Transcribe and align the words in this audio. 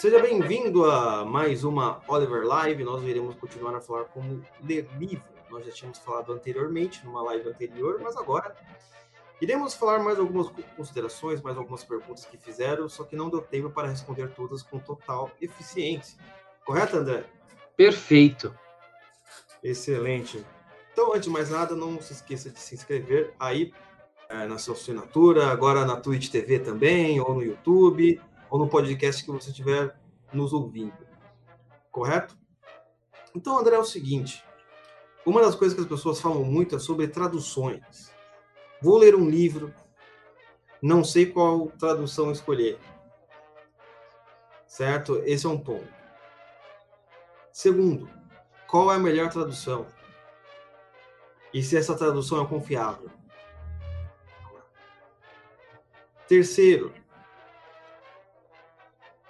Seja 0.00 0.18
bem-vindo 0.18 0.90
a 0.90 1.26
mais 1.26 1.62
uma 1.62 2.00
Oliver 2.08 2.42
Live. 2.46 2.82
Nós 2.82 3.04
iremos 3.04 3.34
continuar 3.34 3.76
a 3.76 3.82
falar 3.82 4.04
como 4.04 4.42
ler 4.64 4.88
livro. 4.98 5.22
Nós 5.50 5.66
já 5.66 5.72
tínhamos 5.72 5.98
falado 5.98 6.32
anteriormente, 6.32 7.04
numa 7.04 7.22
live 7.24 7.50
anterior, 7.50 8.00
mas 8.02 8.16
agora 8.16 8.56
iremos 9.42 9.74
falar 9.74 9.98
mais 9.98 10.18
algumas 10.18 10.48
considerações, 10.74 11.42
mais 11.42 11.58
algumas 11.58 11.84
perguntas 11.84 12.24
que 12.24 12.38
fizeram, 12.38 12.88
só 12.88 13.04
que 13.04 13.14
não 13.14 13.28
deu 13.28 13.42
tempo 13.42 13.68
para 13.68 13.88
responder 13.88 14.30
todas 14.30 14.62
com 14.62 14.78
total 14.78 15.30
eficiência. 15.38 16.18
Correto, 16.64 16.96
André? 16.96 17.26
Perfeito. 17.76 18.58
Excelente. 19.62 20.42
Então, 20.94 21.10
antes 21.10 21.24
de 21.24 21.30
mais 21.30 21.50
nada, 21.50 21.76
não 21.76 22.00
se 22.00 22.14
esqueça 22.14 22.48
de 22.48 22.58
se 22.58 22.74
inscrever 22.74 23.34
aí 23.38 23.70
é, 24.30 24.46
na 24.46 24.56
sua 24.56 24.72
assinatura, 24.72 25.48
agora 25.48 25.84
na 25.84 25.96
Twitch 25.96 26.30
TV 26.30 26.58
também, 26.58 27.20
ou 27.20 27.34
no 27.34 27.42
YouTube 27.42 28.18
ou 28.50 28.58
no 28.58 28.68
podcast 28.68 29.24
que 29.24 29.30
você 29.30 29.50
estiver 29.50 29.96
nos 30.32 30.52
ouvindo. 30.52 31.06
Correto? 31.90 32.36
Então, 33.34 33.58
André, 33.58 33.76
é 33.76 33.78
o 33.78 33.84
seguinte: 33.84 34.44
uma 35.24 35.40
das 35.40 35.54
coisas 35.54 35.74
que 35.74 35.82
as 35.82 35.88
pessoas 35.88 36.20
falam 36.20 36.44
muito 36.44 36.76
é 36.76 36.78
sobre 36.78 37.08
traduções. 37.08 38.12
Vou 38.82 38.98
ler 38.98 39.14
um 39.14 39.28
livro, 39.28 39.72
não 40.82 41.04
sei 41.04 41.26
qual 41.26 41.68
tradução 41.78 42.32
escolher. 42.32 42.78
Certo? 44.66 45.22
Esse 45.24 45.46
é 45.46 45.48
um 45.48 45.58
ponto. 45.58 45.88
Segundo, 47.52 48.08
qual 48.66 48.92
é 48.92 48.96
a 48.96 48.98
melhor 48.98 49.30
tradução? 49.30 49.86
E 51.52 51.62
se 51.62 51.76
essa 51.76 51.96
tradução 51.96 52.42
é 52.42 52.46
confiável? 52.46 53.10
Terceiro, 56.28 56.94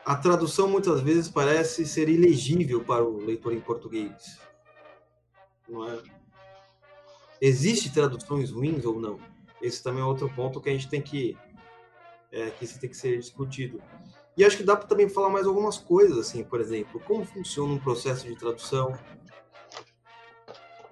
a 0.05 0.17
tradução 0.17 0.69
muitas 0.69 1.01
vezes 1.01 1.29
parece 1.29 1.87
ser 1.87 2.09
ilegível 2.09 2.83
para 2.83 3.05
o 3.05 3.19
leitor 3.19 3.53
em 3.53 3.61
português. 3.61 4.39
Não 5.69 5.89
é? 5.89 6.03
Existe 7.41 7.93
traduções 7.93 8.51
ruins 8.51 8.85
ou 8.85 9.01
não? 9.01 9.19
Esse 9.63 9.83
também 9.83 10.03
é 10.03 10.05
outro 10.05 10.29
ponto 10.35 10.61
que 10.61 10.69
a 10.69 10.73
gente 10.73 10.89
tem 10.89 11.01
que 11.01 11.37
é, 12.33 12.51
que 12.51 12.67
tem 12.79 12.91
que 12.91 12.97
ser 12.97 13.19
discutido. 13.19 13.83
E 14.37 14.45
acho 14.45 14.57
que 14.57 14.63
dá 14.63 14.77
para 14.77 14.87
também 14.87 15.09
falar 15.09 15.29
mais 15.29 15.47
algumas 15.47 15.77
coisas, 15.77 16.17
assim, 16.17 16.45
por 16.45 16.61
exemplo, 16.61 17.01
como 17.01 17.25
funciona 17.25 17.73
um 17.73 17.79
processo 17.79 18.27
de 18.27 18.37
tradução. 18.37 18.97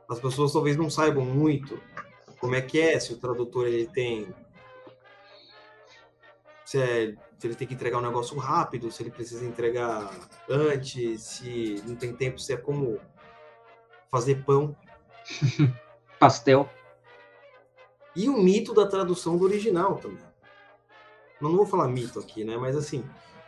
As 0.09 0.19
pessoas 0.19 0.53
talvez 0.53 0.77
não 0.77 0.91
saibam 0.91 1.25
muito 1.25 1.81
como 2.41 2.55
é 2.55 2.61
que 2.61 2.81
é, 2.81 2.99
se 2.99 3.13
o 3.13 3.19
tradutor 3.19 3.67
ele 3.67 3.87
tem 3.87 4.29
se 6.69 6.79
é 6.79 7.15
se 7.39 7.47
ele 7.47 7.55
tem 7.55 7.67
que 7.67 7.73
entregar 7.73 7.97
um 7.97 8.03
negócio 8.03 8.37
rápido, 8.37 8.91
se 8.91 9.03
ele 9.03 9.11
precisa 9.11 9.43
entregar 9.43 10.11
antes, 10.51 11.23
se 11.23 11.83
não 11.87 11.97
tem 11.97 12.13
tempo, 12.13 12.39
se 12.39 12.53
é 12.53 12.59
como 12.59 13.01
fazer 14.11 14.45
pão. 14.45 14.77
Pastel. 16.21 16.69
E 18.15 18.29
o 18.29 18.37
mito 18.37 18.75
da 18.75 18.87
tradução 18.87 19.39
do 19.39 19.45
original 19.45 19.97
também. 19.97 20.23
Não, 21.41 21.49
não 21.49 21.57
vou 21.57 21.67
falar 21.67 21.89
mito 21.89 22.19
aqui, 22.19 22.45
né? 22.45 22.59
Mas 22.59 22.77
assim, 22.77 23.03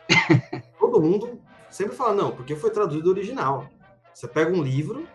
todo 0.79 1.01
mundo 1.01 1.39
sempre 1.69 1.95
fala, 1.95 2.15
não, 2.15 2.31
porque 2.31 2.55
foi 2.55 2.71
traduzido 2.71 3.03
do 3.03 3.11
original. 3.11 3.69
Você 4.11 4.27
pega 4.27 4.51
um 4.51 4.63
livro, 4.63 5.07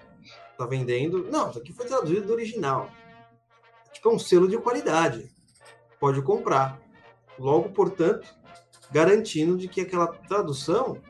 tá 0.57 0.65
vendendo, 0.65 1.25
não, 1.25 1.51
isso 1.51 1.59
aqui 1.59 1.73
foi 1.73 1.87
traduzido 1.87 2.27
do 2.27 2.33
original. 2.33 2.89
Tipo, 3.91 4.11
é 4.11 4.13
um 4.13 4.19
selo 4.19 4.47
de 4.47 4.59
qualidade. 4.59 5.29
Pode 5.99 6.23
comprar. 6.23 6.86
Logo, 7.39 7.71
portanto, 7.71 8.27
garantindo 8.91 9.57
de 9.57 9.69
que 9.69 9.81
aquela 9.81 10.07
tradução 10.07 11.01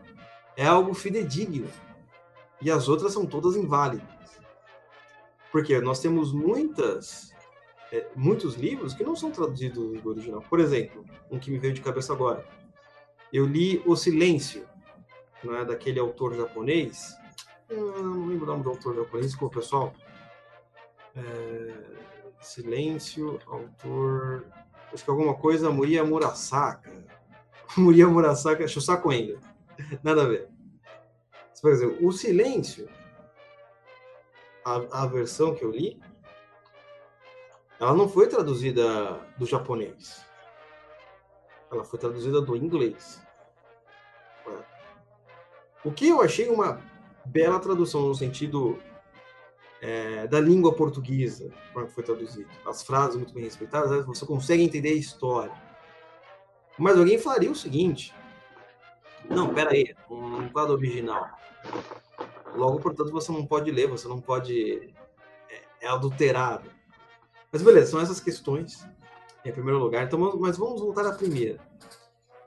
é 0.57 0.67
algo 0.67 0.95
fidedigno 0.95 1.69
e 2.61 2.71
as 2.71 2.89
outras 2.89 3.13
são 3.13 3.27
todas 3.27 3.57
inválidas. 3.57 4.09
Porque 5.53 5.81
nós 5.81 6.01
temos 6.01 6.33
muitas 6.33 7.35
é, 7.93 8.09
muitos 8.17 8.55
livros 8.57 8.95
que 8.95 9.05
não 9.05 9.15
são 9.15 9.31
traduzidos 9.31 10.01
do 10.01 10.11
original. 10.11 10.43
Por 10.43 10.61
exemplo, 10.61 11.05
um 11.31 11.39
que 11.39 11.51
me 11.51 11.59
veio 11.59 11.75
de 11.75 11.81
cabeça 11.81 12.13
agora. 12.13 12.45
Eu 13.33 13.47
li 13.47 13.83
O 13.87 13.97
Silêncio, 13.97 14.67
é 15.45 15.65
daquele 15.65 16.01
autor 16.01 16.35
japonês. 16.35 17.17
Não 17.71 18.27
lembro 18.27 18.45
o 18.45 18.47
nome 18.47 18.63
do 18.63 18.71
autor 18.71 18.95
japonês, 18.97 19.35
como 19.35 19.51
pessoal. 19.51 19.93
É, 21.15 21.73
Silêncio, 22.41 23.39
autor. 23.47 24.47
Acho 24.93 25.05
que 25.05 25.11
alguma 25.11 25.35
coisa 25.35 25.71
Muria 25.71 26.05
Murasaka. 26.05 26.93
Muriel 27.77 28.11
Murasaka, 28.11 28.67
Shusaku 28.67 29.13
Endo. 29.13 29.41
Nada 30.03 30.23
a 30.23 30.27
ver. 30.27 30.49
Por 31.61 31.73
exemplo, 31.73 32.07
o 32.07 32.13
silêncio, 32.13 32.89
a, 34.65 35.03
a 35.03 35.07
versão 35.07 35.55
que 35.55 35.65
eu 35.65 35.71
li, 35.71 36.01
ela 37.81 37.95
não 37.95 38.09
foi 38.09 38.29
traduzida 38.29 39.15
do 39.37 39.47
japonês. 39.47 40.25
Ela 41.71 41.85
foi 41.85 41.99
traduzida 41.99 42.41
do 42.41 42.57
inglês. 42.57 43.21
O 45.85 45.93
que 45.93 46.09
eu 46.09 46.21
achei 46.21 46.49
uma 46.49 46.81
bela 47.25 47.61
tradução 47.61 48.03
no 48.03 48.15
sentido 48.15 48.79
é, 49.81 50.27
da 50.27 50.41
língua 50.41 50.75
portuguesa, 50.75 51.51
quando 51.73 51.89
foi 51.89 52.03
traduzido. 52.03 52.49
As 52.67 52.83
frases 52.83 53.17
muito 53.17 53.35
bem 53.35 53.45
respeitadas, 53.45 54.05
você 54.07 54.25
consegue 54.25 54.63
entender 54.63 54.91
a 54.91 54.95
história. 54.95 55.53
Mas 56.79 56.99
alguém 56.99 57.19
falaria 57.19 57.51
o 57.51 57.55
seguinte: 57.55 58.15
não, 59.29 59.53
pera 59.53 59.73
aí, 59.73 59.95
um 60.11 60.49
quadro 60.49 60.75
original. 60.75 61.29
Logo, 62.55 62.81
portanto, 62.81 63.11
você 63.11 63.31
não 63.33 63.47
pode 63.47 63.71
ler, 63.71 63.89
você 63.89 64.09
não 64.09 64.21
pode. 64.21 64.95
É, 65.51 65.87
é 65.87 65.89
adulterado. 65.89 66.71
Mas 67.53 67.63
beleza, 67.63 67.93
são 67.93 68.01
essas 68.01 68.21
questões 68.21 68.87
em 69.45 69.53
primeiro 69.53 69.79
lugar. 69.79 70.05
Então, 70.05 70.19
mas 70.39 70.57
vamos 70.57 70.81
voltar 70.81 71.07
à 71.07 71.13
primeira. 71.13 71.59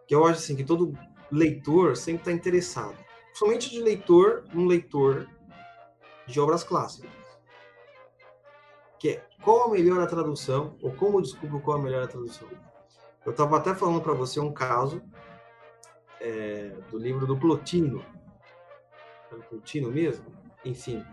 Que 0.08 0.16
eu 0.16 0.26
acho 0.26 0.40
assim 0.40 0.56
que 0.56 0.64
todo 0.64 0.98
leitor 1.32 1.96
sempre 1.96 2.22
está 2.22 2.32
interessado. 2.32 2.98
Somente 3.34 3.70
de 3.70 3.82
leitor, 3.82 4.44
um 4.54 4.66
leitor 4.66 5.28
de 6.28 6.40
obras 6.40 6.64
clássicas. 6.64 7.19
Que 9.00 9.10
é 9.10 9.24
qual 9.42 9.66
a 9.66 9.70
melhor 9.70 10.02
a 10.02 10.08
tradução, 10.08 10.76
ou 10.82 10.92
como 10.92 11.18
eu 11.18 11.22
descubro 11.22 11.60
qual 11.62 11.78
a 11.78 11.82
melhor 11.82 12.04
a 12.04 12.08
tradução. 12.08 12.48
Eu 13.26 13.32
estava 13.32 13.58
até 13.58 13.74
falando 13.74 14.02
para 14.02 14.14
você 14.14 14.40
um 14.40 14.52
caso 14.52 15.02
é, 16.20 16.72
do 16.92 16.98
livro 16.98 17.26
do 17.26 17.38
Plotino. 17.38 18.04
É 19.32 19.36
Plotino 19.36 19.92
mesmo? 19.92 20.26
Enfim. 20.66 21.04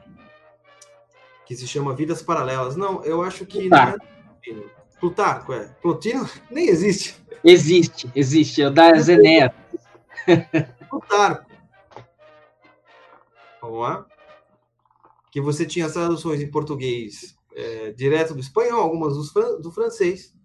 Que 1.44 1.54
se 1.54 1.66
chama 1.66 1.94
Vidas 1.94 2.22
Paralelas. 2.22 2.76
Não, 2.76 3.04
eu 3.04 3.22
acho 3.22 3.46
que. 3.46 3.68
Plutarco. 3.68 4.06
Não 4.46 4.62
é 4.62 4.86
Plutarco, 4.98 5.52
é. 5.52 5.68
Plotino 5.80 6.28
nem 6.50 6.68
existe. 6.68 7.22
Existe, 7.44 8.10
existe. 8.14 8.62
É 8.62 8.68
o 8.68 8.70
da 8.70 8.94
Zenéia. 8.98 9.54
Plutarco. 10.88 11.46
Vamos 13.60 13.80
lá? 13.80 14.06
Que 15.30 15.40
você 15.40 15.66
tinha 15.66 15.86
as 15.86 15.92
traduções 15.92 16.40
em 16.40 16.50
português 16.50 17.36
é, 17.56 17.92
direto 17.92 18.34
do 18.34 18.40
espanhol, 18.40 18.82
algumas 18.82 19.14
do, 19.14 19.58
do 19.60 19.72
francês 19.72 20.36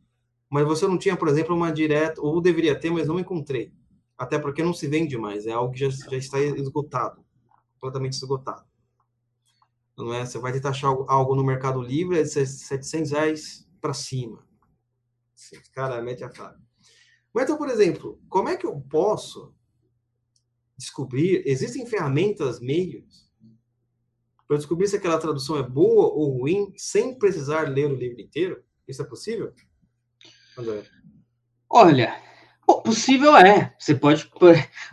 mas 0.52 0.66
você 0.66 0.86
não 0.86 0.98
tinha, 0.98 1.16
por 1.16 1.30
exemplo, 1.30 1.56
uma 1.56 1.72
direta, 1.72 2.20
ou 2.22 2.42
deveria 2.42 2.78
ter, 2.78 2.92
mas 2.92 3.08
não 3.08 3.18
encontrei. 3.18 3.74
Até 4.18 4.38
porque 4.38 4.62
não 4.62 4.74
se 4.74 4.86
vende 4.86 5.18
mais, 5.18 5.48
é 5.48 5.54
algo 5.54 5.72
que 5.72 5.80
já, 5.80 5.90
já 5.90 6.18
está 6.18 6.42
esgotado, 6.42 7.24
completamente 7.76 8.14
esgotado. 8.14 8.66
Não 9.98 10.14
é? 10.14 10.26
Você 10.26 10.38
vai 10.40 10.52
tentar 10.52 10.72
achar 10.72 10.90
algo 10.90 11.36
no 11.36 11.44
Mercado 11.44 11.82
Livre, 11.82 12.20
é 12.20 12.24
de 12.24 12.30
700 12.30 13.12
reais 13.12 13.68
para 13.80 13.94
cima. 13.94 14.46
Cara, 15.72 16.02
mete 16.02 16.22
a 16.26 16.30
cara. 16.30 16.60
Mas 17.34 17.46
então, 17.46 17.58
por 17.58 17.70
exemplo, 17.70 18.20
como 18.28 18.50
é 18.50 18.58
que 18.58 18.66
eu 18.66 18.78
posso 18.90 19.56
descobrir? 20.78 21.44
Existem 21.46 21.86
ferramentas, 21.86 22.60
meios, 22.60 23.31
para 24.52 24.58
descobrir 24.58 24.86
se 24.86 24.98
aquela 24.98 25.18
tradução 25.18 25.58
é 25.58 25.64
boa 25.64 26.08
ou 26.14 26.40
ruim, 26.40 26.74
sem 26.76 27.18
precisar 27.18 27.70
ler 27.70 27.86
o 27.86 27.96
livro 27.96 28.20
inteiro? 28.20 28.62
Isso 28.86 29.02
é 29.02 29.06
possível? 29.06 29.54
Olha, 31.70 32.14
possível 32.84 33.34
é. 33.34 33.74
Você 33.80 33.96
pode. 33.96 34.30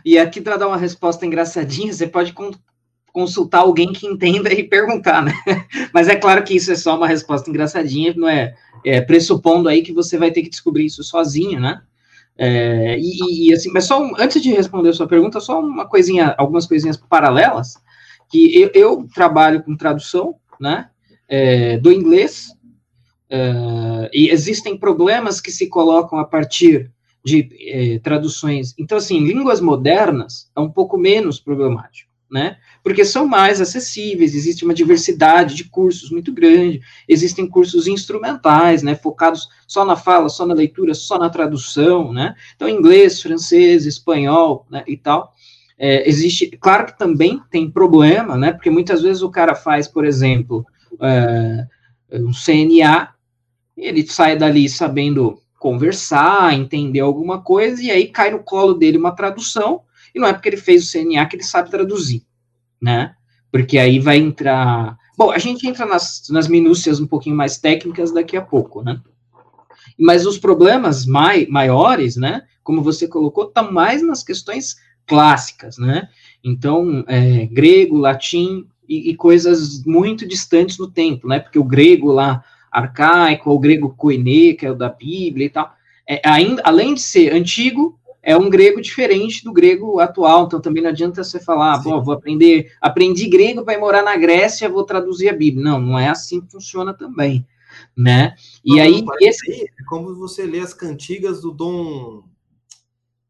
E 0.05 0.17
aqui, 0.17 0.39
para 0.39 0.55
dar 0.55 0.69
uma 0.69 0.77
resposta 0.77 1.25
engraçadinha, 1.25 1.91
você 1.91 2.07
pode 2.07 2.33
consultar 3.11 3.59
alguém 3.59 3.91
que 3.91 4.07
entenda 4.07 4.49
e 4.53 4.63
perguntar, 4.63 5.21
né? 5.21 5.33
Mas 5.93 6.07
é 6.07 6.15
claro 6.15 6.41
que 6.45 6.55
isso 6.55 6.71
é 6.71 6.75
só 6.75 6.95
uma 6.95 7.05
resposta 7.05 7.49
engraçadinha, 7.49 8.13
não 8.15 8.29
é, 8.29 8.55
é 8.85 9.01
pressupondo 9.01 9.67
aí 9.67 9.81
que 9.81 9.91
você 9.91 10.17
vai 10.17 10.31
ter 10.31 10.41
que 10.41 10.49
descobrir 10.49 10.85
isso 10.85 11.03
sozinho, 11.03 11.59
né? 11.59 11.81
É, 12.37 12.97
e, 12.97 13.49
e, 13.49 13.53
assim, 13.53 13.69
mas 13.73 13.83
só 13.83 14.01
antes 14.17 14.41
de 14.41 14.53
responder 14.53 14.87
a 14.87 14.93
sua 14.93 15.05
pergunta, 15.05 15.41
só 15.41 15.59
uma 15.59 15.85
coisinha, 15.85 16.33
algumas 16.37 16.65
coisinhas 16.65 16.95
paralelas, 16.95 17.73
que 18.29 18.59
eu, 18.59 18.71
eu 18.73 19.07
trabalho 19.13 19.63
com 19.63 19.75
tradução, 19.75 20.35
né? 20.59 20.89
É, 21.27 21.77
do 21.77 21.91
inglês 21.91 22.49
Uh, 23.31 24.09
e 24.11 24.29
existem 24.31 24.75
problemas 24.75 25.39
que 25.39 25.51
se 25.51 25.67
colocam 25.67 26.17
a 26.17 26.25
partir 26.25 26.91
de 27.23 27.49
eh, 27.59 27.99
traduções. 27.99 28.73
Então, 28.77 28.97
assim, 28.97 29.19
línguas 29.19 29.61
modernas 29.61 30.49
é 30.55 30.59
um 30.59 30.69
pouco 30.69 30.97
menos 30.97 31.39
problemático, 31.39 32.09
né? 32.31 32.57
Porque 32.81 33.03
são 33.05 33.27
mais 33.27 33.61
acessíveis, 33.61 34.33
existe 34.33 34.63
uma 34.63 34.73
diversidade 34.73 35.53
de 35.53 35.65
cursos 35.65 36.09
muito 36.09 36.31
grande, 36.31 36.81
existem 37.07 37.47
cursos 37.47 37.87
instrumentais, 37.87 38.81
né, 38.81 38.95
focados 38.95 39.49
só 39.67 39.83
na 39.83 39.97
fala, 39.97 40.29
só 40.29 40.45
na 40.45 40.53
leitura, 40.53 40.93
só 40.93 41.19
na 41.19 41.29
tradução, 41.29 42.13
né? 42.13 42.35
Então, 42.55 42.69
inglês, 42.69 43.21
francês, 43.21 43.85
espanhol, 43.85 44.65
né, 44.71 44.83
e 44.87 44.95
tal. 44.95 45.33
É, 45.81 46.07
existe, 46.09 46.47
claro 46.59 46.87
que 46.87 46.99
também 46.99 47.41
tem 47.49 47.71
problema, 47.71 48.35
né? 48.35 48.51
Porque 48.51 48.69
muitas 48.69 49.01
vezes 49.01 49.21
o 49.21 49.29
cara 49.29 49.55
faz, 49.55 49.87
por 49.87 50.03
exemplo, 50.03 50.65
é, 51.01 51.65
um 52.11 52.33
CNA, 52.33 53.13
ele 53.77 54.05
sai 54.05 54.37
dali 54.37 54.67
sabendo 54.67 55.41
conversar, 55.57 56.53
entender 56.53 56.99
alguma 56.99 57.41
coisa, 57.41 57.81
e 57.81 57.89
aí 57.89 58.07
cai 58.07 58.29
no 58.29 58.39
colo 58.39 58.73
dele 58.73 58.97
uma 58.97 59.15
tradução, 59.15 59.81
e 60.13 60.19
não 60.19 60.27
é 60.27 60.33
porque 60.33 60.49
ele 60.49 60.57
fez 60.57 60.83
o 60.83 60.91
CNA 60.91 61.25
que 61.27 61.37
ele 61.37 61.43
sabe 61.43 61.71
traduzir, 61.71 62.23
né? 62.81 63.15
Porque 63.49 63.77
aí 63.77 63.99
vai 63.99 64.17
entrar. 64.17 64.97
Bom, 65.17 65.31
a 65.31 65.37
gente 65.37 65.65
entra 65.65 65.85
nas, 65.85 66.23
nas 66.29 66.49
minúcias 66.49 66.99
um 66.99 67.07
pouquinho 67.07 67.37
mais 67.37 67.57
técnicas 67.57 68.11
daqui 68.11 68.35
a 68.35 68.41
pouco, 68.41 68.83
né? 68.83 68.99
Mas 69.97 70.25
os 70.25 70.37
problemas 70.37 71.05
mai, 71.05 71.45
maiores, 71.49 72.17
né? 72.17 72.43
Como 72.63 72.81
você 72.81 73.07
colocou, 73.07 73.45
estão 73.45 73.71
mais 73.71 74.05
nas 74.05 74.23
questões 74.23 74.75
clássicas, 75.09 75.79
né? 75.79 76.07
Então, 76.43 77.03
é, 77.07 77.47
grego, 77.47 77.97
latim 77.97 78.67
e, 78.87 79.09
e, 79.09 79.15
coisas 79.15 79.83
muito 79.83 80.27
distantes 80.27 80.77
no 80.77 80.89
tempo, 80.89 81.27
né? 81.27 81.39
Porque 81.39 81.57
o 81.59 81.63
grego 81.63 82.11
lá 82.11 82.43
arcaico, 82.71 83.49
o 83.49 83.59
grego 83.59 83.89
koine, 83.97 84.53
que 84.53 84.65
é 84.65 84.71
o 84.71 84.75
da 84.75 84.89
Bíblia 84.89 85.47
e 85.47 85.49
tal, 85.49 85.73
é, 86.07 86.21
ainda, 86.23 86.61
além 86.63 86.93
de 86.93 87.01
ser 87.01 87.33
antigo, 87.33 87.99
é 88.21 88.37
um 88.37 88.49
grego 88.49 88.79
diferente 88.79 89.43
do 89.43 89.51
grego 89.51 89.99
atual, 89.99 90.45
então 90.45 90.61
também 90.61 90.83
não 90.83 90.89
adianta 90.89 91.23
você 91.23 91.39
falar, 91.39 91.81
pô, 91.81 92.01
vou 92.01 92.13
aprender, 92.13 92.71
aprendi 92.79 93.27
grego 93.27 93.63
para 93.63 93.73
ir 93.73 93.79
morar 93.79 94.03
na 94.03 94.15
Grécia, 94.15 94.69
vou 94.69 94.83
traduzir 94.83 95.29
a 95.29 95.33
Bíblia. 95.33 95.63
Não, 95.63 95.79
não 95.79 95.97
é 95.97 96.09
assim 96.09 96.41
que 96.41 96.51
funciona 96.51 96.93
também, 96.93 97.45
né? 97.97 98.35
E 98.63 98.75
não, 98.75 98.83
aí, 98.83 99.03
esse... 99.21 99.63
é 99.63 99.83
como 99.87 100.13
você 100.15 100.45
lê 100.45 100.59
as 100.59 100.73
cantigas 100.73 101.41
do 101.41 101.51
Dom 101.51 102.23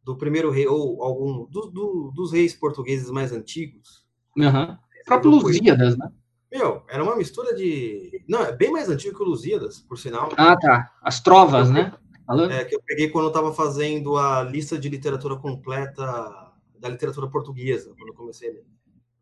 do 0.10 0.18
primeiro 0.18 0.50
rei, 0.50 0.66
ou 0.66 1.04
algum 1.04 1.46
do, 1.46 1.70
do, 1.70 2.12
dos 2.16 2.32
reis 2.32 2.56
portugueses 2.56 3.12
mais 3.12 3.32
antigos. 3.32 4.04
Uhum. 4.36 4.72
O 4.74 5.06
próprio 5.06 5.30
Lusíadas, 5.30 5.96
né? 5.96 6.12
Meu, 6.52 6.84
era 6.90 7.04
uma 7.04 7.16
mistura 7.16 7.54
de. 7.54 8.24
Não, 8.28 8.42
é 8.42 8.52
bem 8.52 8.72
mais 8.72 8.90
antigo 8.90 9.16
que 9.16 9.22
o 9.22 9.26
Lusíadas, 9.28 9.82
por 9.82 10.00
sinal. 10.00 10.32
Ah, 10.36 10.58
tá. 10.58 10.92
As 11.04 11.22
trovas, 11.22 11.70
né? 11.70 11.94
Falando? 12.26 12.52
É, 12.52 12.66
que 12.66 12.76
eu 12.76 12.82
peguei 12.84 13.10
quando 13.10 13.26
eu 13.26 13.30
estava 13.30 13.54
fazendo 13.54 14.18
a 14.18 14.42
lista 14.42 14.80
de 14.80 14.90
literatura 14.90 15.36
completa 15.36 16.04
da 16.80 16.90
literatura 16.90 17.28
portuguesa, 17.28 17.94
quando 17.96 18.10
eu 18.10 18.16
comecei 18.16 18.50
a 18.50 18.54
ler. 18.54 18.66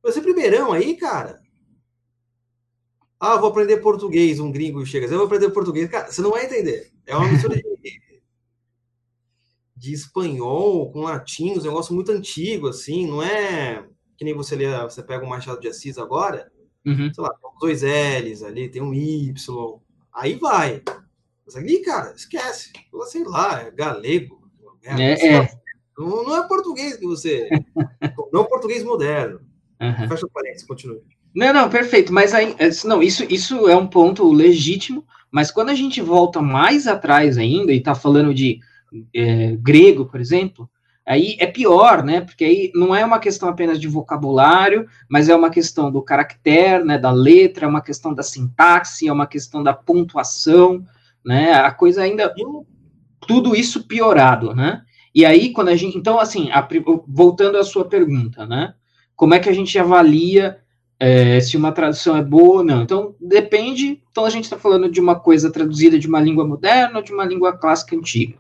Esse 0.06 0.22
primeirão 0.22 0.72
aí, 0.72 0.96
cara. 0.96 1.42
Ah, 3.20 3.36
vou 3.36 3.50
aprender 3.50 3.78
português, 3.78 4.40
um 4.40 4.54
gringo 4.54 4.86
chega. 4.86 5.06
Assim, 5.06 5.16
eu 5.16 5.20
vou 5.20 5.28
aprender 5.28 5.50
português. 5.50 5.90
Cara, 5.90 6.10
você 6.10 6.22
não 6.22 6.32
vai 6.32 6.46
entender. 6.46 6.94
É 7.06 7.14
uma 7.14 7.28
mistura 7.28 7.58
de 7.58 7.64
de 9.88 9.94
espanhol 9.94 10.92
com 10.92 11.02
latim, 11.02 11.52
um 11.52 11.62
negócio 11.62 11.96
muito 11.96 12.12
antigo, 12.12 12.68
assim, 12.68 13.08
não 13.08 13.24
é 13.24 13.86
que 14.18 14.26
nem 14.26 14.34
você 14.34 14.56
lê, 14.56 14.66
você 14.82 15.02
pega 15.02 15.24
o 15.24 15.30
Machado 15.30 15.62
de 15.62 15.68
Assis 15.68 15.98
agora, 15.98 16.52
uhum. 16.86 17.14
sei 17.14 17.24
lá, 17.24 17.30
tem 17.30 17.50
dois 17.60 17.84
L's 17.84 18.44
ali, 18.44 18.68
tem 18.68 18.82
um 18.82 18.94
Y, 18.94 19.80
aí 20.14 20.36
vai. 20.36 20.82
Mas 21.46 21.56
ali, 21.56 21.80
cara, 21.80 22.14
esquece. 22.14 22.74
Sei 23.06 23.24
lá, 23.24 23.62
é 23.62 23.72
galego. 23.72 24.50
É, 24.84 25.36
é. 25.36 25.50
Não, 25.98 26.24
não, 26.24 26.36
é 26.36 26.48
português 26.48 26.98
que 26.98 27.06
você. 27.06 27.48
não 28.34 28.42
é 28.42 28.48
português 28.48 28.84
moderno. 28.84 29.40
Uhum. 29.80 30.10
Fecha 30.10 30.26
o 30.26 30.30
parênteses, 30.30 30.68
continue. 30.68 31.02
Não, 31.34 31.54
não, 31.54 31.70
perfeito. 31.70 32.12
Mas 32.12 32.34
aí, 32.34 32.56
é, 32.60 32.70
não, 32.86 33.02
isso, 33.02 33.24
isso 33.30 33.70
é 33.70 33.76
um 33.76 33.88
ponto 33.88 34.30
legítimo. 34.30 35.06
Mas 35.32 35.52
quando 35.52 35.70
a 35.70 35.76
gente 35.76 36.02
volta 36.02 36.42
mais 36.42 36.88
atrás 36.88 37.38
ainda 37.38 37.72
e 37.72 37.78
está 37.78 37.94
falando 37.94 38.34
de 38.34 38.60
é, 39.14 39.56
grego, 39.56 40.06
por 40.06 40.20
exemplo, 40.20 40.70
aí 41.06 41.36
é 41.40 41.48
pior, 41.48 42.04
né? 42.04 42.22
Porque 42.22 42.44
aí 42.44 42.72
não 42.76 42.94
é 42.96 43.04
uma 43.06 43.20
questão 43.20 43.48
apenas 43.50 43.80
de 43.80 43.88
vocabulário, 43.88 44.88
mas 45.10 45.30
é 45.30 45.36
uma 45.36 45.50
questão 45.50 45.92
do 45.92 46.02
caractere, 46.02 46.84
né? 46.84 46.98
Da 46.98 47.12
letra, 47.12 47.66
é 47.66 47.70
uma 47.70 47.82
questão 47.82 48.14
da 48.14 48.24
sintaxe, 48.24 49.08
é 49.08 49.14
uma 49.14 49.28
questão 49.28 49.64
da 49.64 49.74
pontuação, 49.74 50.84
né? 51.24 51.54
A 51.54 51.72
coisa 51.72 52.02
ainda 52.02 52.34
tudo 53.28 53.56
isso 53.56 53.88
piorado, 53.88 54.54
né? 54.54 54.82
E 55.14 55.26
aí 55.26 55.52
quando 55.52 55.70
a 55.70 55.76
gente, 55.76 55.98
então 55.98 56.20
assim, 56.20 56.52
a, 56.52 56.68
voltando 57.08 57.58
à 57.58 57.64
sua 57.64 57.86
pergunta, 57.86 58.46
né? 58.46 58.74
Como 59.16 59.34
é 59.34 59.40
que 59.40 59.50
a 59.50 59.54
gente 59.54 59.78
avalia 59.80 60.60
é, 61.00 61.40
se 61.40 61.56
uma 61.56 61.72
tradução 61.72 62.16
é 62.18 62.24
boa 62.24 62.58
ou 62.58 62.64
não. 62.64 62.82
Então, 62.82 63.16
depende. 63.20 64.02
Então, 64.12 64.26
a 64.26 64.30
gente 64.30 64.46
está 64.46 64.58
falando 64.58 64.90
de 64.90 65.00
uma 65.00 65.20
coisa 65.20 65.52
traduzida 65.52 66.00
de 66.00 66.08
uma 66.08 66.20
língua 66.20 66.46
moderna 66.46 66.98
ou 66.98 67.04
de 67.04 67.14
uma 67.14 67.26
língua 67.26 67.56
clássica 67.56 67.96
antiga. 67.96 68.36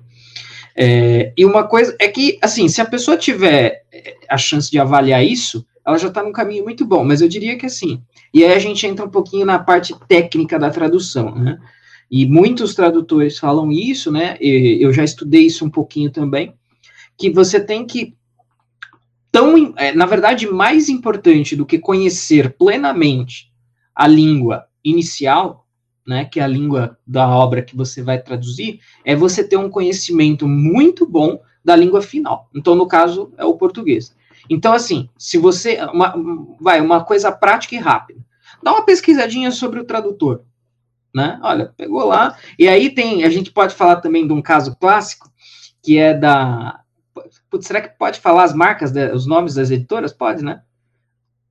É, 0.79 1.33
e 1.35 1.43
uma 1.43 1.63
coisa 1.63 1.95
é 1.99 2.07
que, 2.07 2.37
assim, 2.39 2.67
se 2.69 2.79
a 2.79 2.85
pessoa 2.85 3.17
tiver 3.17 3.83
é, 3.91 4.15
a 4.29 4.37
chance 4.37 4.69
de 4.69 4.77
avaliar 4.77 5.25
isso, 5.25 5.65
ela 5.83 5.97
já 5.97 6.09
está 6.09 6.21
num 6.21 6.31
caminho 6.31 6.63
muito 6.63 6.85
bom, 6.85 7.03
mas 7.03 7.19
eu 7.19 7.27
diria 7.27 7.57
que 7.57 7.65
assim, 7.65 8.01
e 8.33 8.43
aí 8.43 8.53
a 8.53 8.59
gente 8.59 8.85
entra 8.85 9.05
um 9.05 9.09
pouquinho 9.09 9.45
na 9.45 9.57
parte 9.57 9.95
técnica 10.07 10.59
da 10.59 10.69
tradução, 10.69 11.33
né? 11.33 11.57
E 12.11 12.25
muitos 12.25 12.75
tradutores 12.75 13.37
falam 13.37 13.71
isso, 13.71 14.11
né? 14.11 14.37
eu 14.39 14.93
já 14.93 15.03
estudei 15.03 15.45
isso 15.45 15.65
um 15.65 15.69
pouquinho 15.69 16.09
também, 16.09 16.53
que 17.17 17.29
você 17.29 17.59
tem 17.59 17.85
que 17.85 18.15
tão, 19.29 19.73
é, 19.75 19.93
na 19.93 20.05
verdade, 20.05 20.47
mais 20.47 20.87
importante 20.87 21.53
do 21.53 21.65
que 21.65 21.77
conhecer 21.77 22.55
plenamente 22.57 23.51
a 23.93 24.07
língua 24.07 24.65
inicial 24.83 25.66
né, 26.07 26.23
que 26.23 26.39
é 26.39 26.43
a 26.43 26.47
língua 26.47 26.97
da 27.05 27.27
obra 27.27 27.61
que 27.61 27.75
você 27.75 28.01
vai 28.01 28.17
traduzir, 28.17 28.79
é 29.03 29.13
você 29.13 29.43
ter 29.43 29.57
um 29.57 29.69
conhecimento 29.69 30.47
muito 30.47 31.05
bom 31.05 31.41
da 31.63 31.75
língua 31.75 32.01
final. 32.01 32.49
Então, 32.55 32.73
no 32.75 32.87
caso, 32.87 33.33
é 33.37 33.43
o 33.43 33.57
português. 33.57 34.15
Então, 34.49 34.71
assim, 34.71 35.09
se 35.17 35.37
você. 35.37 35.77
Uma, 35.91 36.15
vai, 36.61 36.79
uma 36.79 37.03
coisa 37.03 37.29
prática 37.29 37.75
e 37.75 37.77
rápida. 37.77 38.21
Dá 38.63 38.71
uma 38.71 38.85
pesquisadinha 38.85 39.51
sobre 39.51 39.81
o 39.81 39.83
tradutor. 39.83 40.43
Né? 41.13 41.37
Olha, 41.43 41.73
pegou 41.75 42.05
lá. 42.05 42.37
E 42.57 42.69
aí 42.69 42.89
tem. 42.89 43.25
A 43.25 43.29
gente 43.29 43.51
pode 43.51 43.75
falar 43.75 43.97
também 43.97 44.25
de 44.25 44.31
um 44.31 44.41
caso 44.41 44.77
clássico, 44.77 45.29
que 45.83 45.97
é 45.97 46.13
da. 46.13 46.79
Putz, 47.49 47.67
será 47.67 47.81
que 47.81 47.97
pode 47.97 48.21
falar 48.21 48.43
as 48.43 48.53
marcas, 48.53 48.93
os 49.13 49.25
nomes 49.25 49.55
das 49.55 49.71
editoras? 49.71 50.13
Pode, 50.13 50.43
né? 50.43 50.61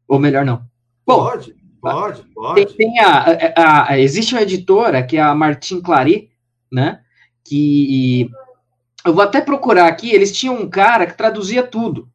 Ou 0.08 0.18
melhor, 0.18 0.44
não. 0.44 0.64
Bom, 1.06 1.25
pode. 1.25 1.54
Pode, 1.92 2.22
pode. 2.34 2.66
Tem, 2.66 2.76
tem 2.76 3.00
a, 3.00 3.24
a, 3.56 3.92
a, 3.92 3.98
existe 3.98 4.34
uma 4.34 4.42
editora, 4.42 5.02
que 5.02 5.16
é 5.16 5.20
a 5.20 5.34
Martin 5.34 5.80
Clary, 5.80 6.30
né? 6.70 7.00
Que 7.44 8.30
eu 9.04 9.14
vou 9.14 9.22
até 9.22 9.40
procurar 9.40 9.86
aqui, 9.86 10.10
eles 10.10 10.36
tinham 10.36 10.56
um 10.56 10.68
cara 10.68 11.06
que 11.06 11.16
traduzia 11.16 11.62
tudo. 11.62 12.08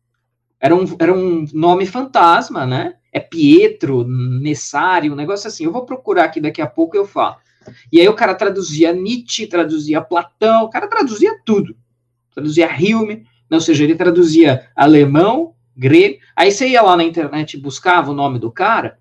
Era 0.59 0.75
um, 0.75 0.85
era 0.99 1.13
um 1.13 1.45
nome 1.53 1.85
fantasma, 1.85 2.65
né? 2.65 2.95
É 3.11 3.19
Pietro, 3.19 4.05
Nessari, 4.05 5.09
um 5.09 5.15
negócio 5.15 5.47
assim. 5.47 5.65
Eu 5.65 5.71
vou 5.71 5.85
procurar 5.85 6.25
aqui 6.25 6.39
daqui 6.39 6.61
a 6.61 6.67
pouco 6.67 6.95
eu 6.95 7.05
falo. 7.05 7.37
E 7.91 7.99
aí 7.99 8.07
o 8.07 8.15
cara 8.15 8.35
traduzia 8.35 8.93
Nietzsche, 8.93 9.47
traduzia 9.47 10.01
Platão, 10.01 10.65
o 10.65 10.69
cara 10.69 10.87
traduzia 10.87 11.39
tudo. 11.45 11.75
Traduzia 12.33 12.69
Hume, 12.69 13.15
né? 13.15 13.57
ou 13.57 13.61
seja, 13.61 13.83
ele 13.83 13.95
traduzia 13.95 14.69
alemão, 14.75 15.53
grego. 15.75 16.19
Aí 16.35 16.51
você 16.51 16.67
ia 16.67 16.81
lá 16.81 16.95
na 16.95 17.03
internet 17.03 17.57
buscava 17.57 18.11
o 18.11 18.15
nome 18.15 18.39
do 18.39 18.51
cara, 18.51 18.97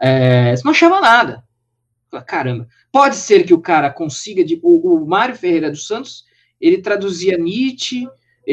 é, 0.00 0.54
você 0.54 0.62
não 0.64 0.72
achava 0.72 1.00
nada. 1.00 1.44
Caramba. 2.26 2.68
Pode 2.90 3.16
ser 3.16 3.44
que 3.44 3.54
o 3.54 3.60
cara 3.60 3.90
consiga. 3.90 4.44
De, 4.44 4.60
o, 4.62 4.96
o 4.96 5.06
Mário 5.06 5.34
Ferreira 5.34 5.70
dos 5.70 5.86
Santos, 5.86 6.24
ele 6.60 6.78
traduzia 6.78 7.38
Nietzsche. 7.38 8.06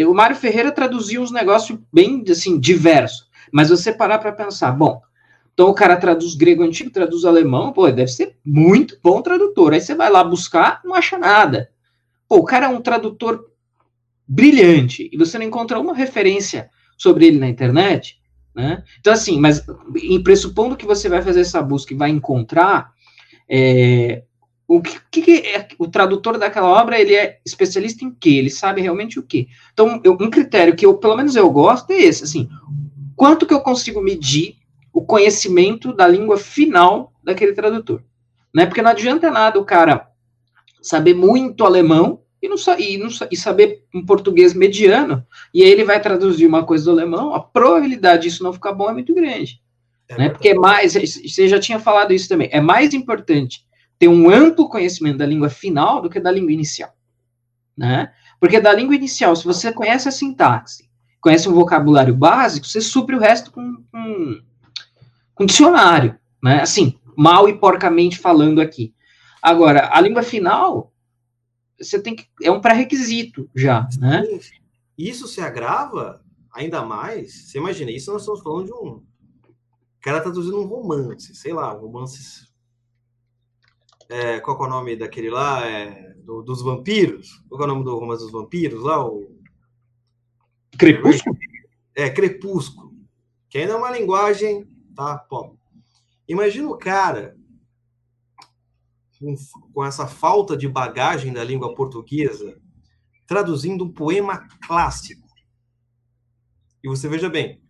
O 0.07 0.13
Mário 0.13 0.35
Ferreira 0.35 0.71
traduzia 0.71 1.19
uns 1.19 1.31
negócios 1.31 1.77
bem 1.91 2.23
assim, 2.29 2.59
diversos. 2.59 3.27
Mas 3.51 3.69
você 3.69 3.91
parar 3.91 4.19
para 4.19 4.31
pensar, 4.31 4.71
bom, 4.71 5.01
então 5.53 5.69
o 5.69 5.73
cara 5.73 5.97
traduz 5.97 6.35
grego 6.35 6.63
antigo, 6.63 6.89
traduz 6.89 7.25
alemão, 7.25 7.73
pô, 7.73 7.89
deve 7.91 8.09
ser 8.09 8.37
muito 8.45 8.97
bom 9.03 9.21
tradutor. 9.21 9.73
Aí 9.73 9.81
você 9.81 9.93
vai 9.93 10.09
lá 10.09 10.23
buscar, 10.23 10.79
não 10.85 10.95
acha 10.95 11.17
nada. 11.17 11.69
Pô, 12.29 12.37
o 12.37 12.45
cara 12.45 12.67
é 12.67 12.69
um 12.69 12.79
tradutor 12.79 13.49
brilhante 14.25 15.09
e 15.11 15.17
você 15.17 15.37
não 15.37 15.45
encontra 15.45 15.79
uma 15.79 15.93
referência 15.93 16.69
sobre 16.99 17.25
ele 17.25 17.39
na 17.39 17.47
internet, 17.47 18.19
né? 18.53 18.83
Então, 18.99 19.13
assim, 19.13 19.39
mas 19.39 19.65
em 19.95 20.21
pressupondo 20.21 20.75
que 20.75 20.85
você 20.85 21.07
vai 21.07 21.21
fazer 21.21 21.39
essa 21.39 21.61
busca 21.61 21.93
e 21.93 21.97
vai 21.97 22.09
encontrar, 22.09 22.91
é, 23.49 24.23
o 24.67 24.81
que, 24.81 25.21
que, 25.21 25.37
é, 25.47 25.67
o 25.79 25.87
tradutor 25.87 26.37
daquela 26.37 26.67
obra, 26.67 26.99
ele 26.99 27.15
é 27.15 27.39
especialista 27.45 28.03
em 28.03 28.11
quê? 28.11 28.31
Ele 28.31 28.49
sabe 28.49 28.81
realmente 28.81 29.17
o 29.17 29.23
quê? 29.23 29.47
Então, 29.73 30.01
eu, 30.03 30.17
um 30.19 30.29
critério 30.29 30.75
que 30.75 30.85
eu, 30.85 30.97
pelo 30.97 31.15
menos 31.15 31.35
eu 31.35 31.49
gosto, 31.49 31.91
é 31.91 32.01
esse, 32.01 32.23
assim, 32.23 32.49
quanto 33.15 33.47
que 33.47 33.53
eu 33.53 33.61
consigo 33.61 34.01
medir 34.01 34.57
o 34.93 35.01
conhecimento 35.01 35.93
da 35.93 36.05
língua 36.05 36.37
final 36.37 37.13
daquele 37.23 37.53
tradutor, 37.53 38.03
né? 38.53 38.65
Porque 38.65 38.81
não 38.81 38.91
adianta 38.91 39.31
nada 39.31 39.57
o 39.57 39.65
cara 39.65 40.09
saber 40.81 41.13
muito 41.13 41.65
alemão, 41.65 42.21
e, 42.41 42.47
não, 42.47 42.55
e, 42.77 42.97
não, 42.97 43.09
e 43.29 43.37
saber 43.37 43.83
um 43.93 44.05
português 44.05 44.53
mediano, 44.53 45.25
e 45.53 45.63
aí 45.63 45.69
ele 45.69 45.83
vai 45.83 45.99
traduzir 46.01 46.45
uma 46.45 46.65
coisa 46.65 46.85
do 46.85 46.91
alemão, 46.91 47.33
a 47.33 47.39
probabilidade 47.39 48.23
disso 48.23 48.43
não 48.43 48.53
ficar 48.53 48.73
bom 48.73 48.89
é 48.89 48.93
muito 48.93 49.13
grande. 49.13 49.61
É 50.07 50.17
né? 50.17 50.29
Porque 50.29 50.49
é 50.49 50.55
mais, 50.55 50.93
você 50.93 51.47
já 51.47 51.59
tinha 51.59 51.79
falado 51.79 52.13
isso 52.13 52.27
também, 52.27 52.49
é 52.51 52.61
mais 52.61 52.93
importante 52.93 53.65
ter 53.99 54.07
um 54.07 54.29
amplo 54.29 54.69
conhecimento 54.69 55.17
da 55.17 55.25
língua 55.25 55.49
final 55.49 56.01
do 56.01 56.09
que 56.09 56.19
da 56.19 56.31
língua 56.31 56.53
inicial. 56.53 56.95
Né? 57.77 58.11
Porque 58.39 58.59
da 58.59 58.73
língua 58.73 58.95
inicial, 58.95 59.35
se 59.35 59.43
você 59.43 59.73
conhece 59.73 60.07
a 60.07 60.11
sintaxe, 60.11 60.89
conhece 61.19 61.49
um 61.49 61.53
vocabulário 61.53 62.15
básico, 62.15 62.65
você 62.65 62.79
supre 62.79 63.15
o 63.15 63.19
resto 63.19 63.51
com, 63.51 63.83
com, 63.91 64.41
com 65.35 65.45
dicionário. 65.45 66.17
Né? 66.41 66.61
Assim, 66.61 66.97
mal 67.17 67.49
e 67.49 67.57
porcamente 67.57 68.17
falando 68.17 68.61
aqui. 68.61 68.93
Agora, 69.41 69.89
a 69.91 69.99
língua 69.99 70.23
final, 70.23 70.93
você 71.79 72.01
tem 72.01 72.15
que. 72.15 72.27
É 72.41 72.51
um 72.51 72.61
pré-requisito 72.61 73.49
já, 73.55 73.87
né? 73.99 74.23
Isso 74.97 75.27
se 75.27 75.41
agrava 75.41 76.21
ainda 76.51 76.83
mais. 76.83 77.47
Você 77.47 77.57
imagina, 77.57 77.91
isso 77.91 78.11
nós 78.11 78.21
estamos 78.21 78.41
falando 78.41 78.65
de 78.65 78.73
um. 78.73 79.03
O 79.99 80.01
cara 80.01 80.17
tá 80.17 80.23
traduzindo 80.23 80.59
um 80.59 80.65
romance, 80.65 81.33
sei 81.35 81.53
lá, 81.53 81.75
um 81.75 81.79
romance. 81.79 82.47
É, 84.09 84.39
qual 84.39 84.61
é 84.63 84.67
o 84.67 84.69
nome 84.69 84.95
daquele 84.95 85.29
lá? 85.29 85.65
É, 85.65 86.13
do, 86.23 86.41
dos 86.41 86.61
vampiros? 86.61 87.43
Qual 87.47 87.61
é 87.61 87.63
o 87.65 87.67
nome 87.67 87.83
do 87.83 87.97
romance 87.97 88.23
dos 88.23 88.31
vampiros 88.31 88.83
lá? 88.83 89.05
O... 89.05 89.39
Crepúsculo? 90.77 91.37
É, 91.95 92.09
Crepúsculo. 92.09 92.93
Que 93.49 93.59
ainda 93.59 93.73
é 93.73 93.75
uma 93.75 93.91
linguagem, 93.91 94.67
tá? 94.95 95.17
Pô. 95.17 95.55
Imagina 96.27 96.69
o 96.69 96.77
cara 96.77 97.38
com, 99.73 99.83
essa 99.83 100.07
falta 100.07 100.55
de 100.55 100.67
bagagem 100.67 101.33
da 101.33 101.43
língua 101.43 101.75
portuguesa, 101.75 102.57
traduzindo 103.27 103.83
um 103.83 103.91
poema 103.91 104.47
clássico. 104.65 105.27
E 106.83 106.87
você 106.87 107.09
veja 107.09 107.29
bem, 107.29 107.61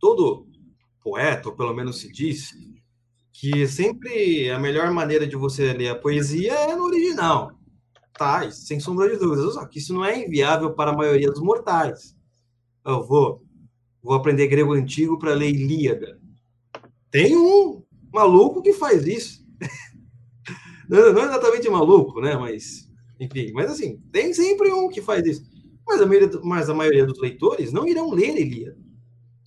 todo 0.00 0.48
poeta, 1.02 1.50
ou 1.50 1.56
pelo 1.56 1.74
menos 1.74 2.00
se 2.00 2.10
diz, 2.10 2.52
que 3.32 3.66
sempre 3.66 4.50
a 4.50 4.58
melhor 4.58 4.90
maneira 4.90 5.26
de 5.26 5.36
você 5.36 5.72
ler 5.72 5.88
a 5.88 5.98
poesia 5.98 6.52
é 6.52 6.76
no 6.76 6.84
original. 6.84 7.58
Tá, 8.14 8.50
sem 8.50 8.78
sombra 8.78 9.08
de 9.10 9.16
dúvidas. 9.16 9.54
Só 9.54 9.66
que 9.66 9.78
isso 9.78 9.92
não 9.94 10.04
é 10.04 10.24
inviável 10.24 10.74
para 10.74 10.92
a 10.92 10.96
maioria 10.96 11.30
dos 11.30 11.40
mortais. 11.40 12.16
Eu 12.84 13.02
vou, 13.06 13.42
vou 14.02 14.14
aprender 14.14 14.46
grego 14.48 14.72
antigo 14.74 15.18
para 15.18 15.34
ler 15.34 15.50
Ilíada. 15.50 16.20
Tem 17.10 17.36
um 17.36 17.82
maluco 18.12 18.62
que 18.62 18.72
faz 18.72 19.06
isso. 19.06 19.42
Não, 20.92 21.10
não 21.10 21.22
é 21.22 21.24
exatamente 21.24 21.70
maluco, 21.70 22.20
né? 22.20 22.36
Mas, 22.36 22.86
enfim, 23.18 23.50
mas 23.54 23.70
assim, 23.70 23.96
tem 24.12 24.34
sempre 24.34 24.70
um 24.70 24.90
que 24.90 25.00
faz 25.00 25.24
isso. 25.26 25.42
Mas 25.86 26.02
a 26.02 26.06
maioria, 26.06 26.40
mas 26.44 26.68
a 26.68 26.74
maioria 26.74 27.06
dos 27.06 27.18
leitores 27.18 27.72
não 27.72 27.88
irão 27.88 28.10
ler 28.10 28.36
Ilíada. 28.36 28.76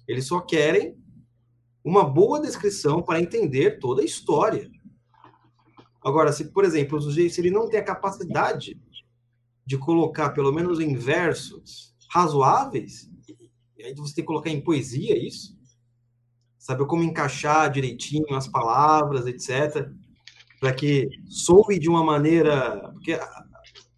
Eles 0.08 0.26
só 0.26 0.40
querem 0.40 0.98
uma 1.84 2.04
boa 2.04 2.42
descrição 2.42 3.00
para 3.04 3.22
entender 3.22 3.78
toda 3.78 4.02
a 4.02 4.06
história. 4.06 4.72
Agora, 6.04 6.34
se, 6.34 6.46
por 6.46 6.66
exemplo, 6.66 7.00
se 7.00 7.40
ele 7.40 7.52
não 7.52 7.70
tem 7.70 7.80
a 7.80 7.84
capacidade 7.84 8.76
de 9.64 9.78
colocar, 9.78 10.32
pelo 10.32 10.52
menos 10.52 10.80
em 10.80 10.96
versos 10.96 11.94
razoáveis, 12.10 13.08
e 13.78 13.84
aí 13.84 13.94
você 13.94 14.16
tem 14.16 14.24
que 14.24 14.28
colocar 14.28 14.50
em 14.50 14.62
poesia 14.62 15.16
isso, 15.16 15.56
saber 16.58 16.88
como 16.88 17.04
encaixar 17.04 17.72
direitinho 17.72 18.34
as 18.34 18.48
palavras, 18.48 19.28
etc 19.28 19.94
para 20.60 20.74
que 20.74 21.10
soe 21.28 21.80
de 21.80 21.90
uma 21.90 22.04
maneira. 22.04 22.90
Porque 22.94 23.18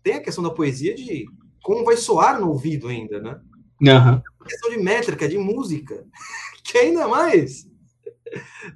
tem 0.04 0.16
a 0.16 0.24
questão 0.24 0.44
da 0.44 0.50
poesia 0.50 0.96
de 0.96 1.26
como 1.62 1.84
vai 1.84 1.98
soar 1.98 2.40
no 2.40 2.50
ouvido 2.50 2.88
ainda, 2.88 3.20
né? 3.20 3.42
Uhum. 3.82 4.22
A 4.40 4.46
questão 4.46 4.70
de 4.70 4.78
métrica, 4.78 5.28
de 5.28 5.38
música, 5.38 6.06
que 6.64 6.78
é 6.78 6.82
ainda 6.82 7.08
mais 7.08 7.68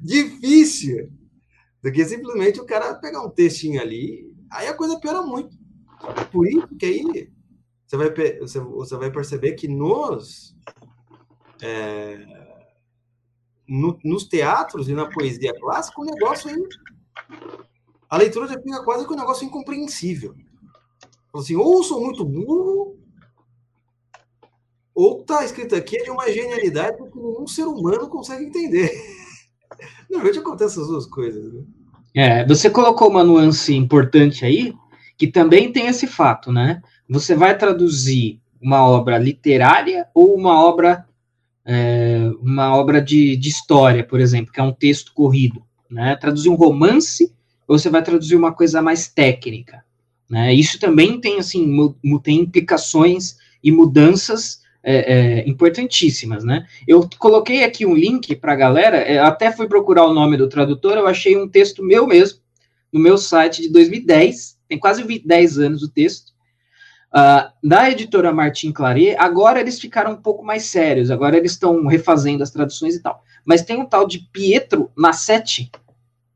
difícil 0.01 1.11
do 1.81 1.91
que 1.91 2.03
simplesmente 2.05 2.59
o 2.59 2.65
cara 2.65 2.95
pegar 2.95 3.25
um 3.25 3.29
textinho 3.29 3.81
ali, 3.81 4.31
aí 4.49 4.67
a 4.67 4.73
coisa 4.73 4.99
piora 4.99 5.21
muito. 5.21 5.57
Por 6.31 6.47
isso 6.47 6.67
que 6.77 6.85
aí 6.85 7.31
você 7.87 7.97
vai, 7.97 8.11
você 8.39 8.97
vai 8.97 9.11
perceber 9.11 9.53
que 9.53 9.67
nos, 9.67 10.55
é, 11.61 12.25
no, 13.67 13.99
nos 14.03 14.25
teatros 14.25 14.87
e 14.87 14.93
na 14.93 15.09
poesia 15.09 15.53
clássica 15.59 16.01
o 16.01 16.05
negócio 16.05 16.49
aí 16.49 16.57
a 18.11 18.17
leitura 18.17 18.45
já 18.45 18.59
fica 18.59 18.83
quase 18.83 19.07
que 19.07 19.13
um 19.13 19.17
negócio 19.17 19.45
incompreensível. 19.45 20.35
Assim, 21.33 21.55
ou 21.55 21.81
sou 21.81 22.03
muito 22.03 22.25
burro, 22.25 22.97
ou 24.93 25.23
tá 25.23 25.45
escrito 25.45 25.73
aqui 25.73 25.97
é 25.97 26.03
de 26.03 26.11
uma 26.11 26.29
genialidade 26.29 26.97
que 26.97 27.17
nenhum 27.17 27.47
ser 27.47 27.63
humano 27.63 28.09
consegue 28.09 28.43
entender. 28.43 28.91
Normalmente 30.11 30.39
acontece 30.39 30.73
essas 30.73 30.89
duas 30.89 31.05
coisas, 31.05 31.53
né? 31.53 31.63
É, 32.13 32.45
você 32.45 32.69
colocou 32.69 33.09
uma 33.09 33.23
nuance 33.23 33.73
importante 33.73 34.43
aí, 34.43 34.73
que 35.17 35.27
também 35.27 35.71
tem 35.71 35.87
esse 35.87 36.05
fato, 36.05 36.51
né? 36.51 36.81
Você 37.09 37.33
vai 37.33 37.57
traduzir 37.57 38.41
uma 38.61 38.85
obra 38.85 39.17
literária 39.17 40.05
ou 40.13 40.35
uma 40.35 40.61
obra 40.61 41.07
é, 41.63 42.29
uma 42.41 42.75
obra 42.75 43.01
de, 43.01 43.37
de 43.37 43.47
história, 43.47 44.05
por 44.05 44.19
exemplo, 44.19 44.51
que 44.51 44.59
é 44.59 44.63
um 44.63 44.73
texto 44.73 45.13
corrido, 45.13 45.63
né? 45.89 46.17
Traduzir 46.17 46.49
um 46.49 46.55
romance 46.55 47.33
ou 47.71 47.79
você 47.79 47.89
vai 47.89 48.03
traduzir 48.03 48.35
uma 48.35 48.51
coisa 48.51 48.81
mais 48.81 49.07
técnica. 49.07 49.81
Né? 50.29 50.53
Isso 50.53 50.77
também 50.77 51.21
tem, 51.21 51.39
assim, 51.39 51.95
tem 52.21 52.41
implicações 52.41 53.37
e 53.63 53.71
mudanças 53.71 54.59
é, 54.83 54.95
é, 55.13 55.49
importantíssimas, 55.49 56.43
né? 56.43 56.67
Eu 56.85 57.07
coloquei 57.17 57.63
aqui 57.63 57.85
um 57.85 57.95
link 57.95 58.35
para 58.35 58.51
a 58.51 58.57
galera, 58.57 58.97
é, 58.97 59.19
até 59.19 59.53
fui 59.53 59.69
procurar 59.69 60.05
o 60.05 60.13
nome 60.13 60.35
do 60.35 60.49
tradutor, 60.49 60.97
eu 60.97 61.07
achei 61.07 61.37
um 61.37 61.47
texto 61.47 61.81
meu 61.81 62.05
mesmo, 62.05 62.39
no 62.91 62.99
meu 62.99 63.17
site 63.17 63.61
de 63.61 63.69
2010, 63.69 64.57
tem 64.67 64.77
quase 64.77 65.03
10 65.19 65.59
anos 65.59 65.81
o 65.81 65.87
texto, 65.87 66.33
uh, 67.15 67.49
da 67.63 67.89
editora 67.89 68.33
Martin 68.33 68.73
Claret, 68.73 69.15
agora 69.17 69.61
eles 69.61 69.79
ficaram 69.79 70.11
um 70.11 70.21
pouco 70.21 70.43
mais 70.43 70.65
sérios, 70.65 71.09
agora 71.09 71.37
eles 71.37 71.53
estão 71.53 71.85
refazendo 71.85 72.43
as 72.43 72.51
traduções 72.51 72.95
e 72.95 73.01
tal. 73.01 73.23
Mas 73.45 73.61
tem 73.61 73.79
um 73.79 73.85
tal 73.85 74.05
de 74.05 74.19
Pietro 74.33 74.91
Massetti, 74.93 75.71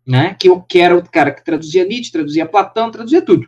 né? 0.05 0.35
Que 0.39 0.49
que 0.67 0.79
era 0.79 0.97
o 0.97 1.09
cara 1.09 1.31
que 1.31 1.43
traduzia 1.43 1.85
Nietzsche, 1.85 2.11
traduzia 2.11 2.45
Platão, 2.45 2.91
traduzia 2.91 3.21
tudo. 3.21 3.47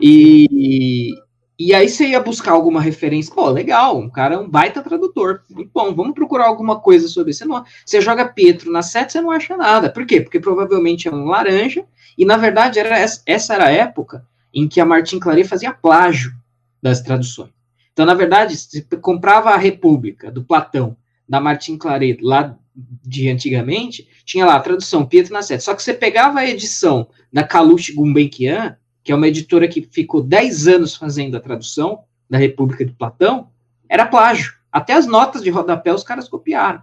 E, 0.00 1.10
e 1.58 1.72
aí 1.72 1.88
você 1.88 2.08
ia 2.08 2.20
buscar 2.20 2.52
alguma 2.52 2.80
referência, 2.80 3.34
pô, 3.34 3.48
legal, 3.48 3.98
um 3.98 4.10
cara 4.10 4.34
é 4.34 4.38
um 4.38 4.48
baita 4.48 4.82
tradutor. 4.82 5.42
Muito 5.50 5.70
bom, 5.72 5.94
vamos 5.94 6.14
procurar 6.14 6.46
alguma 6.46 6.80
coisa 6.80 7.08
sobre 7.08 7.30
isso. 7.30 7.46
Você, 7.46 7.64
você 7.86 8.00
joga 8.00 8.28
Pietro 8.28 8.70
na 8.72 8.82
sete, 8.82 9.12
você 9.12 9.20
não 9.20 9.30
acha 9.30 9.56
nada. 9.56 9.90
Por 9.90 10.06
quê? 10.06 10.20
Porque 10.20 10.40
provavelmente 10.40 11.08
é 11.08 11.12
um 11.12 11.26
laranja, 11.26 11.84
e 12.18 12.24
na 12.24 12.36
verdade 12.36 12.78
era 12.78 12.98
essa 12.98 13.54
era 13.54 13.66
a 13.66 13.70
época 13.70 14.26
em 14.52 14.68
que 14.68 14.80
a 14.80 14.84
Martin 14.84 15.18
Claret 15.18 15.46
fazia 15.46 15.72
plágio 15.72 16.32
das 16.80 17.00
traduções. 17.00 17.50
Então, 17.92 18.04
na 18.04 18.14
verdade, 18.14 18.56
você 18.56 18.82
comprava 19.00 19.50
a 19.50 19.56
República, 19.56 20.30
do 20.30 20.44
Platão, 20.44 20.96
da 21.28 21.40
Martin 21.40 21.78
Claret, 21.78 22.18
lá 22.20 22.58
de 22.74 23.28
antigamente, 23.28 24.08
tinha 24.24 24.44
lá 24.44 24.56
a 24.56 24.60
tradução 24.60 25.06
Pietro 25.06 25.32
Nascete. 25.32 25.62
Só 25.62 25.74
que 25.74 25.82
você 25.82 25.94
pegava 25.94 26.40
a 26.40 26.48
edição 26.48 27.08
da 27.32 27.44
Kalush 27.44 27.90
Gulbenkian, 27.90 28.76
que 29.02 29.12
é 29.12 29.14
uma 29.14 29.28
editora 29.28 29.68
que 29.68 29.82
ficou 29.82 30.22
10 30.22 30.66
anos 30.68 30.96
fazendo 30.96 31.36
a 31.36 31.40
tradução 31.40 32.04
da 32.28 32.38
República 32.38 32.84
de 32.84 32.92
Platão, 32.92 33.48
era 33.88 34.06
plágio. 34.06 34.54
Até 34.72 34.94
as 34.94 35.06
notas 35.06 35.42
de 35.42 35.50
rodapé 35.50 35.92
os 35.92 36.02
caras 36.02 36.28
copiaram. 36.28 36.82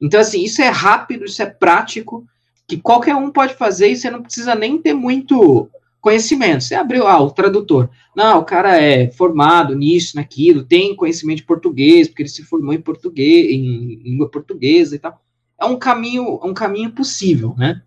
Então, 0.00 0.18
assim, 0.18 0.42
isso 0.42 0.60
é 0.60 0.68
rápido, 0.68 1.24
isso 1.24 1.40
é 1.40 1.46
prático, 1.46 2.26
que 2.66 2.76
qualquer 2.76 3.14
um 3.14 3.30
pode 3.30 3.54
fazer 3.54 3.88
e 3.88 3.96
você 3.96 4.10
não 4.10 4.22
precisa 4.22 4.54
nem 4.54 4.78
ter 4.78 4.94
muito 4.94 5.70
conhecimento. 6.02 6.64
Você 6.64 6.74
abriu, 6.74 7.06
ah, 7.06 7.22
o 7.22 7.30
tradutor. 7.30 7.88
Não, 8.14 8.40
o 8.40 8.44
cara 8.44 8.78
é 8.78 9.10
formado 9.10 9.74
nisso, 9.74 10.16
naquilo, 10.16 10.64
tem 10.64 10.94
conhecimento 10.94 11.38
de 11.38 11.44
português, 11.44 12.08
porque 12.08 12.22
ele 12.22 12.28
se 12.28 12.42
formou 12.42 12.74
em 12.74 12.80
português, 12.80 13.50
em 13.50 14.02
língua 14.02 14.30
portuguesa 14.30 14.94
e 14.94 14.98
tal. 14.98 15.22
É 15.58 15.64
um 15.64 15.78
caminho, 15.78 16.38
um 16.44 16.52
caminho 16.52 16.90
possível, 16.90 17.54
né? 17.56 17.80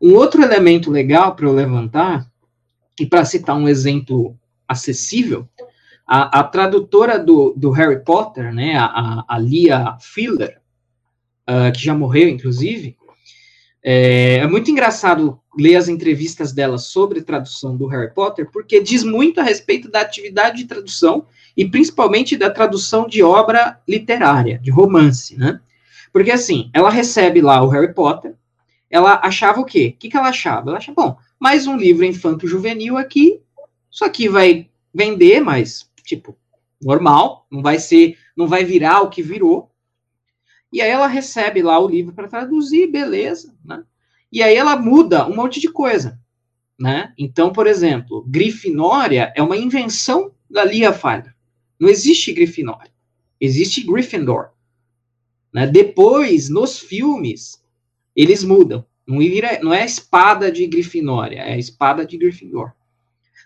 Um 0.00 0.14
outro 0.14 0.42
elemento 0.42 0.90
legal 0.90 1.34
para 1.34 1.46
eu 1.46 1.52
levantar, 1.52 2.30
e 3.00 3.06
para 3.06 3.24
citar 3.24 3.56
um 3.56 3.68
exemplo 3.68 4.38
acessível, 4.68 5.48
a, 6.06 6.40
a 6.40 6.44
tradutora 6.44 7.18
do, 7.18 7.54
do, 7.56 7.70
Harry 7.70 8.04
Potter, 8.04 8.52
né, 8.52 8.76
a, 8.76 9.24
a 9.26 9.38
Lia 9.38 9.96
Filler, 10.00 10.60
uh, 11.48 11.72
que 11.72 11.82
já 11.82 11.94
morreu, 11.94 12.28
inclusive, 12.28 12.96
é, 13.82 14.36
é, 14.36 14.46
muito 14.46 14.70
engraçado 14.70 15.40
ler 15.56 15.76
as 15.76 15.88
entrevistas 15.88 16.52
dela 16.52 16.78
sobre 16.78 17.22
tradução 17.22 17.76
do 17.76 17.86
Harry 17.86 18.12
Potter, 18.12 18.48
porque 18.50 18.80
diz 18.80 19.04
muito 19.04 19.40
a 19.40 19.44
respeito 19.44 19.90
da 19.90 20.00
atividade 20.00 20.58
de 20.58 20.64
tradução 20.64 21.26
e 21.56 21.68
principalmente 21.68 22.36
da 22.36 22.50
tradução 22.50 23.06
de 23.06 23.22
obra 23.22 23.80
literária, 23.86 24.58
de 24.58 24.70
romance, 24.70 25.36
né? 25.36 25.60
Porque 26.12 26.30
assim, 26.30 26.70
ela 26.72 26.90
recebe 26.90 27.40
lá 27.40 27.62
o 27.62 27.68
Harry 27.68 27.94
Potter, 27.94 28.34
ela 28.90 29.20
achava 29.22 29.60
o 29.60 29.64
quê? 29.64 29.94
O 29.94 29.98
que, 29.98 30.08
que 30.08 30.16
ela 30.16 30.28
achava? 30.28 30.70
Ela 30.70 30.78
achava, 30.78 30.94
bom, 30.94 31.16
mais 31.38 31.66
um 31.66 31.76
livro 31.76 32.04
infanto-juvenil 32.04 32.96
aqui, 32.96 33.40
Isso 33.90 34.04
aqui 34.04 34.28
vai 34.28 34.70
vender, 34.92 35.40
mas, 35.40 35.90
tipo, 36.04 36.36
normal, 36.80 37.46
não 37.50 37.62
vai 37.62 37.78
ser, 37.78 38.18
não 38.36 38.46
vai 38.46 38.64
virar 38.64 39.02
o 39.02 39.10
que 39.10 39.22
virou. 39.22 39.70
E 40.72 40.80
aí 40.80 40.90
ela 40.90 41.06
recebe 41.06 41.62
lá 41.62 41.78
o 41.78 41.88
livro 41.88 42.14
para 42.14 42.28
traduzir, 42.28 42.90
beleza, 42.90 43.54
né? 43.64 43.84
E 44.32 44.42
aí 44.42 44.56
ela 44.56 44.76
muda 44.76 45.28
um 45.28 45.36
monte 45.36 45.60
de 45.60 45.68
coisa, 45.68 46.18
né? 46.80 47.12
Então, 47.18 47.52
por 47.52 47.66
exemplo, 47.66 48.24
Grifinória 48.26 49.32
é 49.36 49.42
uma 49.42 49.56
invenção 49.56 50.32
da 50.48 50.64
Lia 50.64 50.92
Falha. 50.92 51.34
Não 51.78 51.88
existe 51.88 52.32
Grifinória, 52.32 52.90
existe 53.40 53.82
Gryffindor. 53.84 54.50
Né? 55.52 55.66
Depois, 55.66 56.48
nos 56.48 56.78
filmes, 56.78 57.62
eles 58.16 58.42
mudam. 58.42 58.86
Não, 59.06 59.18
vira, 59.18 59.60
não 59.62 59.74
é 59.74 59.82
a 59.82 59.86
espada 59.86 60.50
de 60.50 60.66
Grifinória, 60.66 61.40
é 61.40 61.54
a 61.54 61.58
espada 61.58 62.06
de 62.06 62.16
Gryffindor. 62.16 62.72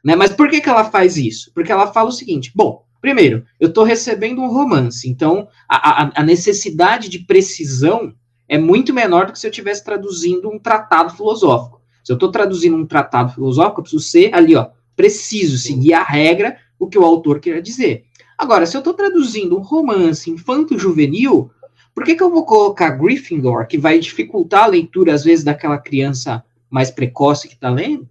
Né? 0.04 0.14
Mas 0.14 0.32
por 0.32 0.48
que, 0.48 0.60
que 0.60 0.68
ela 0.68 0.90
faz 0.90 1.16
isso? 1.16 1.50
Porque 1.52 1.72
ela 1.72 1.92
fala 1.92 2.10
o 2.10 2.12
seguinte: 2.12 2.52
bom, 2.54 2.84
primeiro, 3.00 3.44
eu 3.58 3.68
estou 3.68 3.84
recebendo 3.84 4.40
um 4.40 4.48
romance, 4.48 5.08
então 5.08 5.48
a, 5.68 6.04
a, 6.04 6.12
a, 6.20 6.22
necessidade 6.22 7.08
de 7.08 7.20
precisão 7.20 8.14
é 8.48 8.58
muito 8.58 8.94
menor 8.94 9.26
do 9.26 9.32
que 9.32 9.38
se 9.38 9.46
eu 9.46 9.50
estivesse 9.50 9.84
traduzindo 9.84 10.48
um 10.48 10.58
tratado 10.58 11.14
filosófico. 11.14 11.80
Se 12.02 12.12
eu 12.12 12.14
estou 12.14 12.30
traduzindo 12.30 12.76
um 12.76 12.86
tratado 12.86 13.32
filosófico, 13.32 13.80
eu 13.80 13.82
preciso 13.82 14.02
ser 14.02 14.34
ali, 14.34 14.54
ó, 14.54 14.68
preciso 14.94 15.58
seguir 15.58 15.94
a 15.94 16.02
regra, 16.02 16.56
o 16.78 16.86
que 16.86 16.98
o 16.98 17.04
autor 17.04 17.40
quer 17.40 17.60
dizer. 17.60 18.04
Agora, 18.38 18.66
se 18.66 18.76
eu 18.76 18.80
estou 18.80 18.94
traduzindo 18.94 19.56
um 19.56 19.62
romance 19.62 20.30
infanto-juvenil, 20.30 21.50
por 21.94 22.04
que, 22.04 22.14
que 22.14 22.22
eu 22.22 22.30
vou 22.30 22.44
colocar 22.44 22.90
Gryffindor, 22.90 23.66
que 23.66 23.78
vai 23.78 23.98
dificultar 23.98 24.64
a 24.64 24.68
leitura, 24.68 25.14
às 25.14 25.24
vezes, 25.24 25.44
daquela 25.44 25.78
criança 25.78 26.44
mais 26.70 26.90
precoce 26.90 27.48
que 27.48 27.54
está 27.54 27.70
lendo? 27.70 28.08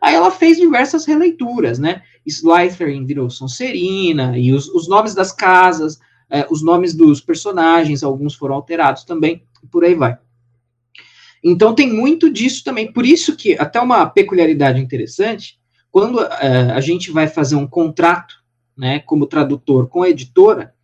Aí 0.00 0.14
ela 0.14 0.30
fez 0.30 0.56
diversas 0.56 1.04
releituras, 1.04 1.78
né? 1.78 2.02
Slytherin 2.24 3.04
virou 3.04 3.30
Sonserina, 3.30 4.38
e 4.38 4.52
os, 4.52 4.68
os 4.68 4.88
nomes 4.88 5.14
das 5.14 5.32
casas, 5.32 6.00
é, 6.30 6.46
os 6.50 6.62
nomes 6.62 6.94
dos 6.94 7.20
personagens, 7.20 8.02
alguns 8.02 8.34
foram 8.34 8.54
alterados 8.54 9.04
também, 9.04 9.42
por 9.66 9.84
aí 9.84 9.94
vai. 9.94 10.18
Então 11.42 11.74
tem 11.74 11.92
muito 11.92 12.30
disso 12.30 12.64
também. 12.64 12.92
Por 12.92 13.06
isso 13.06 13.36
que, 13.36 13.54
até 13.54 13.80
uma 13.80 14.06
peculiaridade 14.06 14.80
interessante, 14.80 15.58
quando 15.90 16.20
é, 16.20 16.72
a 16.72 16.80
gente 16.80 17.10
vai 17.10 17.28
fazer 17.28 17.56
um 17.56 17.66
contrato, 17.66 18.34
né, 18.76 18.98
como 19.00 19.26
tradutor 19.26 19.88
com 19.88 20.02
a 20.02 20.10
editora, 20.10 20.74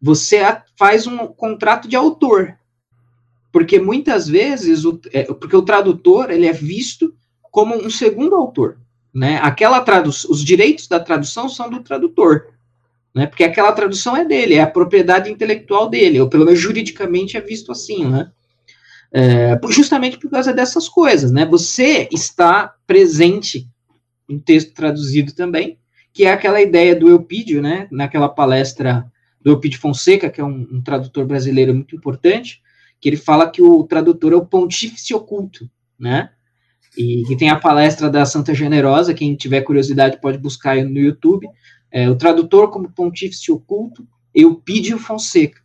você 0.00 0.38
faz 0.76 1.06
um 1.06 1.26
contrato 1.26 1.88
de 1.88 1.96
autor. 1.96 2.56
Porque 3.50 3.80
muitas 3.80 4.28
vezes, 4.28 4.84
o, 4.84 5.00
é, 5.12 5.24
porque 5.24 5.56
o 5.56 5.62
tradutor, 5.62 6.30
ele 6.30 6.46
é 6.46 6.52
visto 6.52 7.14
como 7.50 7.74
um 7.74 7.88
segundo 7.88 8.34
autor, 8.34 8.78
né? 9.14 9.40
Aquela 9.42 9.80
tradução, 9.80 10.30
os 10.30 10.44
direitos 10.44 10.86
da 10.86 11.00
tradução 11.00 11.48
são 11.48 11.70
do 11.70 11.80
tradutor, 11.80 12.48
né? 13.16 13.26
Porque 13.26 13.44
aquela 13.44 13.72
tradução 13.72 14.14
é 14.14 14.26
dele, 14.26 14.56
é 14.56 14.60
a 14.60 14.66
propriedade 14.66 15.32
intelectual 15.32 15.88
dele, 15.88 16.20
ou 16.20 16.28
pelo 16.28 16.44
menos 16.44 16.60
juridicamente 16.60 17.34
é 17.34 17.40
visto 17.40 17.72
assim, 17.72 18.04
né? 18.04 18.30
É, 19.10 19.58
justamente 19.70 20.18
por 20.18 20.30
causa 20.30 20.52
dessas 20.52 20.86
coisas, 20.86 21.32
né? 21.32 21.46
Você 21.46 22.10
está 22.12 22.74
presente 22.86 23.66
em 24.28 24.38
texto 24.38 24.74
traduzido 24.74 25.32
também, 25.32 25.78
que 26.12 26.26
é 26.26 26.30
aquela 26.30 26.60
ideia 26.60 26.94
do 26.94 27.08
Eupídio, 27.08 27.62
né? 27.62 27.88
Naquela 27.90 28.28
palestra 28.28 29.10
do 29.40 29.50
Eupídio 29.52 29.80
Fonseca, 29.80 30.28
que 30.28 30.42
é 30.42 30.44
um, 30.44 30.68
um 30.70 30.82
tradutor 30.82 31.24
brasileiro 31.24 31.72
muito 31.72 31.96
importante, 31.96 32.60
que 33.00 33.08
ele 33.08 33.16
fala 33.16 33.50
que 33.50 33.62
o 33.62 33.82
tradutor 33.84 34.34
é 34.34 34.36
o 34.36 34.44
pontífice 34.44 35.14
oculto, 35.14 35.70
né? 35.98 36.28
E, 36.94 37.32
e, 37.32 37.36
tem 37.36 37.48
a 37.48 37.56
palestra 37.56 38.10
da 38.10 38.26
Santa 38.26 38.54
Generosa, 38.54 39.14
quem 39.14 39.34
tiver 39.36 39.62
curiosidade 39.62 40.20
pode 40.20 40.36
buscar 40.36 40.76
no 40.84 40.98
YouTube. 40.98 41.46
É, 41.90 42.08
o 42.10 42.16
tradutor 42.16 42.70
como 42.70 42.90
pontífice 42.90 43.50
oculto, 43.50 44.06
Eupídio 44.34 44.98
Fonseca. 44.98 45.60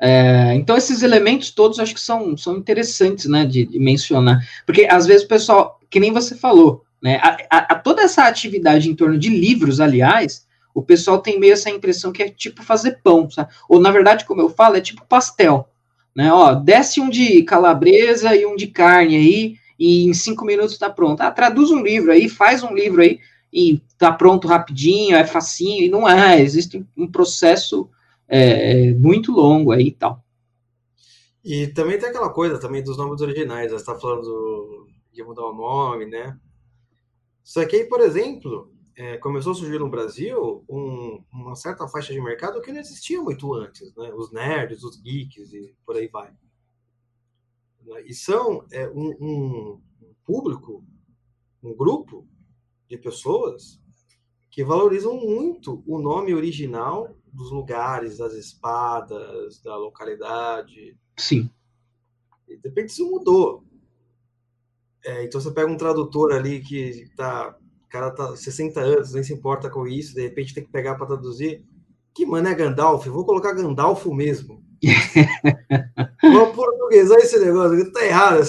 É, 0.00 0.54
então, 0.54 0.76
esses 0.76 1.02
elementos 1.02 1.50
todos 1.50 1.78
acho 1.78 1.94
que 1.94 2.00
são, 2.00 2.36
são 2.36 2.56
interessantes 2.56 3.26
né, 3.26 3.44
de, 3.44 3.66
de, 3.66 3.78
mencionar. 3.78 4.40
Porque, 4.64 4.86
às 4.90 5.06
vezes, 5.06 5.24
o 5.24 5.28
pessoal, 5.28 5.78
que 5.90 6.00
nem 6.00 6.10
você 6.10 6.34
falou, 6.34 6.84
né, 7.02 7.20
a, 7.22 7.36
a, 7.50 7.58
a 7.72 7.74
toda 7.74 8.02
essa 8.02 8.24
atividade 8.24 8.88
em 8.88 8.94
torno 8.94 9.18
de 9.18 9.28
livros, 9.28 9.78
aliás, 9.78 10.46
o 10.74 10.82
pessoal 10.82 11.18
tem 11.18 11.38
meio 11.38 11.52
essa 11.52 11.70
impressão 11.70 12.12
que 12.12 12.22
é 12.22 12.28
tipo 12.30 12.62
fazer 12.62 13.00
pão, 13.02 13.28
sabe? 13.30 13.52
Ou, 13.68 13.78
na 13.80 13.90
verdade, 13.90 14.24
como 14.24 14.40
eu 14.40 14.48
falo, 14.48 14.76
é 14.76 14.80
tipo 14.80 15.06
pastel. 15.06 15.68
Né? 16.14 16.32
Ó, 16.32 16.54
desce 16.54 17.00
um 17.00 17.10
de 17.10 17.42
calabresa 17.42 18.34
e 18.34 18.46
um 18.46 18.56
de 18.56 18.68
carne 18.68 19.16
aí, 19.16 19.56
e 19.78 20.04
em 20.04 20.14
cinco 20.14 20.44
minutos 20.44 20.72
está 20.72 20.90
pronto. 20.90 21.20
Ah, 21.20 21.30
traduz 21.30 21.70
um 21.70 21.82
livro 21.82 22.12
aí, 22.12 22.28
faz 22.28 22.62
um 22.62 22.74
livro 22.74 23.02
aí, 23.02 23.18
e 23.52 23.78
tá 23.98 24.12
pronto 24.12 24.46
rapidinho, 24.46 25.16
é 25.16 25.26
facinho, 25.26 25.84
e 25.84 25.88
não 25.88 26.08
é, 26.08 26.40
existe 26.40 26.86
um 26.96 27.10
processo 27.10 27.90
é, 28.28 28.92
muito 28.92 29.32
longo 29.32 29.72
aí 29.72 29.88
e 29.88 29.92
tal. 29.92 30.24
E 31.44 31.66
também 31.68 31.98
tem 31.98 32.08
aquela 32.08 32.30
coisa 32.30 32.58
também 32.58 32.82
dos 32.82 32.96
nomes 32.96 33.20
originais, 33.20 33.72
você 33.72 33.76
está 33.76 33.98
falando 33.98 34.86
de 35.12 35.22
mudar 35.22 35.46
o 35.46 35.54
nome, 35.54 36.06
né? 36.06 36.38
Só 37.42 37.64
que 37.66 37.76
aí, 37.76 37.84
por 37.84 38.00
exemplo, 38.00 38.72
é, 38.94 39.16
começou 39.16 39.52
a 39.52 39.54
surgir 39.54 39.78
no 39.78 39.88
Brasil 39.88 40.64
um, 40.68 41.24
uma 41.32 41.56
certa 41.56 41.88
faixa 41.88 42.12
de 42.12 42.20
mercado 42.20 42.60
que 42.60 42.70
não 42.70 42.78
existia 42.78 43.20
muito 43.20 43.52
antes, 43.54 43.94
né? 43.96 44.12
Os 44.14 44.30
nerds, 44.30 44.84
os 44.84 45.00
geeks 45.00 45.52
e 45.52 45.74
por 45.84 45.96
aí 45.96 46.06
vai. 46.06 46.30
E 48.04 48.14
são 48.14 48.64
é, 48.70 48.88
um, 48.90 49.08
um 49.18 49.80
público, 50.24 50.84
um 51.62 51.74
grupo 51.74 52.28
de 52.90 52.98
pessoas 52.98 53.80
que 54.50 54.64
valorizam 54.64 55.16
muito 55.16 55.82
o 55.86 56.00
nome 56.00 56.34
original 56.34 57.16
dos 57.32 57.52
lugares, 57.52 58.18
das 58.18 58.34
espadas, 58.34 59.62
da 59.62 59.76
localidade. 59.76 60.98
Sim. 61.16 61.48
E 62.48 62.56
de 62.56 62.68
repente 62.68 62.90
isso 62.90 63.08
mudou. 63.08 63.64
É, 65.04 65.24
então 65.24 65.40
você 65.40 65.52
pega 65.52 65.70
um 65.70 65.76
tradutor 65.76 66.32
ali 66.32 66.60
que 66.60 67.08
tá 67.16 67.56
cara 67.88 68.10
tá 68.10 68.36
60 68.36 68.80
anos, 68.80 69.12
nem 69.12 69.22
se 69.22 69.32
importa 69.32 69.68
com 69.68 69.86
isso, 69.86 70.14
de 70.14 70.22
repente 70.22 70.54
tem 70.54 70.64
que 70.64 70.70
pegar 70.70 70.94
para 70.94 71.06
traduzir. 71.06 71.64
Que 72.14 72.24
mano 72.24 72.48
é 72.48 72.54
Gandalf? 72.54 73.06
Vou 73.06 73.24
colocar 73.24 73.52
Gandalf 73.52 74.06
mesmo. 74.06 74.62
Vou 76.22 76.52
portuguesar 76.52 77.18
esse 77.18 77.38
negócio, 77.38 77.92
tá 77.92 78.04
errado. 78.04 78.42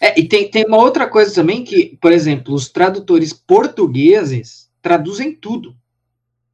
É, 0.00 0.18
e 0.18 0.28
tem, 0.28 0.50
tem 0.50 0.64
uma 0.66 0.76
outra 0.76 1.08
coisa 1.08 1.34
também 1.34 1.64
que, 1.64 1.98
por 2.00 2.12
exemplo, 2.12 2.54
os 2.54 2.68
tradutores 2.68 3.32
portugueses 3.32 4.70
traduzem 4.80 5.34
tudo, 5.34 5.76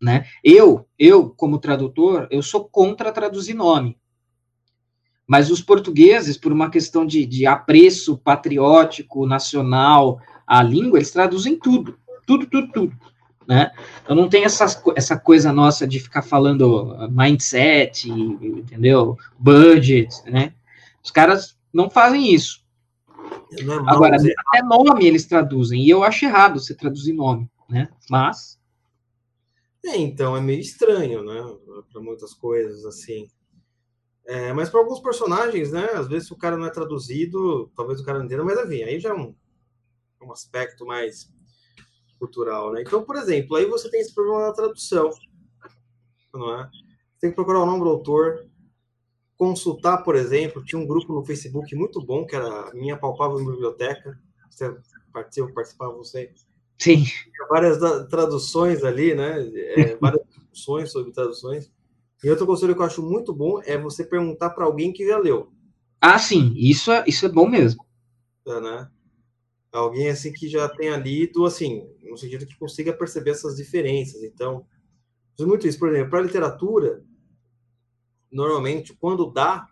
né? 0.00 0.26
Eu, 0.42 0.86
eu 0.98 1.30
como 1.30 1.58
tradutor, 1.58 2.26
eu 2.30 2.42
sou 2.42 2.64
contra 2.64 3.12
traduzir 3.12 3.54
nome. 3.54 3.98
Mas 5.26 5.50
os 5.50 5.62
portugueses, 5.62 6.36
por 6.36 6.52
uma 6.52 6.70
questão 6.70 7.06
de, 7.06 7.24
de 7.24 7.46
apreço 7.46 8.16
patriótico, 8.18 9.26
nacional, 9.26 10.20
a 10.46 10.62
língua, 10.62 10.98
eles 10.98 11.10
traduzem 11.10 11.58
tudo, 11.58 11.98
tudo, 12.26 12.46
tudo, 12.46 12.72
tudo, 12.72 12.96
né? 13.46 13.70
Então 14.02 14.16
não 14.16 14.28
tem 14.28 14.44
essa 14.44 14.64
essa 14.96 15.18
coisa 15.18 15.52
nossa 15.52 15.86
de 15.86 16.00
ficar 16.00 16.22
falando 16.22 16.96
mindset, 17.10 18.10
entendeu? 18.10 19.18
Budget, 19.38 20.08
né? 20.26 20.52
Os 21.02 21.10
caras 21.10 21.56
não 21.72 21.90
fazem 21.90 22.32
isso. 22.32 22.63
É 23.58 23.72
Agora, 23.86 24.16
até 24.16 24.62
nome 24.62 25.06
eles 25.06 25.26
traduzem, 25.26 25.82
e 25.82 25.90
eu 25.90 26.02
acho 26.02 26.24
errado 26.24 26.60
você 26.60 26.74
traduzir 26.74 27.12
nome, 27.12 27.50
né? 27.68 27.88
Mas... 28.10 28.58
É, 29.84 29.96
então, 29.98 30.36
é 30.36 30.40
meio 30.40 30.60
estranho, 30.60 31.22
né? 31.22 31.56
Para 31.92 32.00
muitas 32.00 32.32
coisas, 32.32 32.86
assim. 32.86 33.28
É, 34.26 34.52
mas 34.54 34.70
para 34.70 34.80
alguns 34.80 35.00
personagens, 35.00 35.72
né? 35.72 35.84
Às 35.92 36.08
vezes 36.08 36.30
o 36.30 36.36
cara 36.36 36.56
não 36.56 36.66
é 36.66 36.70
traduzido, 36.70 37.70
talvez 37.76 38.00
o 38.00 38.04
cara 38.04 38.18
não 38.18 38.24
entenda, 38.26 38.42
mas 38.42 38.58
enfim, 38.58 38.82
aí 38.82 38.98
já 38.98 39.10
é 39.10 39.14
um, 39.14 39.34
um 40.22 40.32
aspecto 40.32 40.86
mais 40.86 41.30
cultural, 42.18 42.72
né? 42.72 42.82
Então, 42.82 43.04
por 43.04 43.16
exemplo, 43.16 43.56
aí 43.56 43.66
você 43.66 43.90
tem 43.90 44.00
esse 44.00 44.14
problema 44.14 44.46
da 44.46 44.54
tradução, 44.54 45.10
não 46.32 46.58
é? 46.58 46.70
Você 46.70 47.20
tem 47.20 47.30
que 47.30 47.36
procurar 47.36 47.60
o 47.60 47.66
nome 47.66 47.84
do 47.84 47.90
autor, 47.90 48.46
consultar, 49.36 49.98
por 49.98 50.16
exemplo, 50.16 50.64
tinha 50.64 50.80
um 50.80 50.86
grupo 50.86 51.12
no 51.12 51.24
Facebook 51.24 51.74
muito 51.74 52.00
bom, 52.04 52.26
que 52.26 52.36
era 52.36 52.72
Minha 52.74 52.96
Palpável 52.96 53.38
Biblioteca, 53.38 54.18
você 54.48 54.74
participa, 55.12 55.52
participava 55.52 55.92
você? 55.92 56.32
Sim. 56.78 57.04
Várias 57.48 57.78
traduções 58.08 58.84
ali, 58.84 59.14
né? 59.14 59.46
É, 59.76 59.96
várias 60.00 60.22
discussões 60.28 60.92
sobre 60.92 61.12
traduções. 61.12 61.70
E 62.22 62.30
outro 62.30 62.46
conselho 62.46 62.74
que 62.74 62.80
eu 62.80 62.86
acho 62.86 63.02
muito 63.02 63.34
bom 63.34 63.60
é 63.64 63.76
você 63.76 64.04
perguntar 64.04 64.50
para 64.50 64.64
alguém 64.64 64.92
que 64.92 65.06
já 65.06 65.18
leu. 65.18 65.52
Ah, 66.00 66.18
sim, 66.18 66.52
isso 66.56 66.90
é, 66.90 67.04
isso 67.06 67.26
é 67.26 67.28
bom 67.28 67.48
mesmo. 67.48 67.84
É, 68.46 68.60
né? 68.60 68.88
alguém 69.78 70.08
assim 70.08 70.32
que 70.32 70.48
já 70.48 70.68
tenha 70.68 70.96
lido, 70.96 71.44
assim, 71.44 71.86
no 72.02 72.16
sentido 72.16 72.46
que 72.46 72.56
consiga 72.56 72.92
perceber 72.92 73.32
essas 73.32 73.56
diferenças. 73.56 74.22
Então, 74.22 74.64
muito 75.40 75.66
isso. 75.66 75.78
Por 75.78 75.88
exemplo, 75.88 76.10
para 76.10 76.22
literatura, 76.22 77.02
normalmente, 78.34 78.92
quando 78.94 79.30
dá, 79.30 79.66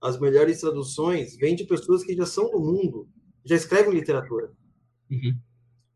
as 0.00 0.18
melhores 0.18 0.60
traduções 0.60 1.36
vêm 1.36 1.54
de 1.54 1.64
pessoas 1.64 2.02
que 2.02 2.14
já 2.14 2.26
são 2.26 2.50
do 2.50 2.58
mundo, 2.58 3.08
já 3.44 3.54
escrevem 3.54 3.94
literatura. 3.94 4.52
Uhum. 5.10 5.38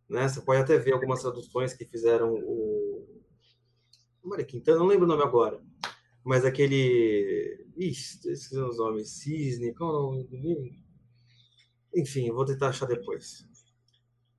Né? 0.09 0.29
Você 0.29 0.41
pode 0.41 0.63
até 0.63 0.79
ver 0.79 0.93
algumas 0.93 1.21
traduções 1.21 1.75
que 1.75 1.85
fizeram 1.85 2.33
o. 2.33 3.07
Maria 4.23 4.45
Quintana, 4.45 4.79
não 4.79 4.87
lembro 4.87 5.05
o 5.05 5.09
nome 5.09 5.23
agora. 5.23 5.61
Mas 6.25 6.45
aquele. 6.45 7.67
Ixi, 7.77 8.31
esses 8.31 8.49
são 8.49 8.69
os 8.69 8.79
nomes. 8.79 9.11
Cisne, 9.11 9.75
qual 9.75 9.95
é 9.95 9.99
o 9.99 10.03
nome 10.13 10.25
do 10.25 10.37
livro? 10.37 10.71
Enfim, 11.95 12.31
vou 12.31 12.45
tentar 12.45 12.69
achar 12.69 12.87
depois. 12.87 13.47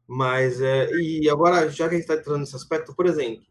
Mas, 0.08 0.62
é, 0.62 0.90
e 0.94 1.30
agora, 1.30 1.70
já 1.70 1.88
que 1.88 1.96
a 1.96 1.98
gente 1.98 2.10
está 2.10 2.16
entrando 2.16 2.40
nesse 2.40 2.56
aspecto, 2.56 2.96
por 2.96 3.06
exemplo, 3.06 3.46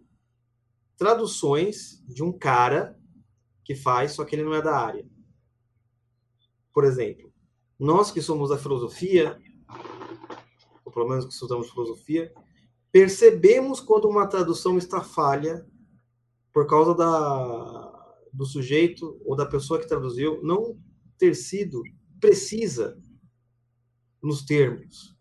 traduções 0.97 2.03
de 2.09 2.23
um 2.23 2.33
cara 2.33 2.98
que 3.69 3.75
faz, 3.75 4.13
só 4.13 4.25
que 4.25 4.35
ele 4.35 4.45
não 4.45 4.55
é 4.55 4.63
da 4.63 4.75
área. 4.75 5.07
Por 6.73 6.85
exemplo, 6.85 7.31
nós 7.79 8.11
que 8.11 8.23
somos 8.23 8.49
da 8.49 8.57
filosofia, 8.57 9.39
ou 10.83 10.91
pelo 10.91 11.07
menos 11.07 11.27
que 11.27 11.35
estudamos 11.35 11.69
filosofia, 11.69 12.33
percebemos 12.91 13.79
quando 13.79 14.09
uma 14.09 14.27
tradução 14.27 14.79
está 14.79 15.03
falha 15.03 15.67
por 16.51 16.67
causa 16.67 16.95
da, 16.95 18.17
do 18.33 18.47
sujeito 18.47 19.21
ou 19.27 19.37
da 19.37 19.45
pessoa 19.45 19.79
que 19.79 19.87
traduziu 19.87 20.43
não 20.43 20.81
ter 21.19 21.35
sido 21.35 21.83
precisa 22.19 22.99
nos 24.23 24.47
termos. 24.47 25.15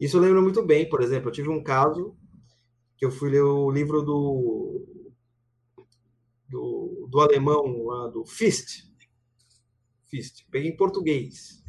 Isso 0.00 0.16
eu 0.16 0.22
lembro 0.22 0.40
muito 0.40 0.64
bem, 0.64 0.88
por 0.88 1.02
exemplo, 1.02 1.28
eu 1.28 1.32
tive 1.34 1.50
um 1.50 1.62
caso 1.62 2.16
que 2.96 3.04
eu 3.04 3.10
fui 3.10 3.28
ler 3.28 3.42
o 3.42 3.70
livro 3.70 4.00
do 4.00 4.97
do, 6.48 7.06
do 7.10 7.20
alemão 7.20 7.84
lá, 7.84 8.08
do 8.08 8.24
Fist. 8.24 8.84
Fist. 10.06 10.46
Peguei 10.50 10.70
em 10.70 10.76
português. 10.76 11.62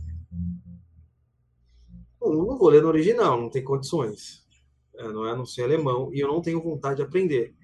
Bom, 2.20 2.34
não 2.34 2.58
vou 2.58 2.70
ler 2.70 2.82
no 2.82 2.88
original, 2.88 3.40
não 3.40 3.50
tem 3.50 3.64
condições. 3.64 4.48
É, 4.96 5.04
não 5.08 5.26
é, 5.26 5.36
não 5.36 5.46
sei 5.46 5.64
alemão 5.64 6.14
e 6.14 6.20
eu 6.20 6.28
não 6.28 6.42
tenho 6.42 6.62
vontade 6.62 6.98
de 6.98 7.04
aprender. 7.04 7.56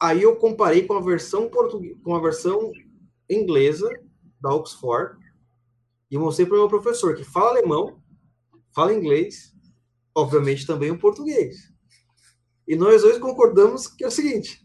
Aí 0.00 0.22
eu 0.22 0.36
comparei 0.36 0.86
com 0.86 0.94
a 0.94 1.00
versão 1.00 1.48
português, 1.50 1.98
com 2.02 2.14
a 2.14 2.20
versão 2.20 2.72
inglesa 3.28 3.88
da 4.40 4.54
Oxford 4.54 5.18
e 6.10 6.16
mostrei 6.16 6.46
para 6.46 6.56
o 6.56 6.60
meu 6.60 6.68
professor 6.68 7.14
que 7.14 7.24
fala 7.24 7.50
alemão, 7.50 8.00
fala 8.72 8.94
inglês, 8.94 9.54
obviamente 10.14 10.66
também 10.66 10.90
o 10.90 10.98
português. 10.98 11.72
E 12.68 12.76
nós 12.76 13.00
dois 13.00 13.18
concordamos 13.18 13.88
que 13.88 14.04
é 14.04 14.08
o 14.08 14.10
seguinte, 14.10 14.62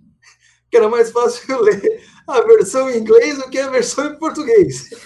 que 0.69 0.75
era 0.75 0.89
mais 0.89 1.09
fácil 1.09 1.59
ler 1.63 2.03
a 2.27 2.41
versão 2.41 2.89
em 2.89 2.99
inglês 2.99 3.37
do 3.37 3.49
que 3.49 3.57
a 3.57 3.69
versão 3.69 4.13
em 4.13 4.19
português. 4.19 4.89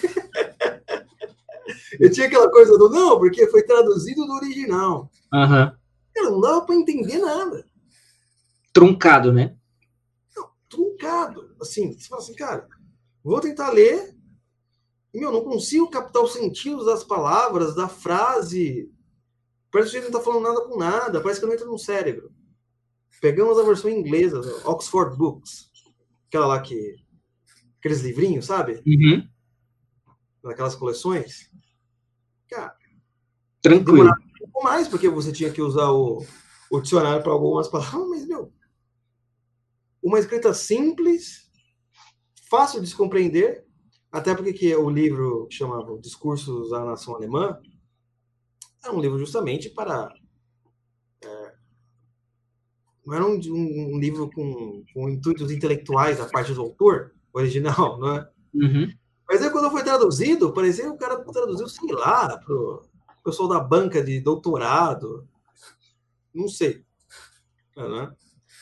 Eu 2.00 2.10
tinha 2.10 2.26
aquela 2.26 2.50
coisa 2.50 2.76
do 2.76 2.88
não, 2.90 3.18
porque 3.18 3.46
foi 3.46 3.62
traduzido 3.62 4.26
do 4.26 4.32
original. 4.34 5.10
Uhum. 5.32 5.72
não 6.16 6.40
dava 6.40 6.62
para 6.62 6.74
entender 6.74 7.18
nada. 7.18 7.64
Truncado, 8.72 9.32
né? 9.32 9.56
Não, 10.36 10.48
truncado. 10.68 11.54
Assim, 11.60 11.92
você 11.92 12.08
fala 12.08 12.22
assim, 12.22 12.34
cara, 12.34 12.68
vou 13.22 13.40
tentar 13.40 13.70
ler 13.70 14.14
e, 15.12 15.20
meu, 15.20 15.32
não 15.32 15.42
consigo 15.42 15.88
captar 15.88 16.22
os 16.22 16.32
sentidos 16.32 16.86
das 16.86 17.02
palavras, 17.02 17.74
da 17.74 17.88
frase. 17.88 18.92
Parece 19.70 19.90
que 19.90 19.96
gente 19.96 20.10
não 20.10 20.18
está 20.18 20.30
falando 20.30 20.48
nada 20.48 20.60
com 20.66 20.78
nada, 20.78 21.20
parece 21.20 21.40
que 21.40 21.46
não 21.46 21.54
entra 21.54 21.66
no 21.66 21.78
cérebro. 21.78 22.32
Pegamos 23.20 23.58
a 23.58 23.62
versão 23.62 23.90
inglesa, 23.90 24.40
Oxford 24.64 25.16
Books, 25.16 25.70
aquela 26.28 26.46
lá 26.46 26.60
que. 26.60 26.96
aqueles 27.78 28.00
livrinhos, 28.00 28.46
sabe? 28.46 28.82
Uhum. 28.86 29.28
Naquelas 30.42 30.74
coleções. 30.74 31.50
Cara. 32.48 32.74
Tranquilo. 33.60 34.10
Um 34.10 34.38
pouco 34.38 34.64
mais, 34.64 34.86
porque 34.88 35.08
você 35.08 35.32
tinha 35.32 35.50
que 35.50 35.60
usar 35.60 35.90
o, 35.90 36.24
o 36.70 36.80
dicionário 36.80 37.22
para 37.22 37.32
algumas 37.32 37.68
palavras, 37.68 38.08
mas, 38.08 38.26
meu. 38.26 38.52
Uma 40.02 40.18
escrita 40.18 40.54
simples, 40.54 41.50
fácil 42.48 42.80
de 42.80 42.86
se 42.86 42.94
compreender, 42.94 43.66
até 44.10 44.34
porque 44.34 44.52
que 44.52 44.74
o 44.74 44.88
livro 44.88 45.46
que 45.48 45.56
chamava 45.56 45.98
Discursos 45.98 46.70
da 46.70 46.84
Nação 46.84 47.14
Alemã 47.14 47.60
é 48.84 48.90
um 48.90 49.00
livro 49.00 49.18
justamente 49.18 49.68
para. 49.68 50.08
É, 53.08 53.10
não 53.10 53.14
era 53.14 53.26
um, 53.26 53.38
um, 53.38 53.94
um 53.94 53.98
livro 53.98 54.30
com, 54.30 54.84
com, 54.92 55.08
intuitos 55.08 55.50
intelectuais 55.50 56.18
da 56.18 56.26
parte 56.26 56.52
do 56.52 56.60
autor 56.60 57.14
original, 57.32 57.98
não 58.00 58.16
é? 58.16 58.30
Uhum. 58.54 58.92
Mas 59.28 59.42
aí 59.42 59.50
quando 59.50 59.70
foi 59.70 59.82
traduzido, 59.82 60.52
parecia 60.52 60.84
que 60.84 60.90
o 60.90 60.96
cara 60.96 61.22
traduziu, 61.24 61.68
sei 61.68 61.92
lá, 61.92 62.38
para 62.38 62.54
o 62.54 62.82
pessoal 63.22 63.48
da 63.48 63.60
banca 63.60 64.02
de 64.02 64.20
doutorado. 64.20 65.28
Não 66.34 66.48
sei. 66.48 66.82
É, 67.76 67.88
né? 67.88 68.12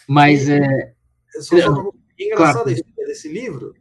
Mas 0.08 0.48
é. 0.48 0.94
é 1.36 1.40
só, 1.40 1.56
só, 1.58 1.92
é 2.18 2.24
engraçado 2.24 2.54
claro. 2.54 2.68
a 2.68 2.72
história 2.72 3.06
desse 3.06 3.28
livro, 3.28 3.74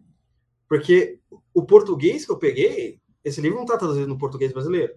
porque 0.68 1.20
o 1.54 1.66
português 1.66 2.26
que 2.26 2.32
eu 2.32 2.38
peguei, 2.38 3.00
esse 3.24 3.42
livro 3.42 3.58
não 3.58 3.66
está 3.66 3.78
traduzido 3.78 4.08
no 4.08 4.18
português 4.18 4.52
brasileiro. 4.52 4.94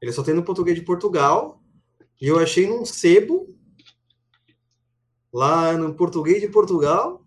Ele 0.00 0.12
só 0.12 0.24
tem 0.24 0.34
no 0.34 0.42
português 0.42 0.76
de 0.76 0.84
Portugal. 0.84 1.61
E 2.20 2.26
eu 2.26 2.38
achei 2.38 2.66
num 2.66 2.84
sebo, 2.84 3.48
lá 5.32 5.72
no 5.72 5.94
português 5.94 6.40
de 6.40 6.48
Portugal, 6.48 7.26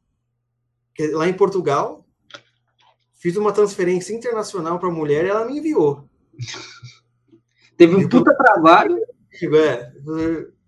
lá 1.13 1.27
em 1.27 1.33
Portugal. 1.33 2.05
Fiz 3.15 3.35
uma 3.37 3.51
transferência 3.51 4.13
internacional 4.13 4.77
para 4.79 4.87
a 4.87 4.93
mulher 4.93 5.25
e 5.25 5.29
ela 5.29 5.45
me 5.45 5.57
enviou. 5.57 6.07
Teve 7.75 7.95
um 7.95 8.07
puta 8.07 8.35
trabalho. 8.35 8.97
É, 9.55 9.91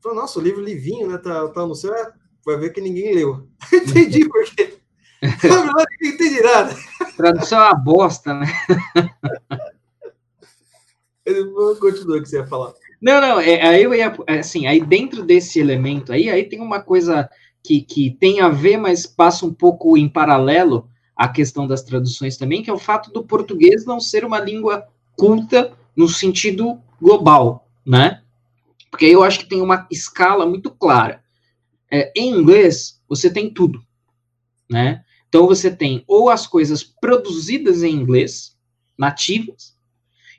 nossa, 0.04 0.40
o 0.40 0.42
livro 0.42 0.62
livinho, 0.62 1.08
né? 1.08 1.18
Tá, 1.18 1.48
tá 1.50 1.66
no 1.66 1.76
céu. 1.76 1.94
É, 1.94 2.12
vai 2.46 2.58
ver 2.58 2.72
que 2.72 2.82
ninguém 2.82 3.14
leu. 3.14 3.48
Entendi 3.72 4.28
por 4.28 4.44
quê. 4.44 4.78
Não 5.44 6.12
entendi 6.12 6.42
nada. 6.42 6.76
Tradução 7.16 7.60
é 7.60 7.66
uma 7.66 7.76
bosta, 7.76 8.34
né? 8.36 8.46
Continua 11.80 12.18
o 12.18 12.22
que 12.22 12.30
você 12.30 12.38
ia 12.38 12.46
falar. 12.46 12.74
Não, 13.02 13.22
não, 13.22 13.40
é, 13.40 13.62
aí 13.62 13.84
eu 13.84 13.94
ia, 13.94 14.16
é, 14.26 14.40
assim, 14.40 14.66
aí 14.66 14.84
dentro 14.84 15.24
desse 15.24 15.60
elemento 15.60 16.12
aí, 16.12 16.30
aí 16.30 16.44
tem 16.44 16.60
uma 16.60 16.82
coisa 16.82 17.30
que, 17.64 17.82
que 17.82 18.12
tem 18.12 18.42
a 18.42 18.50
ver, 18.50 18.78
mas 18.78 19.06
passa 19.06 19.46
um 19.46 19.54
pouco 19.54 19.98
em 19.98 20.10
paralelo 20.10 20.90
à 21.16 21.28
questão 21.28 21.68
das 21.68 21.84
traduções 21.84 22.38
também, 22.38 22.64
que 22.64 22.70
é 22.70 22.74
o 22.74 22.80
fato 22.80 23.12
do 23.12 23.24
português 23.24 23.86
não 23.86 24.00
ser 24.00 24.26
uma 24.26 24.40
língua 24.40 24.88
culta 25.16 25.78
no 25.96 26.08
sentido 26.08 26.80
global, 27.00 27.68
né? 27.86 28.22
Porque 28.90 29.06
aí 29.06 29.12
eu 29.12 29.24
acho 29.24 29.40
que 29.40 29.50
tem 29.50 29.62
uma 29.62 29.88
escala 29.92 30.46
muito 30.46 30.72
clara. 30.72 31.22
É, 31.92 32.12
em 32.16 32.32
inglês, 32.32 33.02
você 33.08 33.30
tem 33.30 33.54
tudo, 33.54 33.82
né? 34.70 35.04
Então 35.30 35.46
você 35.46 35.70
tem 35.70 36.04
ou 36.08 36.30
as 36.30 36.48
coisas 36.48 36.84
produzidas 36.84 37.84
em 37.84 37.94
inglês, 37.94 38.58
nativas, 38.98 39.77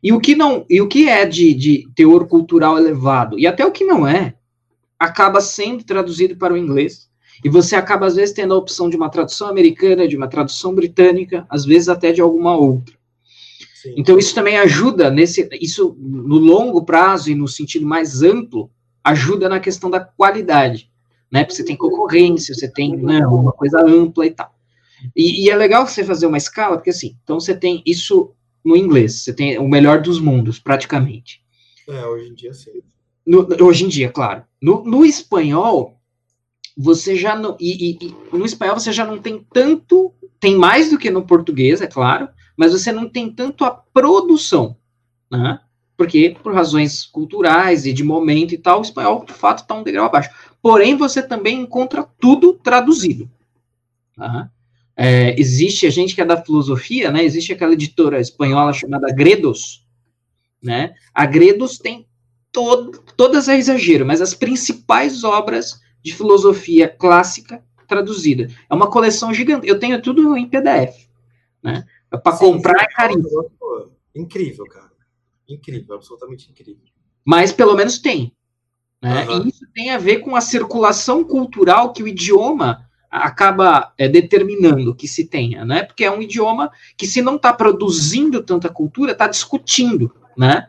e 0.03 0.13
o 0.13 0.21
que 0.21 0.35
não, 0.35 0.65
e 0.69 0.81
o 0.81 0.89
que 0.89 1.09
é 1.09 1.25
de, 1.27 1.55
de 1.55 1.89
teor 1.95 2.27
cultural 2.27 2.79
elevado, 2.79 3.39
e 3.39 3.47
até 3.47 3.65
o 3.65 3.73
que 3.73 3.85
não 3.85 4.07
é, 4.07 4.35
acaba 4.99 5.41
sendo 5.41 5.85
traduzido 5.85 6.37
para 6.37 6.55
o 6.55 6.57
inglês. 6.57 7.09
E 7.45 7.49
você 7.49 7.77
acaba, 7.77 8.07
às 8.07 8.17
vezes, 8.17 8.35
tendo 8.35 8.53
a 8.53 8.57
opção 8.57 8.91
de 8.91 8.97
uma 8.97 9.09
tradução 9.09 9.49
americana, 9.49 10.09
de 10.09 10.17
uma 10.17 10.27
tradução 10.27 10.75
britânica, 10.75 11.47
às 11.49 11.65
vezes 11.65 11.89
até 11.89 12.13
de 12.13 12.21
alguma 12.21 12.57
outra. 12.57 12.97
Sim. 13.81 13.95
Então, 13.97 14.19
isso 14.19 14.35
também 14.35 14.59
ajuda 14.59 15.09
nesse. 15.09 15.49
Isso, 15.61 15.97
no 16.01 16.37
longo 16.37 16.85
prazo 16.85 17.31
e 17.31 17.37
no 17.37 17.47
sentido 17.47 17.87
mais 17.87 18.23
amplo, 18.23 18.71
ajuda 19.05 19.49
na 19.49 19.61
questão 19.61 19.89
da 19.89 20.01
qualidade. 20.01 20.91
Né? 21.31 21.45
Porque 21.45 21.55
você 21.55 21.65
tem 21.65 21.77
concorrência, 21.77 22.55
você 22.55 22.69
tem 22.69 22.97
né, 22.97 23.25
uma 23.27 23.53
coisa 23.53 23.81
ampla 23.81 24.27
e 24.27 24.31
tal. 24.31 24.53
E, 25.15 25.45
e, 25.45 25.51
é 25.51 25.55
legal 25.55 25.87
você 25.87 26.03
fazer 26.03 26.27
uma 26.27 26.39
escala, 26.39 26.77
porque 26.77 26.91
assim, 26.91 27.17
então 27.23 27.39
você 27.39 27.55
tem 27.55 27.83
isso 27.87 28.33
no 28.65 28.77
inglês, 28.77 29.23
você 29.23 29.33
tem 29.33 29.59
o 29.59 29.69
melhor 29.69 30.01
dos 30.01 30.21
mundos, 30.21 30.59
praticamente. 30.59 31.43
É, 31.89 32.05
hoje 32.07 32.31
em 32.31 32.35
dia 32.35 32.53
sim. 32.53 32.83
No, 33.27 33.47
hoje 33.65 33.85
em 33.85 33.89
dia, 33.89 34.11
claro. 34.11 34.45
No, 34.61 34.83
no 34.85 35.05
espanhol, 35.05 35.99
você 36.77 37.17
já 37.17 37.37
não. 37.37 37.57
E, 37.61 37.99
e, 38.01 38.15
no 38.37 38.45
espanhol 38.45 38.79
você 38.79 38.93
já 38.93 39.05
não 39.05 39.19
tem 39.19 39.45
tanto. 39.53 40.13
Tem 40.41 40.57
mais 40.57 40.91
do 40.91 40.99
que 40.99 41.11
no 41.11 41.27
português, 41.27 41.81
é 41.81 41.87
claro, 41.87 42.29
mas 42.57 42.73
você 42.73 42.93
não 42.93 43.09
tem 43.09 43.31
tanto 43.31 43.65
a 43.65 43.71
produção. 43.71 44.77
Né? 45.31 45.61
Porque, 45.97 46.37
por 46.43 46.55
razões 46.55 47.05
culturais 47.05 47.85
e 47.85 47.93
de 47.93 48.05
momento 48.05 48.55
e 48.55 48.59
tal, 48.59 48.79
o 48.79 48.83
espanhol, 48.83 49.25
de 49.25 49.33
fato, 49.33 49.63
está 49.63 49.75
um 49.75 49.83
degrau 49.83 50.07
abaixo. 50.07 50.31
Porém, 50.63 50.97
você 50.97 51.21
também 51.21 51.61
encontra 51.61 52.09
tudo 52.21 52.53
traduzido. 52.53 53.29
Uhum. 54.17 54.49
É, 55.01 55.41
existe 55.41 55.87
a 55.87 55.91
gente 55.91 56.13
que 56.13 56.21
é 56.21 56.25
da 56.25 56.43
filosofia, 56.43 57.13
né? 57.13 57.25
Existe 57.25 57.53
aquela 57.53 57.73
editora 57.73 58.21
espanhola 58.21 58.73
chamada 58.73 59.15
Gredos, 59.15 59.87
né? 60.61 60.93
A 61.15 61.25
Gredos 61.25 61.79
tem 61.79 62.09
todo, 62.51 63.01
todas 63.17 63.49
é 63.49 63.57
exagero, 63.57 64.05
mas 64.05 64.21
as 64.21 64.35
principais 64.35 65.23
obras 65.23 65.81
de 66.03 66.13
filosofia 66.13 66.89
clássica 66.89 67.63
traduzida. 67.87 68.49
É 68.69 68.75
uma 68.75 68.91
coleção 68.91 69.33
gigante. 69.33 69.69
Eu 69.69 69.79
tenho 69.79 70.03
tudo 70.03 70.37
em 70.37 70.49
PDF, 70.49 71.07
né? 71.63 71.85
Para 72.11 72.37
comprar 72.37 72.83
é 72.83 72.87
caríssimo. 72.87 73.53
Incrível, 74.17 74.65
cara. 74.67 74.91
Incrível, 75.49 75.95
absolutamente 75.95 76.51
incrível. 76.51 76.83
Mas 77.25 77.53
pelo 77.53 77.77
menos 77.77 78.01
tem. 78.01 78.33
Né? 79.01 79.29
Uhum. 79.29 79.45
E 79.45 79.49
isso 79.51 79.65
tem 79.73 79.91
a 79.91 79.99
ver 79.99 80.19
com 80.19 80.35
a 80.35 80.41
circulação 80.41 81.23
cultural 81.23 81.93
que 81.93 82.03
o 82.03 82.09
idioma 82.09 82.88
acaba 83.11 83.93
é, 83.97 84.09
determinando 84.09 84.95
que 84.95 85.09
se 85.09 85.25
tenha, 85.25 85.65
né? 85.65 85.83
Porque 85.83 86.05
é 86.05 86.11
um 86.11 86.21
idioma 86.21 86.71
que, 86.97 87.07
se 87.07 87.23
não 87.23 87.37
está 87.37 87.53
produzindo 87.53 88.43
tanta 88.43 88.69
cultura, 88.69 89.13
está 89.13 89.27
discutindo, 89.27 90.15
né? 90.37 90.69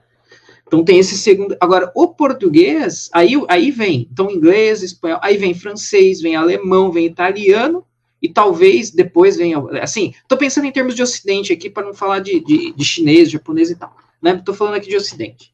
Então 0.66 0.84
tem 0.84 1.00
esse 1.00 1.18
segundo. 1.18 1.58
Agora, 1.60 1.92
o 1.96 2.10
português, 2.10 3.10
aí, 3.12 3.34
aí 3.48 3.72
vem, 3.72 4.08
então 4.12 4.30
inglês, 4.30 4.84
espanhol, 4.84 5.20
aí 5.24 5.36
vem 5.36 5.54
francês, 5.54 6.22
vem 6.22 6.36
alemão, 6.36 6.92
vem 6.92 7.08
italiano, 7.08 7.84
e 8.22 8.30
talvez 8.30 8.92
depois 8.92 9.38
venha. 9.38 9.58
Assim, 9.82 10.14
estou 10.22 10.38
pensando 10.38 10.66
em 10.66 10.72
termos 10.72 10.96
de 10.96 11.02
ocidente 11.02 11.52
aqui, 11.52 11.70
para 11.70 11.86
não 11.86 11.94
falar 11.94 12.20
de, 12.20 12.40
de, 12.40 12.72
de, 12.74 12.86
chinês, 12.86 13.32
japonês 13.32 13.72
e 13.72 13.76
tal. 13.76 13.96
Né? 14.22 14.36
Estou 14.36 14.54
falando 14.54 14.76
aqui 14.76 14.90
de 14.90 14.98
ocidente. 14.98 15.52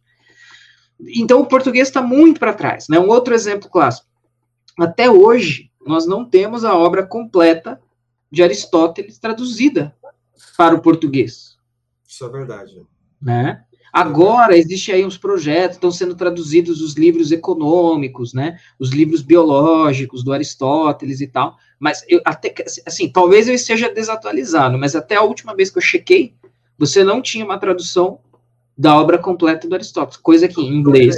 Então 1.00 1.40
o 1.40 1.46
português 1.46 1.88
está 1.88 2.02
muito 2.02 2.40
para 2.40 2.54
trás. 2.54 2.88
Né? 2.90 3.00
Um 3.00 3.08
outro 3.08 3.34
exemplo 3.34 3.70
clássico. 3.70 4.08
Até 4.78 5.10
hoje, 5.10 5.70
nós 5.86 6.06
não 6.06 6.26
temos 6.26 6.66
a 6.66 6.76
obra 6.76 7.06
completa 7.06 7.82
de 8.32 8.44
Aristóteles 8.44 9.20
traduzida 9.20 9.96
para 10.58 10.76
o 10.76 10.82
português. 10.82 11.58
Isso 12.08 12.26
é 12.26 12.30
verdade. 12.30 12.82
Né? 13.22 13.64
Agora, 13.96 14.58
existe 14.58 14.92
aí 14.92 15.06
uns 15.06 15.18
projetos, 15.18 15.78
estão 15.78 15.90
sendo 15.90 16.16
traduzidos 16.16 16.82
os 16.82 16.96
livros 16.96 17.32
econômicos, 17.32 18.34
né? 18.34 18.60
Os 18.78 18.90
livros 18.90 19.22
biológicos 19.22 20.22
do 20.22 20.34
Aristóteles 20.34 21.22
e 21.22 21.28
tal. 21.28 21.56
Mas 21.80 22.04
eu 22.10 22.20
até 22.26 22.54
assim, 22.86 23.10
talvez 23.10 23.48
eu 23.48 23.54
esteja 23.54 23.90
desatualizado, 23.90 24.78
mas 24.78 24.98
até 24.98 25.16
a 25.16 25.22
última 25.22 25.56
vez 25.56 25.70
que 25.70 25.78
eu 25.78 25.82
chequei, 25.82 26.36
você 26.78 27.06
não 27.06 27.22
tinha 27.22 27.46
uma 27.46 27.58
tradução 27.58 28.20
da 28.78 29.00
obra 29.00 29.18
completa 29.18 29.66
do 29.66 29.76
Aristóteles, 29.76 30.18
coisa 30.18 30.50
que 30.50 30.60
em 30.60 30.76
inglês. 30.76 31.16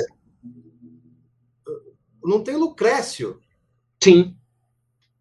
Não 2.23 2.43
tem 2.43 2.57
Lucrécio. 2.57 3.39
Sim. 4.03 4.36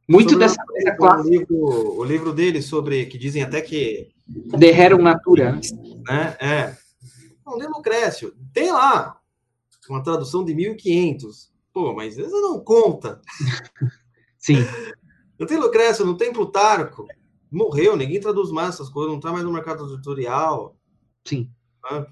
Muito 0.09 0.31
sobre 0.31 0.45
dessa 0.45 0.65
coisa 0.65 0.97
clássica. 0.97 1.29
O 1.29 1.31
livro, 1.31 1.99
o 1.99 2.05
livro 2.05 2.33
dele 2.33 2.63
sobre 2.63 3.07
que 3.07 3.19
dizem 3.19 3.43
até 3.43 3.61
que 3.61 4.09
De 4.27 4.71
Rerum 4.71 5.03
Natura, 5.03 5.61
né? 6.09 6.37
É 6.41 6.87
não, 7.47 7.57
tem 7.59 7.69
Lucrécio. 7.69 8.35
Tem 8.53 8.73
lá 8.73 9.21
uma 9.89 10.03
tradução 10.03 10.45
de 10.45 10.53
1500. 10.53 11.53
Pô, 11.73 11.95
mas 11.95 12.19
essa 12.19 12.41
não 12.41 12.59
conta. 12.59 13.23
Sim. 14.37 14.57
Não 15.39 15.47
tem 15.47 15.59
Lucrécio, 15.59 16.03
não 16.03 16.17
tem 16.17 16.33
Plutarco. 16.33 17.07
Morreu, 17.53 17.95
ninguém 17.95 18.19
traduz 18.19 18.51
mais 18.51 18.71
essas 18.71 18.89
coisas, 18.89 19.11
não 19.11 19.19
está 19.19 19.31
mais 19.31 19.45
no 19.45 19.53
mercado 19.53 19.85
editorial. 19.93 20.75
Sim. 21.27 21.51
Ah, 21.85 22.07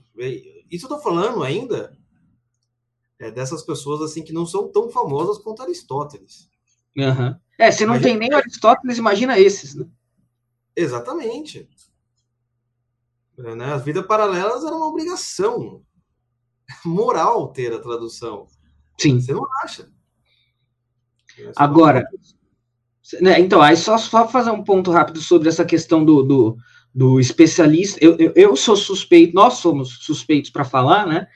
isso 0.71 0.85
eu 0.85 0.91
tô 0.91 0.99
falando 0.99 1.43
ainda 1.43 1.97
é 3.19 3.31
dessas 3.31 3.63
pessoas 3.63 4.03
assim 4.03 4.23
que 4.23 4.31
não 4.31 4.45
são 4.45 4.71
tão 4.71 4.91
famosas 4.91 5.39
quanto 5.39 5.63
Aristóteles. 5.63 6.51
Uhum. 6.95 7.35
É, 7.59 7.71
se 7.71 7.87
não 7.87 7.95
imagina... 7.95 8.19
tem 8.19 8.19
nem 8.19 8.33
Aristóteles, 8.37 8.99
imagina 8.99 9.38
esses, 9.38 9.75
né? 9.75 9.87
Exatamente. 10.77 11.69
Né? 13.38 13.73
As 13.73 13.85
vidas 13.85 14.07
paralelas 14.07 14.64
era 14.64 14.75
uma 14.75 14.88
obrigação 14.88 15.83
moral 16.85 17.49
ter 17.49 17.73
a 17.73 17.81
tradução. 17.81 18.47
Sim. 18.99 19.21
Você 19.21 19.33
não 19.33 19.47
acha? 19.62 19.88
Agora, 21.57 22.09
né, 23.21 23.40
então, 23.40 23.61
aí 23.61 23.77
só, 23.77 23.99
só 23.99 24.29
fazer 24.29 24.51
um 24.51 24.62
ponto 24.62 24.90
rápido 24.90 25.21
sobre 25.21 25.49
essa 25.49 25.64
questão 25.64 26.05
do, 26.05 26.23
do, 26.23 26.57
do 26.95 27.21
especialista. 27.21 27.99
Eu, 28.03 28.17
eu, 28.19 28.33
eu, 28.37 28.57
sou 28.57 28.77
suspeito, 28.77 29.35
nós 29.35 29.55
somos 29.55 29.99
suspeitos 30.05 30.51
para 30.51 30.64
falar, 30.64 31.07
né? 31.07 31.27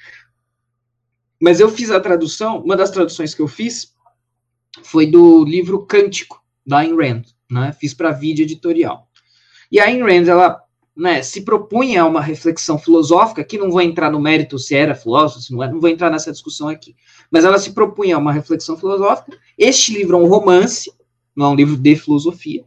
Mas 1.41 1.61
eu 1.61 1.69
fiz 1.69 1.91
a 1.91 2.01
tradução, 2.01 2.63
uma 2.63 2.77
das 2.77 2.91
traduções 2.91 3.35
que 3.35 3.43
eu 3.43 3.49
fiz 3.49 3.95
foi 4.83 5.07
do 5.07 5.45
livro 5.45 5.85
Cântico, 5.87 6.43
da 6.67 6.79
Ayn 6.79 6.97
Rand, 6.97 7.23
né? 7.51 7.75
Fiz 7.79 7.95
para 7.95 8.13
vídeo 8.13 8.43
editorial. 8.43 9.09
E 9.71 9.81
a 9.81 9.85
Ayn 9.85 10.03
Rand, 10.03 10.29
ela 10.29 10.63
né, 10.99 11.23
se 11.23 11.43
propunha 11.43 12.05
uma 12.05 12.21
reflexão 12.21 12.77
filosófica, 12.77 13.45
que 13.45 13.57
não 13.57 13.71
vou 13.71 13.81
entrar 13.81 14.11
no 14.11 14.19
mérito 14.19 14.59
se 14.59 14.75
era 14.75 14.97
filósofo, 14.97 15.41
se 15.41 15.53
não 15.53 15.63
é, 15.63 15.71
não 15.71 15.81
vou 15.81 15.89
entrar 15.89 16.11
nessa 16.11 16.33
discussão 16.33 16.69
aqui, 16.69 16.97
mas 17.31 17.45
ela 17.45 17.57
se 17.57 17.71
propunha 17.71 18.19
uma 18.19 18.33
reflexão 18.33 18.77
filosófica. 18.77 19.39
Este 19.57 19.93
livro 19.93 20.17
é 20.17 20.21
um 20.21 20.27
romance, 20.27 20.91
não 21.37 21.47
é 21.47 21.49
um 21.51 21.55
livro 21.55 21.77
de 21.77 21.95
filosofia, 21.95 22.65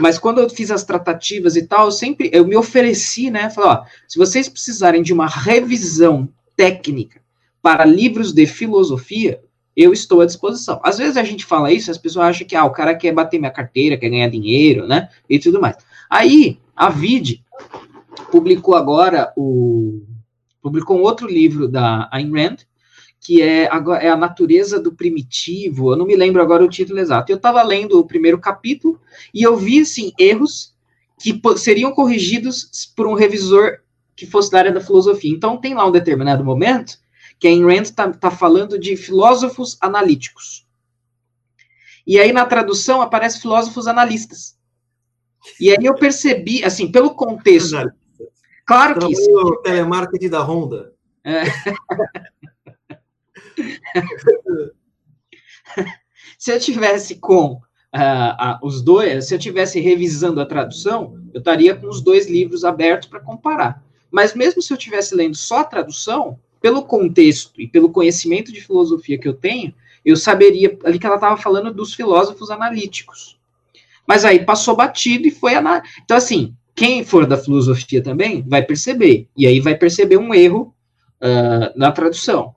mas 0.00 0.18
quando 0.18 0.40
eu 0.40 0.50
fiz 0.50 0.72
as 0.72 0.82
tratativas 0.82 1.54
e 1.54 1.62
tal, 1.62 1.86
eu 1.86 1.92
sempre 1.92 2.28
eu 2.32 2.44
me 2.44 2.56
ofereci, 2.56 3.30
né, 3.30 3.48
falei, 3.48 3.70
ó, 3.70 3.84
se 4.08 4.18
vocês 4.18 4.48
precisarem 4.48 5.00
de 5.00 5.12
uma 5.12 5.28
revisão 5.28 6.28
técnica 6.56 7.22
para 7.62 7.84
livros 7.84 8.32
de 8.32 8.44
filosofia, 8.44 9.40
eu 9.76 9.92
estou 9.92 10.20
à 10.20 10.26
disposição. 10.26 10.80
Às 10.82 10.98
vezes 10.98 11.16
a 11.16 11.24
gente 11.24 11.44
fala 11.44 11.72
isso, 11.72 11.90
as 11.90 11.98
pessoas 11.98 12.26
acham 12.26 12.46
que 12.46 12.56
ah, 12.56 12.64
o 12.64 12.72
cara 12.72 12.94
quer 12.94 13.12
bater 13.12 13.38
minha 13.38 13.50
carteira, 13.50 13.96
quer 13.96 14.10
ganhar 14.10 14.28
dinheiro, 14.28 14.86
né, 14.86 15.08
e 15.28 15.38
tudo 15.38 15.60
mais. 15.60 15.76
Aí, 16.10 16.58
a 16.76 16.90
VID 16.90 17.42
publicou 18.30 18.74
agora 18.74 19.32
o 19.36 20.02
publicou 20.60 20.96
um 20.96 21.02
outro 21.02 21.26
livro 21.26 21.66
da 21.66 22.08
Ayn 22.12 22.30
Rand, 22.30 22.58
que 23.20 23.42
é, 23.42 23.68
é 24.00 24.08
a 24.08 24.16
natureza 24.16 24.80
do 24.80 24.92
primitivo, 24.92 25.92
eu 25.92 25.96
não 25.96 26.06
me 26.06 26.16
lembro 26.16 26.40
agora 26.40 26.64
o 26.64 26.68
título 26.68 27.00
exato. 27.00 27.30
Eu 27.30 27.36
estava 27.36 27.62
lendo 27.62 27.98
o 27.98 28.06
primeiro 28.06 28.38
capítulo 28.38 29.00
e 29.34 29.42
eu 29.42 29.56
vi, 29.56 29.80
assim, 29.80 30.12
erros 30.18 30.72
que 31.18 31.40
seriam 31.56 31.92
corrigidos 31.92 32.92
por 32.96 33.06
um 33.06 33.14
revisor 33.14 33.78
que 34.16 34.26
fosse 34.26 34.50
da 34.50 34.58
área 34.58 34.72
da 34.72 34.80
filosofia. 34.80 35.32
Então, 35.32 35.56
tem 35.56 35.74
lá 35.74 35.86
um 35.86 35.92
determinado 35.92 36.44
momento 36.44 36.98
que 37.42 37.48
a 37.48 37.50
Ayn 37.50 37.66
Rand 37.66 37.82
está 37.82 38.10
tá 38.12 38.30
falando 38.30 38.78
de 38.78 38.96
filósofos 38.96 39.76
analíticos. 39.80 40.64
E 42.06 42.16
aí, 42.16 42.32
na 42.32 42.46
tradução, 42.46 43.02
aparece 43.02 43.40
filósofos 43.40 43.88
analistas. 43.88 44.56
E 45.58 45.70
aí 45.70 45.84
eu 45.84 45.96
percebi, 45.96 46.64
assim, 46.64 46.92
pelo 46.92 47.16
contexto. 47.16 47.92
Claro 48.64 49.00
que 49.00 49.12
isso. 49.12 49.28
O 49.28 49.56
telemarketing 49.56 50.28
da 50.28 50.40
Honda. 50.40 50.92
É. 51.24 51.42
se 56.38 56.52
eu 56.52 56.60
tivesse 56.60 57.16
com 57.16 57.54
uh, 57.54 57.58
uh, 57.58 58.56
os 58.62 58.82
dois, 58.82 59.26
se 59.26 59.34
eu 59.34 59.38
tivesse 59.40 59.80
revisando 59.80 60.40
a 60.40 60.46
tradução, 60.46 61.20
eu 61.34 61.40
estaria 61.40 61.74
com 61.74 61.88
os 61.88 62.00
dois 62.00 62.30
livros 62.30 62.64
abertos 62.64 63.08
para 63.08 63.18
comparar. 63.18 63.82
Mas 64.12 64.32
mesmo 64.32 64.62
se 64.62 64.72
eu 64.72 64.76
tivesse 64.76 65.16
lendo 65.16 65.36
só 65.36 65.58
a 65.58 65.64
tradução, 65.64 66.38
pelo 66.62 66.84
contexto 66.84 67.60
e 67.60 67.66
pelo 67.66 67.90
conhecimento 67.90 68.52
de 68.52 68.60
filosofia 68.60 69.18
que 69.18 69.28
eu 69.28 69.34
tenho, 69.34 69.74
eu 70.04 70.16
saberia 70.16 70.78
ali 70.84 70.98
que 70.98 71.06
ela 71.06 71.16
estava 71.16 71.36
falando 71.36 71.74
dos 71.74 71.92
filósofos 71.92 72.50
analíticos. 72.50 73.36
Mas 74.06 74.24
aí 74.24 74.44
passou 74.44 74.76
batido 74.76 75.26
e 75.26 75.30
foi 75.30 75.54
analisado. 75.54 75.88
Então, 76.04 76.16
assim, 76.16 76.54
quem 76.74 77.04
for 77.04 77.26
da 77.26 77.36
filosofia 77.36 78.02
também 78.02 78.42
vai 78.48 78.62
perceber. 78.62 79.28
E 79.36 79.46
aí 79.46 79.60
vai 79.60 79.74
perceber 79.74 80.16
um 80.16 80.32
erro 80.32 80.74
uh, 81.20 81.76
na 81.76 81.92
tradução. 81.92 82.54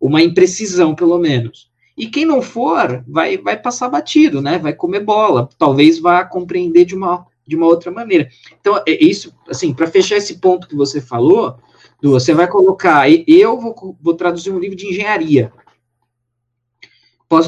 Uma 0.00 0.22
imprecisão, 0.22 0.94
pelo 0.94 1.18
menos. 1.18 1.70
E 1.96 2.08
quem 2.08 2.24
não 2.24 2.42
for, 2.42 3.04
vai, 3.06 3.38
vai 3.38 3.56
passar 3.56 3.88
batido, 3.88 4.42
né? 4.42 4.58
Vai 4.58 4.72
comer 4.72 5.00
bola. 5.00 5.48
Talvez 5.58 5.98
vá 5.98 6.24
compreender 6.24 6.84
de 6.84 6.94
uma, 6.94 7.26
de 7.46 7.56
uma 7.56 7.66
outra 7.66 7.90
maneira. 7.90 8.28
Então, 8.60 8.82
é 8.86 9.04
isso, 9.04 9.32
assim, 9.48 9.72
para 9.72 9.86
fechar 9.86 10.16
esse 10.16 10.38
ponto 10.38 10.68
que 10.68 10.74
você 10.74 11.00
falou, 11.00 11.56
você 12.10 12.34
vai 12.34 12.48
colocar. 12.48 13.08
Eu 13.26 13.60
vou, 13.60 13.96
vou 14.00 14.14
traduzir 14.14 14.50
um 14.50 14.58
livro 14.58 14.76
de 14.76 14.86
engenharia, 14.86 15.52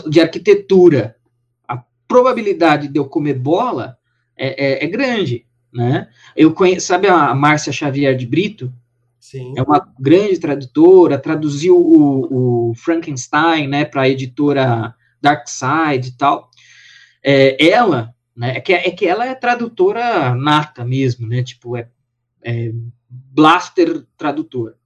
de 0.09 0.21
arquitetura 0.21 1.17
probabilidade 2.07 2.89
de 2.89 2.99
eu 2.99 3.05
comer 3.07 3.35
bola 3.35 3.99
é, 4.37 4.83
é, 4.83 4.85
é 4.85 4.87
grande, 4.89 5.47
né? 5.73 6.09
Eu 6.37 6.53
conheço, 6.53 6.87
sabe 6.87 7.09
a 7.09 7.35
Márcia 7.35 7.73
Xavier 7.73 8.17
de 8.17 8.27
Brito? 8.27 8.73
Sim. 9.19 9.55
É 9.57 9.63
uma 9.63 9.93
grande 9.99 10.39
tradutora, 10.39 11.19
traduziu 11.19 11.77
o, 11.77 12.71
o 12.71 12.75
Frankenstein, 12.75 13.67
né, 13.67 13.85
para 13.85 14.03
a 14.03 14.09
editora 14.09 14.95
Dark 15.21 15.49
Side 15.49 16.11
e 16.11 16.13
tal. 16.13 16.49
É, 17.23 17.69
ela, 17.69 18.15
né, 18.37 18.57
é 18.57 18.61
que, 18.61 18.73
é 18.73 18.91
que 18.91 19.07
ela 19.07 19.27
é 19.27 19.35
tradutora 19.35 20.35
nata 20.35 20.85
mesmo, 20.85 21.27
né, 21.27 21.43
tipo, 21.43 21.77
é, 21.77 21.89
é 22.45 22.73
blaster 23.09 24.05
tradutora. 24.17 24.77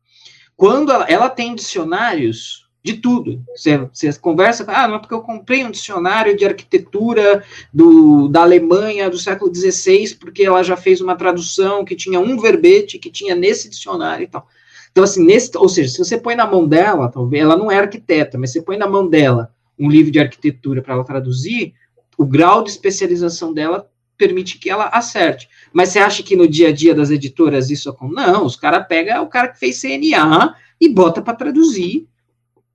Quando 0.56 0.92
ela, 0.92 1.04
ela 1.06 1.28
tem 1.28 1.54
dicionários 1.54 2.70
de 2.82 2.94
tudo. 2.94 3.42
Você 3.54 4.12
conversa, 4.18 4.64
ah, 4.68 4.88
não 4.88 4.96
é 4.96 4.98
porque 4.98 5.14
eu 5.14 5.20
comprei 5.20 5.64
um 5.64 5.70
dicionário 5.70 6.36
de 6.36 6.44
arquitetura 6.44 7.44
do, 7.72 8.28
da 8.28 8.42
Alemanha 8.42 9.10
do 9.10 9.18
século 9.18 9.54
XVI, 9.54 10.16
porque 10.18 10.42
ela 10.42 10.62
já 10.62 10.76
fez 10.76 11.00
uma 11.00 11.14
tradução 11.14 11.84
que 11.84 11.94
tinha 11.94 12.18
um 12.18 12.38
verbete 12.38 12.98
que 12.98 13.10
tinha 13.10 13.34
nesse 13.34 13.68
dicionário 13.68 14.24
e 14.24 14.26
tal. 14.26 14.46
Então, 14.90 15.04
assim, 15.04 15.24
nesse, 15.24 15.56
ou 15.56 15.68
seja, 15.68 15.90
se 15.90 15.98
você 15.98 16.18
põe 16.18 16.34
na 16.34 16.46
mão 16.46 16.66
dela, 16.66 17.08
talvez 17.08 17.42
ela 17.42 17.56
não 17.56 17.70
é 17.70 17.78
arquiteta, 17.78 18.38
mas 18.38 18.50
você 18.50 18.62
põe 18.62 18.76
na 18.76 18.88
mão 18.88 19.06
dela 19.08 19.54
um 19.78 19.88
livro 19.88 20.10
de 20.10 20.18
arquitetura 20.18 20.82
para 20.82 20.94
ela 20.94 21.04
traduzir, 21.04 21.74
o 22.18 22.26
grau 22.26 22.62
de 22.62 22.70
especialização 22.70 23.52
dela 23.52 23.88
permite 24.18 24.58
que 24.58 24.68
ela 24.68 24.86
acerte. 24.86 25.48
Mas 25.72 25.90
você 25.90 25.98
acha 25.98 26.22
que 26.22 26.36
no 26.36 26.48
dia 26.48 26.68
a 26.68 26.72
dia 26.72 26.94
das 26.94 27.10
editoras 27.10 27.70
isso 27.70 27.90
acontece? 27.90 28.26
Não, 28.26 28.44
os 28.44 28.56
caras 28.56 28.86
pegam 28.86 29.22
o 29.22 29.28
cara 29.28 29.48
que 29.48 29.58
fez 29.58 29.80
CNA 29.80 30.54
e 30.80 30.88
bota 30.88 31.22
para 31.22 31.36
traduzir 31.36 32.08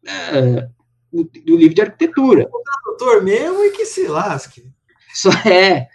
é, 0.06 0.70
o, 1.12 1.22
o, 1.22 1.56
livro 1.56 1.74
de 1.74 1.82
arquitetura. 1.82 2.50
O 2.52 2.62
tradutor 2.62 3.24
mesmo 3.24 3.64
e 3.64 3.72
que 3.72 3.86
se 3.86 4.08
lasque. 4.08 4.72
Só 5.14 5.32
é. 5.50 5.88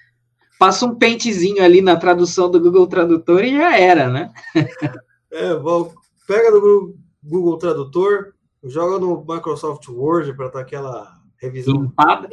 Passa 0.58 0.84
um 0.84 0.94
pentezinho 0.94 1.64
ali 1.64 1.80
na 1.80 1.96
tradução 1.96 2.50
do 2.50 2.60
Google 2.60 2.86
Tradutor 2.86 3.44
e 3.44 3.56
já 3.56 3.78
era, 3.78 4.10
né? 4.10 4.30
é, 5.32 5.54
bom, 5.54 5.94
pega 6.26 6.50
do 6.50 6.96
Google 7.22 7.56
Tradutor, 7.56 8.34
joga 8.64 8.98
no 8.98 9.24
Microsoft 9.26 9.88
Word 9.88 10.34
para 10.34 10.48
dar 10.48 10.60
aquela 10.60 11.18
revisão. 11.38 11.74
Limpada. 11.74 12.28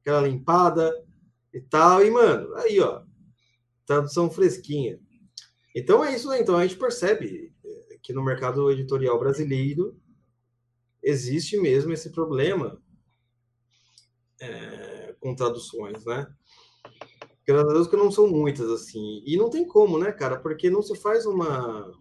Aquela 0.00 0.20
limpada 0.22 1.04
e 1.52 1.60
tal. 1.60 2.02
E, 2.02 2.10
mano, 2.10 2.54
aí, 2.56 2.80
ó. 2.80 3.02
Tradução 3.90 4.30
fresquinha. 4.30 5.00
Então 5.74 6.04
é 6.04 6.14
isso, 6.14 6.28
né? 6.28 6.40
Então 6.40 6.56
a 6.56 6.64
gente 6.64 6.78
percebe 6.78 7.52
que 8.00 8.12
no 8.12 8.22
mercado 8.22 8.70
editorial 8.70 9.18
brasileiro 9.18 10.00
existe 11.02 11.56
mesmo 11.56 11.92
esse 11.92 12.10
problema 12.10 12.80
é, 14.40 15.16
com 15.18 15.34
traduções, 15.34 16.04
né? 16.04 16.32
Graças 17.44 17.68
a 17.68 17.72
Deus 17.72 17.88
que 17.88 17.96
não 17.96 18.12
são 18.12 18.28
muitas, 18.28 18.70
assim. 18.70 19.24
E 19.26 19.36
não 19.36 19.50
tem 19.50 19.66
como, 19.66 19.98
né, 19.98 20.12
cara? 20.12 20.38
Porque 20.38 20.70
não 20.70 20.82
se 20.82 20.94
faz 20.94 21.26
uma, 21.26 21.92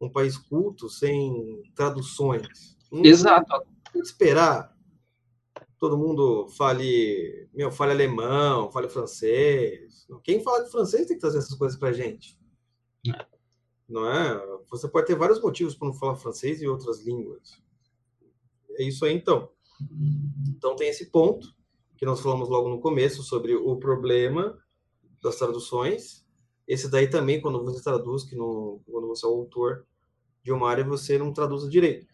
um 0.00 0.08
país 0.08 0.38
culto 0.38 0.88
sem 0.88 1.70
traduções. 1.74 2.78
Não 2.90 3.04
Exato. 3.04 3.62
Tem 3.92 4.00
que 4.00 4.08
esperar 4.08 4.73
todo 5.84 5.98
mundo 5.98 6.48
fale, 6.48 7.46
meu, 7.52 7.70
fale 7.70 7.92
alemão, 7.92 8.70
fale 8.70 8.88
francês. 8.88 10.06
Quem 10.22 10.42
fala 10.42 10.64
de 10.64 10.70
francês 10.70 11.06
tem 11.06 11.14
que 11.14 11.20
trazer 11.20 11.36
essas 11.36 11.54
coisas 11.58 11.78
pra 11.78 11.92
gente. 11.92 12.38
É. 13.06 13.26
Não 13.86 14.10
é? 14.10 14.62
Você 14.70 14.88
pode 14.88 15.06
ter 15.06 15.14
vários 15.14 15.42
motivos 15.42 15.74
para 15.74 15.88
não 15.88 15.94
falar 15.94 16.16
francês 16.16 16.62
e 16.62 16.66
outras 16.66 17.04
línguas. 17.04 17.62
É 18.78 18.84
isso 18.84 19.04
aí, 19.04 19.14
então. 19.14 19.50
Então 20.56 20.74
tem 20.74 20.88
esse 20.88 21.10
ponto 21.10 21.46
que 21.98 22.06
nós 22.06 22.22
falamos 22.22 22.48
logo 22.48 22.70
no 22.70 22.80
começo 22.80 23.22
sobre 23.22 23.54
o 23.54 23.76
problema 23.76 24.58
das 25.22 25.36
traduções. 25.36 26.26
Esse 26.66 26.90
daí 26.90 27.10
também, 27.10 27.42
quando 27.42 27.62
você 27.62 27.82
traduz, 27.82 28.24
que 28.24 28.34
no, 28.34 28.80
quando 28.90 29.06
você 29.06 29.26
é 29.26 29.28
autor 29.28 29.86
de 30.42 30.50
uma 30.50 30.70
área, 30.70 30.82
você 30.82 31.18
não 31.18 31.30
traduz 31.30 31.68
direito. 31.68 32.06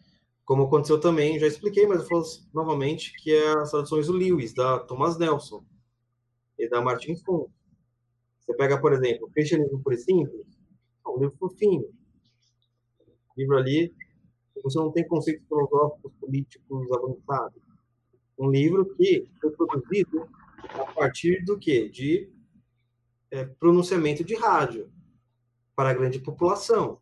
Como 0.45 0.63
aconteceu 0.63 0.99
também, 0.99 1.39
já 1.39 1.47
expliquei, 1.47 1.85
mas 1.85 2.01
eu 2.01 2.07
falo 2.07 2.23
novamente, 2.53 3.13
que 3.21 3.33
é 3.33 3.57
as 3.59 3.71
traduções 3.71 4.07
do 4.07 4.13
Lewis, 4.13 4.53
da 4.53 4.79
Thomas 4.79 5.17
Nelson 5.17 5.63
e 6.57 6.67
da 6.67 6.81
Martin 6.81 7.15
Font. 7.15 7.49
Você 8.39 8.53
pega, 8.55 8.79
por 8.79 8.91
exemplo, 8.91 9.27
o 9.27 9.31
Cristianismo 9.31 9.81
por 9.81 9.95
Simples, 9.95 10.45
é 11.05 11.09
um 11.09 11.19
livro 11.19 11.35
fofinho. 11.37 11.89
livro 13.37 13.57
ali, 13.57 13.93
você 14.63 14.77
não 14.77 14.91
tem 14.91 15.07
conceitos 15.07 15.47
filosóficos 15.47 16.11
políticos 16.19 16.91
avançados. 16.91 17.61
Um 18.37 18.49
livro 18.49 18.93
que 18.95 19.27
foi 19.39 19.51
produzido 19.51 20.27
a 20.69 20.85
partir 20.93 21.43
do 21.45 21.57
quê? 21.57 21.89
De 21.89 22.29
é, 23.29 23.45
pronunciamento 23.45 24.23
de 24.23 24.35
rádio 24.35 24.91
para 25.75 25.89
a 25.89 25.93
grande 25.93 26.19
população. 26.19 26.99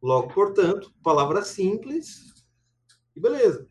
Logo, 0.00 0.32
portanto, 0.32 0.92
palavras 1.02 1.48
simples 1.48 2.37
e 3.18 3.20
beleza. 3.20 3.66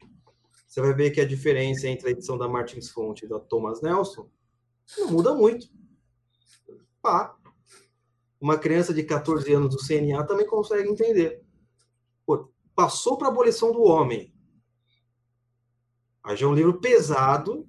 Você 0.68 0.82
vai 0.82 0.94
ver 0.94 1.12
que 1.12 1.22
a 1.22 1.28
diferença 1.28 1.88
entre 1.88 2.10
a 2.10 2.12
edição 2.12 2.38
da 2.38 2.48
Martins 2.48 2.90
Fonte 2.90 3.26
e 3.26 3.30
da 3.30 3.40
Thomas 3.40 3.82
Nelson 3.82 4.30
não 4.98 5.12
muda 5.12 5.34
muito. 5.34 5.68
Pá. 7.02 7.36
Uma 8.40 8.58
criança 8.58 8.94
de 8.94 9.04
14 9.04 9.52
anos 9.54 9.74
do 9.74 9.82
CNA 9.82 10.24
também 10.26 10.46
consegue 10.46 10.90
entender. 10.90 11.42
Pô, 12.26 12.52
passou 12.76 13.18
para 13.18 13.30
a 13.30 13.32
abolição 13.32 13.72
do 13.72 13.82
homem. 13.82 14.32
Aí 16.24 16.36
já 16.36 16.46
é 16.46 16.50
um 16.50 16.54
livro 16.54 16.80
pesado 16.80 17.68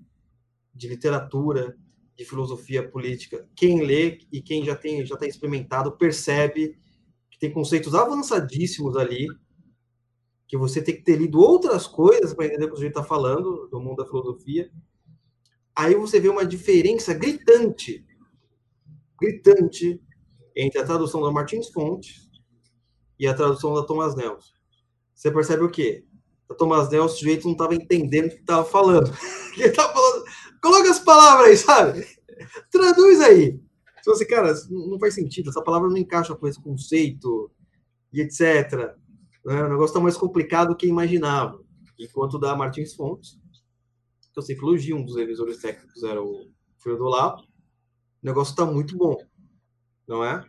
de 0.74 0.88
literatura, 0.88 1.78
de 2.16 2.24
filosofia 2.24 2.86
política. 2.86 3.48
Quem 3.54 3.82
lê 3.82 4.18
e 4.30 4.42
quem 4.42 4.64
já 4.64 4.76
tem 4.76 5.06
já 5.06 5.14
está 5.14 5.26
experimentado 5.26 5.96
percebe 5.96 6.78
que 7.30 7.38
tem 7.38 7.52
conceitos 7.52 7.94
avançadíssimos 7.94 8.96
ali 8.96 9.28
que 10.48 10.56
você 10.56 10.80
tem 10.80 10.96
que 10.96 11.02
ter 11.02 11.16
lido 11.16 11.38
outras 11.38 11.86
coisas 11.86 12.32
para 12.32 12.46
entender 12.46 12.64
o 12.64 12.68
que 12.68 12.78
a 12.78 12.80
gente 12.80 12.88
está 12.88 13.04
falando 13.04 13.68
do 13.68 13.78
mundo 13.78 13.96
da 13.96 14.06
filosofia. 14.06 14.70
Aí 15.76 15.94
você 15.94 16.18
vê 16.18 16.28
uma 16.28 16.44
diferença 16.44 17.12
gritante, 17.12 18.04
gritante, 19.20 20.00
entre 20.56 20.80
a 20.80 20.84
tradução 20.84 21.22
da 21.22 21.30
Martins 21.30 21.68
Fontes 21.68 22.28
e 23.18 23.26
a 23.26 23.34
tradução 23.34 23.74
da 23.74 23.84
Thomas 23.84 24.16
Nelson. 24.16 24.52
Você 25.14 25.30
percebe 25.30 25.64
o 25.64 25.70
quê? 25.70 26.04
A 26.48 26.54
Thomas 26.54 26.88
Nelson, 26.90 27.14
o 27.14 27.16
sujeito 27.16 27.44
não 27.44 27.52
estava 27.52 27.74
entendendo 27.74 28.26
o 28.26 28.30
que 28.30 28.36
estava 28.36 28.64
falando. 28.64 29.12
Ele 29.54 29.68
estava 29.68 29.92
falando, 29.92 30.24
coloca 30.62 30.90
as 30.90 30.98
palavras 30.98 31.48
aí, 31.48 31.56
sabe? 31.58 32.06
Traduz 32.70 33.20
aí. 33.20 33.60
Se 34.02 34.10
você, 34.10 34.24
cara, 34.24 34.54
não 34.70 34.98
faz 34.98 35.14
sentido, 35.14 35.50
essa 35.50 35.62
palavra 35.62 35.88
não 35.90 35.96
encaixa 35.98 36.34
com 36.34 36.48
esse 36.48 36.60
conceito 36.60 37.50
e 38.12 38.22
etc. 38.22 38.96
Né? 39.48 39.62
O 39.62 39.68
negócio 39.70 39.86
está 39.86 40.00
mais 40.00 40.14
complicado 40.14 40.68
do 40.68 40.76
que 40.76 40.86
imaginava. 40.86 41.58
Enquanto 41.98 42.38
da 42.38 42.54
Martins 42.54 42.94
Fontes, 42.94 43.38
que 44.30 44.38
eu 44.38 44.42
sei 44.42 44.54
que 44.54 44.62
elogio, 44.62 44.98
um 44.98 45.04
dos 45.04 45.16
revisores 45.16 45.56
técnicos 45.56 46.02
era 46.02 46.22
o 46.22 46.50
Filho 46.76 46.98
do 46.98 47.04
Olavo, 47.04 47.40
o 47.40 48.26
negócio 48.26 48.52
está 48.52 48.66
muito 48.66 48.94
bom, 48.94 49.16
não 50.06 50.22
é? 50.22 50.44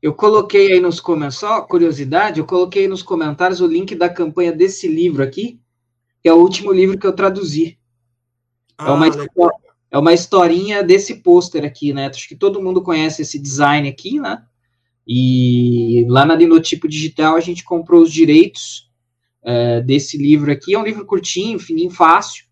Eu 0.00 0.14
coloquei 0.14 0.72
aí 0.72 0.80
nos 0.80 1.00
comentários, 1.00 1.36
só 1.36 1.60
curiosidade, 1.62 2.38
eu 2.38 2.46
coloquei 2.46 2.86
nos 2.86 3.02
comentários 3.02 3.60
o 3.60 3.66
link 3.66 3.92
da 3.96 4.08
campanha 4.08 4.52
desse 4.52 4.86
livro 4.86 5.20
aqui, 5.20 5.60
que 6.22 6.28
é 6.28 6.32
o 6.32 6.38
último 6.38 6.72
livro 6.72 6.96
que 6.96 7.06
eu 7.06 7.12
traduzi. 7.12 7.76
Ah, 8.78 8.90
é, 8.90 8.92
uma 8.92 9.06
é 9.90 9.98
uma 9.98 10.12
historinha 10.12 10.80
desse 10.84 11.22
pôster 11.22 11.64
aqui, 11.64 11.92
né? 11.92 12.06
Acho 12.06 12.28
que 12.28 12.36
todo 12.36 12.62
mundo 12.62 12.82
conhece 12.82 13.22
esse 13.22 13.36
design 13.36 13.88
aqui, 13.88 14.20
né? 14.20 14.46
E 15.06 16.04
lá 16.08 16.24
na 16.24 16.34
Linotipo 16.34 16.88
Digital 16.88 17.36
a 17.36 17.40
gente 17.40 17.62
comprou 17.62 18.02
os 18.02 18.12
direitos 18.12 18.90
é, 19.44 19.80
desse 19.80 20.18
livro 20.18 20.50
aqui. 20.50 20.74
É 20.74 20.78
um 20.78 20.84
livro 20.84 21.06
curtinho, 21.06 21.58
fininho, 21.58 21.90
fácil. 21.90 22.44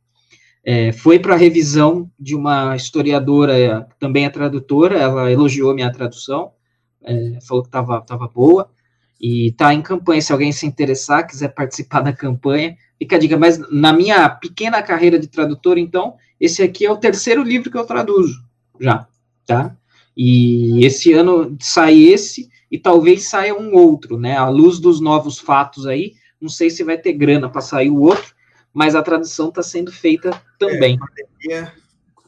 É, 0.65 0.93
foi 0.93 1.19
para 1.19 1.37
revisão 1.37 2.11
de 2.19 2.35
uma 2.35 2.75
historiadora, 2.75 3.87
também 3.99 4.25
é 4.25 4.31
tradutora, 4.31 4.99
ela 4.99 5.31
elogiou 5.31 5.75
minha 5.75 5.93
tradução, 5.93 6.53
é, 7.05 7.39
falou 7.47 7.63
que 7.63 7.69
estava 7.69 8.01
tava 8.01 8.27
boa, 8.29 8.71
e 9.21 9.49
está 9.49 9.75
em 9.75 9.83
campanha, 9.83 10.23
se 10.23 10.33
alguém 10.33 10.53
se 10.53 10.67
interessar, 10.67 11.27
quiser 11.27 11.49
participar 11.49 12.01
da 12.01 12.15
campanha, 12.15 12.77
fica 12.99 13.17
a 13.17 13.19
dica, 13.19 13.37
mas 13.37 13.59
na 13.71 13.93
minha 13.93 14.29
pequena 14.31 14.83
carreira 14.83 15.19
de 15.19 15.29
tradutor, 15.29 15.77
então, 15.77 16.15
esse 16.41 16.63
aqui 16.63 16.87
é 16.87 16.91
o 16.91 16.97
terceiro 16.97 17.43
livro 17.43 17.71
que 17.71 17.77
eu 17.77 17.85
traduzo, 17.85 18.43
já, 18.81 19.07
tá? 19.45 19.77
E 20.17 20.85
esse 20.85 21.13
ano 21.13 21.57
sai 21.61 21.99
esse 22.03 22.49
e 22.71 22.79
talvez 22.79 23.29
saia 23.29 23.55
um 23.55 23.75
outro, 23.75 24.19
né? 24.19 24.37
À 24.37 24.49
luz 24.49 24.79
dos 24.79 25.01
novos 25.01 25.39
fatos 25.39 25.87
aí, 25.87 26.15
não 26.41 26.49
sei 26.49 26.71
se 26.71 26.85
vai 26.85 26.99
ter 26.99 27.13
grana 27.13 27.49
para 27.51 27.61
sair 27.61 27.91
o 27.91 28.01
outro, 28.01 28.35
mas 28.73 28.95
a 28.95 29.03
tradução 29.03 29.49
está 29.49 29.63
sendo 29.63 29.93
feita 29.93 30.31
também. 30.59 30.99
É, 31.49 31.63
pandemia, 31.63 31.75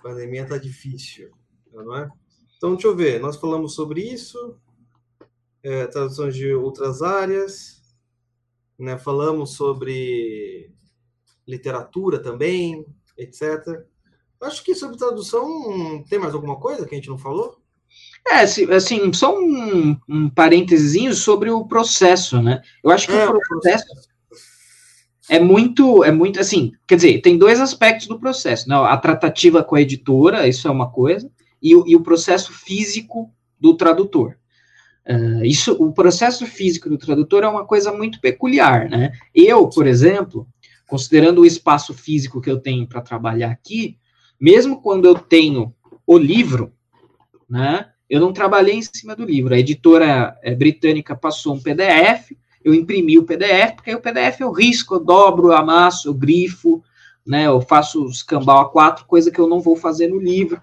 pandemia 0.03 0.47
tá 0.47 0.59
difícil, 0.59 1.31
não 1.73 1.97
é? 1.97 2.09
Então, 2.57 2.73
deixa 2.73 2.89
eu 2.89 2.97
ver, 2.97 3.21
nós 3.21 3.37
falamos 3.37 3.75
sobre 3.75 4.01
isso, 4.01 4.57
é, 5.63 5.87
traduções 5.87 6.35
de 6.35 6.55
outras 6.55 7.03
áreas, 7.03 7.83
né? 8.79 8.97
Falamos 8.97 9.55
sobre 9.55 10.73
literatura 11.47 12.19
também, 12.19 12.87
etc. 13.17 13.85
Acho 14.41 14.63
que 14.65 14.75
sobre 14.75 14.97
tradução, 14.97 16.05
tem 16.09 16.19
mais 16.19 16.35
alguma 16.35 16.59
coisa 16.59 16.87
que 16.87 16.95
a 16.95 16.99
gente 16.99 17.09
não 17.09 17.19
falou? 17.19 17.56
É, 18.29 18.41
assim, 18.75 19.13
só 19.13 19.39
um, 19.39 19.97
um 20.09 20.29
parênteses 20.29 21.19
sobre 21.19 21.49
o 21.51 21.65
processo, 21.65 22.43
né? 22.43 22.61
Eu 22.83 22.91
acho 22.91 23.07
que 23.07 23.13
é, 23.13 23.29
o 23.29 23.39
processo 23.41 23.87
é 25.29 25.39
muito, 25.39 26.05
é 26.05 26.11
muito, 26.11 26.41
assim, 26.41 26.73
quer 26.87 26.97
dizer, 26.97 27.21
tem 27.21 27.39
dois 27.39 27.61
aspectos 27.61 28.07
do 28.07 28.19
processo, 28.19 28.69
né? 28.69 28.77
A 28.77 28.97
tratativa 28.97 29.63
com 29.63 29.77
a 29.77 29.81
editora, 29.81 30.49
isso 30.49 30.67
é 30.67 30.71
uma 30.71 30.91
coisa, 30.91 31.31
e, 31.63 31.71
e 31.71 31.97
o 31.97 32.03
processo 32.03 32.53
físico 32.53 33.33
do 33.59 33.77
tradutor. 33.77 34.37
Uh, 35.09 35.45
isso, 35.45 35.73
o 35.75 35.93
processo 35.93 36.45
físico 36.47 36.89
do 36.89 36.99
tradutor 36.99 37.45
é 37.45 37.49
uma 37.49 37.65
coisa 37.65 37.93
muito 37.93 38.21
peculiar, 38.21 38.89
né? 38.89 39.13
Eu, 39.33 39.69
por 39.69 39.87
exemplo, 39.87 40.49
considerando 40.89 41.43
o 41.43 41.47
espaço 41.47 41.95
físico 41.95 42.41
que 42.41 42.51
eu 42.51 42.59
tenho 42.59 42.87
para 42.89 43.01
trabalhar 43.01 43.51
aqui, 43.51 43.99
mesmo 44.41 44.83
quando 44.83 45.07
eu 45.07 45.15
tenho 45.15 45.73
o 46.05 46.19
livro, 46.19 46.73
né? 47.49 47.89
Eu 48.09 48.21
não 48.21 48.33
trabalhei 48.33 48.77
em 48.77 48.83
cima 48.83 49.17
do 49.17 49.25
livro. 49.25 49.55
A 49.55 49.59
editora 49.59 50.39
é, 50.43 50.55
britânica 50.55 51.17
passou 51.17 51.55
um 51.55 51.61
PDF, 51.61 52.33
eu 52.65 52.75
imprimi 52.75 53.19
o 53.19 53.25
PDF, 53.25 53.75
porque 53.77 53.91
aí 53.91 53.97
o 53.97 54.01
PDF 54.01 54.41
eu 54.41 54.51
risco, 54.51 54.95
eu 54.95 55.01
dobro, 55.01 55.49
eu 55.49 55.57
amasso, 55.57 56.09
eu 56.09 56.15
grifo, 56.15 56.83
né? 57.27 57.47
Eu 57.47 57.61
faço 57.61 58.05
os 58.05 58.23
cambal 58.23 58.61
a 58.61 58.69
quatro, 58.69 59.05
coisa 59.07 59.31
que 59.31 59.39
eu 59.39 59.49
não 59.49 59.61
vou 59.61 59.77
fazer 59.77 60.09
no 60.09 60.19
livro. 60.19 60.61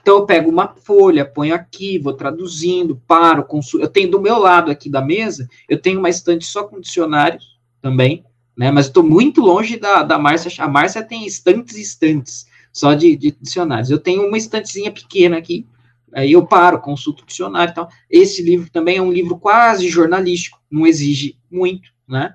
Então 0.00 0.18
eu 0.18 0.26
pego 0.26 0.50
uma 0.50 0.68
folha, 0.68 1.24
ponho 1.24 1.54
aqui, 1.54 1.98
vou 1.98 2.12
traduzindo, 2.12 3.00
paro, 3.06 3.44
consulto. 3.44 3.84
Eu 3.84 3.90
tenho 3.90 4.10
do 4.10 4.20
meu 4.20 4.38
lado 4.38 4.70
aqui 4.70 4.88
da 4.88 5.02
mesa, 5.02 5.48
eu 5.68 5.80
tenho 5.80 5.98
uma 5.98 6.08
estante 6.08 6.44
só 6.44 6.64
com 6.64 6.80
dicionários 6.80 7.58
também, 7.80 8.24
né? 8.56 8.70
Mas 8.70 8.86
estou 8.86 9.02
muito 9.02 9.40
longe 9.40 9.76
da, 9.76 10.02
da 10.02 10.18
Márcia. 10.18 10.50
A 10.62 10.68
Márcia 10.68 11.02
tem 11.02 11.26
estantes 11.26 11.76
e 11.76 11.82
estantes 11.82 12.46
só 12.72 12.94
de, 12.94 13.14
de, 13.16 13.36
dicionários. 13.40 13.90
Eu 13.90 13.98
tenho 13.98 14.26
uma 14.26 14.36
estantezinha 14.36 14.90
pequena 14.90 15.38
aqui, 15.38 15.66
aí 16.14 16.32
eu 16.32 16.46
paro, 16.46 16.80
consulto 16.80 17.22
o 17.22 17.26
dicionário 17.26 17.72
e 17.72 17.74
tal. 17.74 17.88
Esse 18.08 18.42
livro 18.42 18.70
também 18.70 18.98
é 18.98 19.02
um 19.02 19.12
livro 19.12 19.38
quase 19.38 19.88
jornalístico, 19.88 20.60
não 20.70 20.86
exige 20.86 21.38
muito, 21.50 21.90
né? 22.08 22.34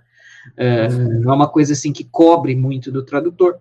É, 0.58 0.88
não 0.88 1.32
é 1.32 1.36
uma 1.36 1.50
coisa 1.50 1.74
assim 1.74 1.94
que 1.94 2.04
cobre 2.04 2.56
muito 2.56 2.92
do 2.92 3.04
tradutor. 3.04 3.60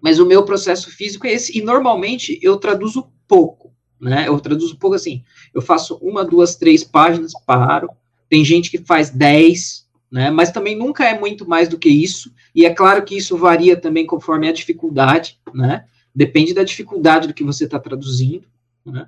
Mas 0.00 0.18
o 0.18 0.26
meu 0.26 0.44
processo 0.44 0.90
físico 0.90 1.26
é 1.26 1.32
esse, 1.32 1.56
e 1.56 1.62
normalmente 1.62 2.38
eu 2.42 2.56
traduzo 2.56 3.08
pouco, 3.26 3.72
né? 4.00 4.26
Eu 4.26 4.38
traduzo 4.40 4.76
pouco 4.76 4.96
assim. 4.96 5.22
Eu 5.54 5.62
faço 5.62 5.96
uma, 6.02 6.24
duas, 6.24 6.56
três 6.56 6.82
páginas, 6.82 7.32
paro. 7.46 7.88
Tem 8.28 8.44
gente 8.44 8.70
que 8.70 8.78
faz 8.78 9.10
dez, 9.10 9.86
né? 10.10 10.30
Mas 10.30 10.50
também 10.50 10.76
nunca 10.76 11.04
é 11.04 11.18
muito 11.18 11.48
mais 11.48 11.68
do 11.68 11.78
que 11.78 11.88
isso. 11.88 12.32
E 12.54 12.66
é 12.66 12.74
claro 12.74 13.04
que 13.04 13.16
isso 13.16 13.36
varia 13.36 13.76
também 13.76 14.04
conforme 14.04 14.48
a 14.48 14.52
dificuldade, 14.52 15.38
né? 15.54 15.84
Depende 16.14 16.52
da 16.52 16.64
dificuldade 16.64 17.28
do 17.28 17.34
que 17.34 17.44
você 17.44 17.64
está 17.64 17.78
traduzindo, 17.78 18.46
né? 18.84 19.06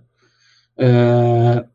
Uh, 0.79 1.68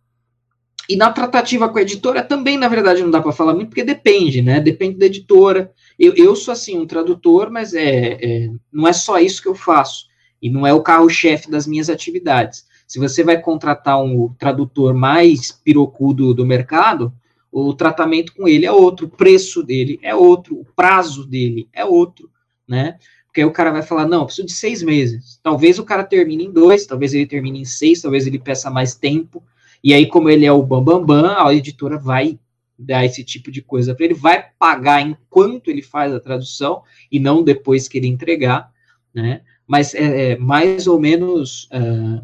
e 0.90 0.96
na 0.96 1.12
tratativa 1.12 1.70
com 1.70 1.78
a 1.78 1.84
editora 1.84 2.24
também, 2.24 2.58
na 2.58 2.68
verdade, 2.68 3.04
não 3.04 3.12
dá 3.12 3.22
para 3.22 3.32
falar 3.32 3.54
muito, 3.54 3.70
porque 3.70 3.84
depende, 3.84 4.42
né? 4.42 4.60
Depende 4.60 4.98
da 4.98 5.06
editora. 5.06 5.72
Eu, 6.00 6.16
eu 6.16 6.36
sou, 6.36 6.52
assim, 6.52 6.80
um 6.80 6.88
tradutor, 6.88 7.52
mas 7.52 7.76
é, 7.76 8.18
é, 8.20 8.50
não 8.74 8.88
é 8.88 8.94
só 8.94 9.20
isso 9.20 9.42
que 9.42 9.48
eu 9.48 9.54
faço. 9.54 10.08
E 10.42 10.50
não 10.50 10.66
é 10.66 10.74
o 10.74 10.82
carro-chefe 10.82 11.52
das 11.52 11.68
minhas 11.68 11.90
atividades. 11.90 12.66
Se 12.88 12.98
você 12.98 13.24
vai 13.24 13.40
contratar 13.40 14.02
um 14.02 14.34
tradutor 14.40 14.96
mais 14.96 15.52
pirocudo 15.52 16.34
do 16.34 16.44
mercado, 16.44 17.14
o 17.52 17.72
tratamento 17.74 18.34
com 18.34 18.48
ele 18.48 18.66
é 18.66 18.72
outro, 18.72 19.06
o 19.06 19.10
preço 19.10 19.62
dele 19.62 20.00
é 20.02 20.16
outro, 20.16 20.60
o 20.60 20.66
prazo 20.76 21.24
dele 21.24 21.70
é 21.72 21.86
outro, 21.86 22.32
né? 22.68 22.98
Porque 23.30 23.42
aí 23.42 23.46
o 23.46 23.52
cara 23.52 23.72
vai 23.72 23.84
falar, 23.84 24.08
não, 24.08 24.26
preciso 24.26 24.48
de 24.48 24.54
seis 24.54 24.82
meses. 24.82 25.40
Talvez 25.44 25.78
o 25.78 25.86
cara 25.86 26.04
termine 26.04 26.46
em 26.46 26.52
dois, 26.52 26.88
talvez 26.88 27.14
ele 27.14 27.28
termine 27.28 27.62
em 27.62 27.66
seis, 27.66 28.02
talvez 28.02 28.26
ele 28.26 28.40
peça 28.40 28.72
mais 28.72 28.96
tempo. 28.96 29.44
E 29.84 29.94
aí, 29.94 30.08
como 30.08 30.30
ele 30.30 30.46
é 30.46 30.52
o 30.52 30.64
bambambam, 30.64 31.06
bam, 31.06 31.22
bam, 31.22 31.48
a 31.48 31.54
editora 31.54 31.98
vai 31.98 32.40
dar 32.78 33.06
esse 33.06 33.24
tipo 33.24 33.52
de 33.52 33.62
coisa 33.62 33.94
para 33.94 34.06
ele, 34.06 34.14
vai 34.14 34.48
pagar 34.58 35.02
enquanto 35.02 35.70
ele 35.70 35.82
faz 35.82 36.14
a 36.14 36.20
tradução 36.20 36.82
e 37.12 37.20
não 37.20 37.44
depois 37.44 37.88
que 37.88 37.98
ele 37.98 38.08
entregar, 38.08 38.72
né? 39.14 39.42
Mas 39.68 39.94
é, 39.94 40.32
é 40.32 40.38
mais 40.38 40.88
ou 40.88 41.00
menos 41.00 41.66
uh, 41.66 42.22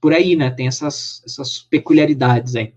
por 0.00 0.12
aí, 0.12 0.36
né? 0.36 0.50
Tem 0.50 0.66
essas, 0.66 1.22
essas 1.24 1.60
peculiaridades 1.62 2.54
aí. 2.54 2.74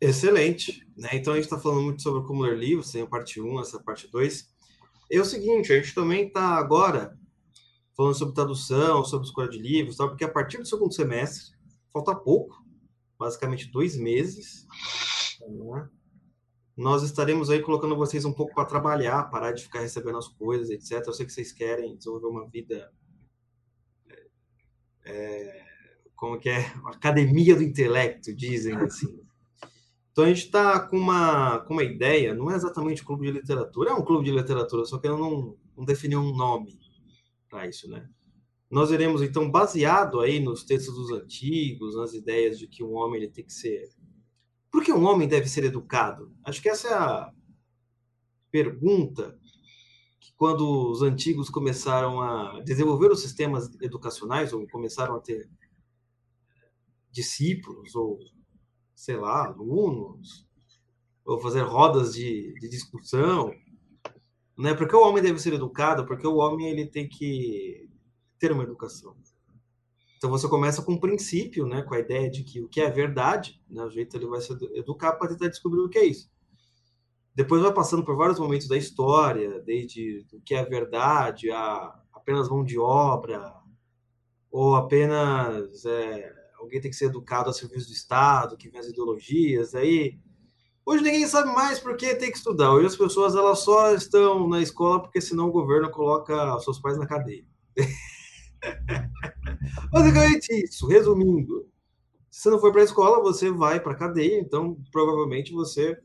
Excelente. 0.00 0.84
Né? 0.96 1.10
Então 1.12 1.32
a 1.32 1.36
gente 1.36 1.44
está 1.44 1.58
falando 1.58 1.82
muito 1.82 2.02
sobre 2.02 2.26
como 2.26 2.42
ler 2.42 2.58
livros, 2.58 2.90
tem 2.90 3.02
a 3.02 3.06
parte 3.06 3.40
1, 3.40 3.60
essa 3.60 3.78
parte 3.78 4.10
2. 4.10 4.51
É 5.12 5.20
o 5.20 5.26
seguinte, 5.26 5.70
a 5.70 5.76
gente 5.76 5.94
também 5.94 6.26
está 6.28 6.54
agora 6.54 7.14
falando 7.94 8.14
sobre 8.14 8.34
tradução, 8.34 9.04
sobre 9.04 9.26
escolha 9.26 9.50
de 9.50 9.58
livros, 9.58 9.98
tal, 9.98 10.08
porque 10.08 10.24
a 10.24 10.30
partir 10.30 10.56
do 10.56 10.66
segundo 10.66 10.94
semestre 10.94 11.54
falta 11.92 12.14
pouco, 12.14 12.56
basicamente 13.18 13.70
dois 13.70 13.94
meses. 13.94 14.66
Né? 15.40 15.88
Nós 16.74 17.02
estaremos 17.02 17.50
aí 17.50 17.60
colocando 17.60 17.94
vocês 17.94 18.24
um 18.24 18.32
pouco 18.32 18.54
para 18.54 18.64
trabalhar, 18.64 19.24
parar 19.24 19.52
de 19.52 19.64
ficar 19.64 19.80
recebendo 19.80 20.16
as 20.16 20.28
coisas, 20.28 20.70
etc. 20.70 21.06
Eu 21.06 21.12
sei 21.12 21.26
que 21.26 21.32
vocês 21.32 21.52
querem 21.52 21.94
desenvolver 21.94 22.28
uma 22.28 22.48
vida. 22.48 22.90
É, 24.08 25.10
é 25.12 25.64
como 26.16 26.38
que 26.38 26.48
é? 26.48 26.60
Academia 26.86 27.54
do 27.54 27.62
intelecto, 27.62 28.34
dizem 28.34 28.74
assim. 28.76 29.21
Então 30.12 30.24
a 30.24 30.28
gente 30.28 30.44
está 30.44 30.78
com 30.78 30.96
uma, 30.96 31.60
com 31.60 31.72
uma 31.72 31.82
ideia, 31.82 32.34
não 32.34 32.50
é 32.50 32.54
exatamente 32.54 33.02
clube 33.02 33.26
de 33.26 33.32
literatura, 33.32 33.90
é 33.90 33.94
um 33.94 34.04
clube 34.04 34.24
de 34.24 34.30
literatura, 34.30 34.84
só 34.84 34.98
que 34.98 35.08
eu 35.08 35.16
não, 35.16 35.56
não 35.76 35.84
defini 35.84 36.14
um 36.14 36.36
nome 36.36 36.78
para 37.48 37.66
isso, 37.66 37.88
né? 37.88 38.08
Nós 38.70 38.90
iremos, 38.90 39.20
então, 39.20 39.50
baseado 39.50 40.20
aí 40.20 40.40
nos 40.40 40.64
textos 40.64 40.94
dos 40.94 41.10
antigos, 41.10 41.94
nas 41.94 42.14
ideias 42.14 42.58
de 42.58 42.66
que 42.66 42.82
um 42.82 42.94
homem 42.94 43.22
ele 43.22 43.30
tem 43.30 43.44
que 43.44 43.52
ser. 43.52 43.90
Por 44.70 44.82
que 44.82 44.90
um 44.90 45.04
homem 45.04 45.28
deve 45.28 45.46
ser 45.46 45.64
educado? 45.64 46.34
Acho 46.42 46.62
que 46.62 46.70
essa 46.70 46.88
é 46.88 46.94
a 46.94 47.32
pergunta 48.50 49.38
que, 50.18 50.32
quando 50.34 50.90
os 50.90 51.02
antigos 51.02 51.50
começaram 51.50 52.22
a 52.22 52.60
desenvolver 52.60 53.10
os 53.10 53.20
sistemas 53.20 53.70
educacionais, 53.82 54.54
ou 54.54 54.66
começaram 54.68 55.16
a 55.16 55.20
ter 55.20 55.50
discípulos, 57.10 57.94
ou, 57.94 58.18
sei 59.02 59.16
lá, 59.16 59.46
alunos, 59.46 60.46
ou 61.24 61.40
fazer 61.40 61.62
rodas 61.62 62.14
de, 62.14 62.54
de 62.60 62.68
discussão, 62.68 63.52
né? 64.56 64.74
Porque 64.74 64.94
o 64.94 65.02
homem 65.02 65.20
deve 65.20 65.40
ser 65.40 65.54
educado, 65.54 66.06
porque 66.06 66.24
o 66.24 66.36
homem 66.36 66.68
ele 66.68 66.86
tem 66.86 67.08
que 67.08 67.90
ter 68.38 68.52
uma 68.52 68.62
educação. 68.62 69.16
Então 70.16 70.30
você 70.30 70.48
começa 70.48 70.82
com 70.82 70.92
um 70.92 71.00
princípio, 71.00 71.66
né, 71.66 71.82
com 71.82 71.94
a 71.96 71.98
ideia 71.98 72.30
de 72.30 72.44
que 72.44 72.62
o 72.62 72.68
que 72.68 72.80
é 72.80 72.88
verdade, 72.88 73.60
né, 73.68 73.82
o 73.82 73.90
jeito 73.90 74.16
ele 74.16 74.26
vai 74.26 74.40
se 74.40 74.52
educar 74.72 75.14
para 75.14 75.30
tentar 75.30 75.48
descobrir 75.48 75.80
o 75.80 75.88
que 75.88 75.98
é 75.98 76.04
isso. 76.04 76.30
Depois 77.34 77.60
vai 77.60 77.74
passando 77.74 78.04
por 78.04 78.16
vários 78.16 78.38
momentos 78.38 78.68
da 78.68 78.76
história, 78.76 79.60
desde 79.62 80.24
o 80.32 80.40
que 80.42 80.54
é 80.54 80.64
verdade, 80.64 81.50
a 81.50 82.00
apenas 82.12 82.48
mão 82.48 82.62
de 82.62 82.78
obra, 82.78 83.52
ou 84.48 84.76
apenas 84.76 85.84
é, 85.86 86.41
alguém 86.62 86.80
tem 86.80 86.90
que 86.90 86.96
ser 86.96 87.06
educado 87.06 87.50
a 87.50 87.52
serviço 87.52 87.88
do 87.88 87.92
Estado, 87.92 88.56
que 88.56 88.68
vem 88.68 88.80
as 88.80 88.86
ideologias, 88.86 89.74
aí 89.74 90.18
hoje 90.86 91.02
ninguém 91.02 91.26
sabe 91.26 91.52
mais 91.52 91.80
por 91.80 91.96
que 91.96 92.14
tem 92.14 92.30
que 92.30 92.36
estudar. 92.36 92.72
Hoje 92.72 92.86
as 92.86 92.96
pessoas 92.96 93.34
elas 93.34 93.60
só 93.60 93.92
estão 93.92 94.48
na 94.48 94.60
escola 94.60 95.02
porque 95.02 95.20
senão 95.20 95.48
o 95.48 95.52
governo 95.52 95.90
coloca 95.90 96.58
seus 96.60 96.78
pais 96.78 96.96
na 96.96 97.06
cadeia. 97.06 97.44
Basicamente 99.90 100.64
isso, 100.64 100.86
resumindo. 100.86 101.68
Se 102.30 102.42
você 102.42 102.50
não 102.50 102.60
for 102.60 102.72
para 102.72 102.80
a 102.80 102.84
escola, 102.84 103.20
você 103.20 103.50
vai 103.50 103.80
para 103.80 103.92
a 103.92 103.96
cadeia, 103.96 104.40
então 104.40 104.76
provavelmente 104.90 105.52
você 105.52 105.98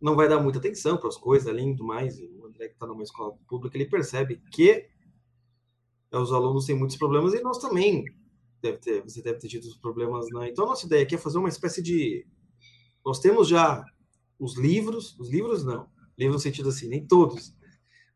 não 0.00 0.16
vai 0.16 0.28
dar 0.28 0.40
muita 0.40 0.58
atenção 0.58 0.96
para 0.96 1.08
as 1.08 1.16
coisas, 1.16 1.46
além 1.46 1.74
do 1.74 1.84
mais. 1.84 2.18
O 2.18 2.46
André, 2.46 2.68
que 2.68 2.74
está 2.74 2.86
numa 2.86 3.04
escola 3.04 3.36
pública, 3.46 3.76
ele 3.76 3.88
percebe 3.88 4.42
que 4.50 4.88
os 6.10 6.32
alunos 6.32 6.66
têm 6.66 6.76
muitos 6.76 6.96
problemas 6.96 7.34
e 7.34 7.40
nós 7.40 7.58
também 7.58 8.04
deve 8.62 8.78
ter, 8.78 9.02
você 9.02 9.20
deve 9.20 9.38
ter 9.38 9.48
tido 9.48 9.64
os 9.64 9.76
problemas. 9.76 10.26
Né? 10.30 10.48
Então, 10.50 10.64
a 10.64 10.68
nossa 10.68 10.86
ideia 10.86 11.02
aqui 11.02 11.16
é 11.16 11.18
fazer 11.18 11.38
uma 11.38 11.48
espécie 11.48 11.82
de. 11.82 12.26
Nós 13.04 13.18
temos 13.18 13.48
já 13.48 13.84
os 14.38 14.56
livros, 14.56 15.18
os 15.18 15.28
livros 15.30 15.64
não, 15.64 15.88
livros 16.16 16.36
no 16.36 16.40
sentido 16.40 16.68
assim, 16.68 16.88
nem 16.88 17.04
todos. 17.04 17.54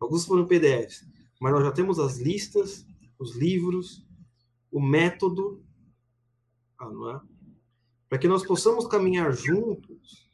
Alguns 0.01 0.25
foram 0.25 0.47
PDFs, 0.47 1.07
mas 1.41 1.53
nós 1.53 1.65
já 1.65 1.73
temos 1.73 1.99
as 1.99 2.19
listas, 2.19 2.87
os 3.19 3.35
livros, 3.35 4.07
o 4.71 4.81
método, 4.81 5.65
ah, 6.79 6.91
é? 7.15 7.21
para 8.09 8.19
que 8.19 8.29
nós 8.29 8.47
possamos 8.47 8.87
caminhar 8.87 9.33
juntos 9.33 10.29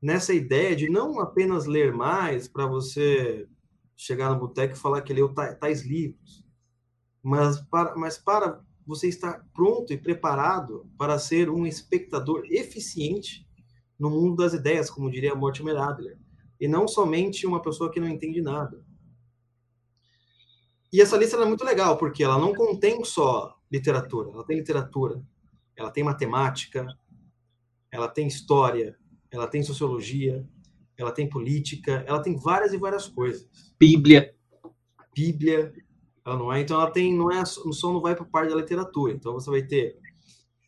nessa 0.00 0.34
ideia 0.34 0.76
de 0.76 0.88
não 0.88 1.18
apenas 1.18 1.66
ler 1.66 1.92
mais 1.92 2.46
para 2.46 2.66
você 2.66 3.48
chegar 3.96 4.30
no 4.30 4.38
boteco 4.38 4.74
e 4.74 4.78
falar 4.78 5.00
que 5.02 5.12
leu 5.12 5.32
tais 5.32 5.82
livros, 5.82 6.44
mas 7.22 7.60
para, 7.62 7.96
mas 7.96 8.18
para 8.18 8.62
você 8.86 9.08
estar 9.08 9.44
pronto 9.52 9.92
e 9.92 9.98
preparado 9.98 10.88
para 10.96 11.18
ser 11.18 11.50
um 11.50 11.66
espectador 11.66 12.44
eficiente 12.50 13.46
no 13.98 14.10
mundo 14.10 14.36
das 14.36 14.54
ideias, 14.54 14.88
como 14.88 15.10
diria 15.10 15.34
Mortimer 15.34 15.76
Adler, 15.76 16.18
e 16.60 16.68
não 16.68 16.86
somente 16.86 17.46
uma 17.46 17.60
pessoa 17.60 17.90
que 17.90 17.98
não 17.98 18.08
entende 18.08 18.40
nada. 18.40 18.84
E 20.92 21.00
essa 21.00 21.16
lista 21.16 21.36
é 21.36 21.44
muito 21.44 21.64
legal, 21.64 21.98
porque 21.98 22.22
ela 22.22 22.38
não 22.38 22.54
contém 22.54 23.02
só 23.04 23.58
literatura, 23.70 24.30
ela 24.30 24.44
tem 24.44 24.56
literatura, 24.56 25.20
ela 25.74 25.90
tem 25.90 26.04
matemática, 26.04 26.86
ela 27.90 28.08
tem 28.08 28.28
história, 28.28 28.96
ela 29.30 29.48
tem 29.48 29.62
sociologia, 29.62 30.46
ela 30.96 31.10
tem 31.10 31.28
política, 31.28 32.04
ela 32.06 32.22
tem 32.22 32.36
várias 32.36 32.72
e 32.72 32.78
várias 32.78 33.08
coisas. 33.08 33.48
Bíblia. 33.78 34.34
Bíblia, 35.14 35.72
ela 36.26 36.36
não 36.36 36.52
é, 36.52 36.60
então 36.60 36.80
ela 36.80 36.90
tem, 36.90 37.14
não 37.14 37.30
é, 37.30 37.44
só 37.44 37.92
não 37.92 38.00
vai 38.00 38.14
para 38.14 38.24
parte 38.24 38.50
da 38.50 38.56
literatura, 38.56 39.12
então 39.12 39.32
você 39.32 39.48
vai 39.48 39.62
ter, 39.62 39.96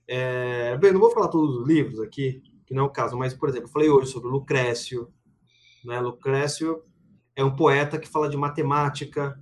é, 0.07 0.77
bem, 0.79 0.93
não 0.93 1.01
vou 1.01 1.11
falar 1.11 1.29
todos 1.29 1.57
os 1.57 1.67
livros 1.67 2.01
aqui, 2.01 2.43
que 2.65 2.73
não 2.73 2.85
é 2.85 2.87
o 2.87 2.91
caso, 2.91 3.17
mas, 3.17 3.35
por 3.35 3.49
exemplo, 3.49 3.67
eu 3.67 3.73
falei 3.73 3.91
hoje 3.91 4.11
sobre 4.11 4.31
Lucrécio, 4.31 5.13
né, 5.85 6.01
Lucrécio 6.01 6.83
é 7.35 7.45
um 7.45 7.55
poeta 7.55 7.99
que 7.99 8.09
fala 8.09 8.29
de 8.29 8.37
matemática, 8.37 9.39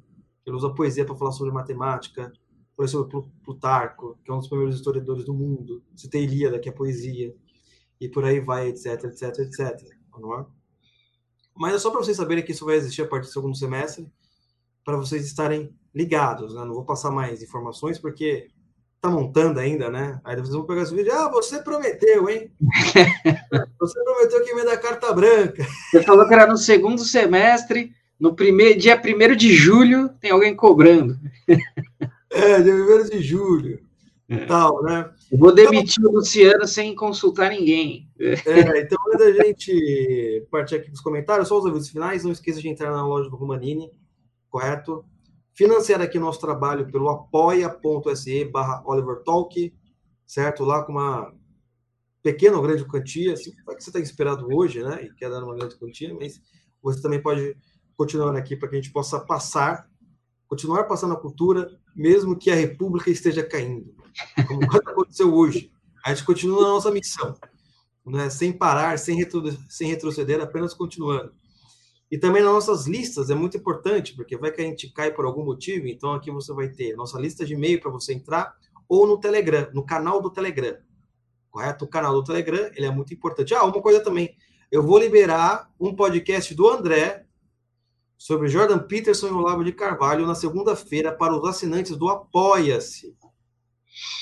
ele 0.47 0.55
usa 0.55 0.71
poesia 0.71 1.05
para 1.05 1.17
falar 1.17 1.33
sobre 1.33 1.53
matemática. 1.53 2.33
Falei 2.77 2.89
sobre 2.89 3.27
Plutarco, 3.43 4.19
que 4.25 4.31
é 4.31 4.35
um 4.35 4.39
dos 4.39 4.49
primeiros 4.49 4.77
historiadores 4.77 5.25
do 5.25 5.35
mundo. 5.35 5.83
Citei 5.97 6.23
Ilíada, 6.23 6.59
que 6.59 6.69
é 6.69 6.73
poesia. 6.73 7.35
E 8.01 8.09
por 8.09 8.25
aí 8.25 8.39
vai, 8.39 8.69
etc, 8.69 9.05
etc, 9.05 9.39
etc. 9.41 9.97
Mas 11.57 11.75
é 11.75 11.79
só 11.79 11.91
para 11.91 12.01
vocês 12.01 12.17
saberem 12.17 12.45
que 12.45 12.53
isso 12.53 12.67
vai 12.67 12.77
existir 12.77 13.03
a 13.03 13.09
partir 13.09 13.29
do 13.29 13.33
segundo 13.33 13.57
semestre, 13.57 14.07
para 14.87 14.97
vocês 14.97 15.26
estarem 15.26 15.74
ligados. 15.93 16.55
Né? 16.55 16.64
Não 16.64 16.72
vou 16.72 16.84
passar 16.84 17.11
mais 17.11 17.43
informações, 17.43 17.99
porque 17.99 18.47
tá 19.01 19.11
montando 19.11 19.59
ainda, 19.59 19.91
né? 19.91 20.20
Aí 20.24 20.37
vocês 20.37 20.55
vão 20.55 20.64
pegar 20.64 20.82
esse 20.82 20.95
vídeo, 20.95 21.12
ah, 21.12 21.28
você 21.28 21.59
prometeu, 21.59 22.30
hein? 22.30 22.51
você 23.78 24.05
prometeu 24.05 24.43
que 24.43 24.51
ia 24.51 24.55
me 24.55 24.64
dar 24.64 24.76
carta 24.78 25.12
branca. 25.12 25.66
Você 25.91 26.03
falou 26.05 26.26
que 26.26 26.32
era 26.32 26.47
no 26.47 26.57
segundo 26.57 27.03
semestre, 27.03 27.93
no 28.18 28.34
primeiro 28.34 28.78
dia 28.78 28.97
1 28.97 29.37
de 29.37 29.53
julho, 29.53 30.09
tem 30.20 30.30
alguém 30.30 30.55
cobrando. 30.55 31.18
é, 32.30 32.62
dia 32.62 32.74
1 32.74 33.11
de 33.11 33.20
julho. 33.20 33.84
É. 34.28 34.45
Tal, 34.47 34.82
né? 34.82 35.11
Eu 35.30 35.39
vou 35.39 35.53
demitir 35.53 35.99
então, 35.99 36.11
o 36.11 36.14
Luciano 36.16 36.66
sem 36.66 36.95
consultar 36.95 37.51
ninguém. 37.51 38.09
É, 38.18 38.80
então, 38.80 38.99
antes 39.12 39.37
da 39.37 39.45
gente 39.45 40.47
partir 40.51 40.76
aqui 40.76 40.87
para 40.87 40.95
os 40.95 41.01
comentários, 41.01 41.49
só 41.49 41.59
os 41.59 41.66
avisos 41.66 41.91
finais, 41.91 42.24
não 42.24 42.32
esqueça 42.32 42.61
de 42.61 42.68
entrar 42.68 42.91
na 42.91 43.07
loja 43.07 43.28
do 43.28 43.37
Romanini, 43.37 43.91
correto? 44.57 45.05
financiar 45.57 46.03
aqui 46.03 46.19
nosso 46.19 46.39
trabalho 46.39 46.87
pelo 46.93 47.09
apoia.se 47.09 48.45
barra 48.45 48.83
Oliver 48.85 49.23
Talk, 49.25 49.75
certo? 50.27 50.65
Lá 50.65 50.85
com 50.85 50.93
uma 50.93 51.33
pequena 52.23 52.57
ou 52.57 52.63
grande 52.63 52.85
quantia, 52.85 53.33
assim, 53.33 53.53
é 53.71 53.75
que 53.75 53.83
você 53.83 53.89
está 53.89 53.99
inspirado 53.99 54.47
hoje, 54.55 54.83
né? 54.83 55.05
E 55.05 55.15
quer 55.15 55.31
dar 55.31 55.43
uma 55.43 55.57
grande 55.57 55.77
quantia, 55.77 56.13
mas 56.13 56.39
você 56.83 57.01
também 57.01 57.23
pode 57.23 57.57
continuar 57.97 58.37
aqui 58.37 58.55
para 58.55 58.69
que 58.69 58.77
a 58.77 58.81
gente 58.81 58.93
possa 58.93 59.19
passar, 59.19 59.89
continuar 60.47 60.85
passando 60.85 61.15
a 61.15 61.21
cultura, 61.21 61.71
mesmo 61.95 62.37
que 62.37 62.51
a 62.51 62.55
República 62.55 63.11
esteja 63.11 63.43
caindo, 63.43 63.95
como 64.47 64.61
aconteceu 64.87 65.33
hoje. 65.33 65.73
A 66.05 66.13
gente 66.13 66.27
continua 66.27 66.61
na 66.61 66.69
nossa 66.69 66.91
missão, 66.91 67.35
né? 68.05 68.29
sem 68.29 68.53
parar, 68.53 68.99
sem, 68.99 69.17
retro, 69.17 69.43
sem 69.71 69.89
retroceder, 69.89 70.43
apenas 70.43 70.75
continuando. 70.75 71.33
E 72.11 72.17
também 72.17 72.43
nas 72.43 72.53
nossas 72.53 72.87
listas 72.87 73.31
é 73.31 73.35
muito 73.35 73.57
importante, 73.57 74.15
porque 74.15 74.37
vai 74.37 74.53
que 74.53 74.61
a 74.61 74.65
gente 74.65 74.93
cai 74.93 75.13
por 75.13 75.25
algum 75.25 75.45
motivo, 75.45 75.89
então 75.89 76.13
aqui 76.13 76.31
você 76.31 76.53
vai 76.53 76.69
ter 76.69 76.95
nossa 76.95 77.19
lista 77.19 77.45
de 77.45 77.55
e-mail 77.55 77.81
para 77.81 77.91
você 77.91 78.15
entrar, 78.15 78.55
ou 78.89 79.07
no 79.07 79.19
Telegram, 79.19 79.69
no 79.75 79.85
canal 79.85 80.23
do 80.23 80.31
Telegram. 80.31 80.77
Correto? 81.51 81.85
O 81.85 81.89
canal 81.89 82.13
do 82.13 82.23
Telegram, 82.23 82.71
ele 82.75 82.87
é 82.87 82.91
muito 82.91 83.13
importante. 83.13 83.55
Ah, 83.55 83.65
uma 83.65 83.83
coisa 83.83 84.01
também, 84.01 84.37
eu 84.71 84.83
vou 84.83 84.99
liberar 84.99 85.71
um 85.81 85.95
podcast 85.95 86.55
do 86.55 86.69
André 86.69 87.27
sobre 88.17 88.49
Jordan 88.49 88.79
Peterson 88.79 89.29
e 89.29 89.33
Olavo 89.33 89.65
de 89.65 89.73
Carvalho 89.73 90.27
na 90.27 90.35
segunda-feira 90.35 91.13
para 91.13 91.37
os 91.37 91.45
assinantes 91.49 91.97
do 91.97 92.09
Apoia-se. 92.09 93.17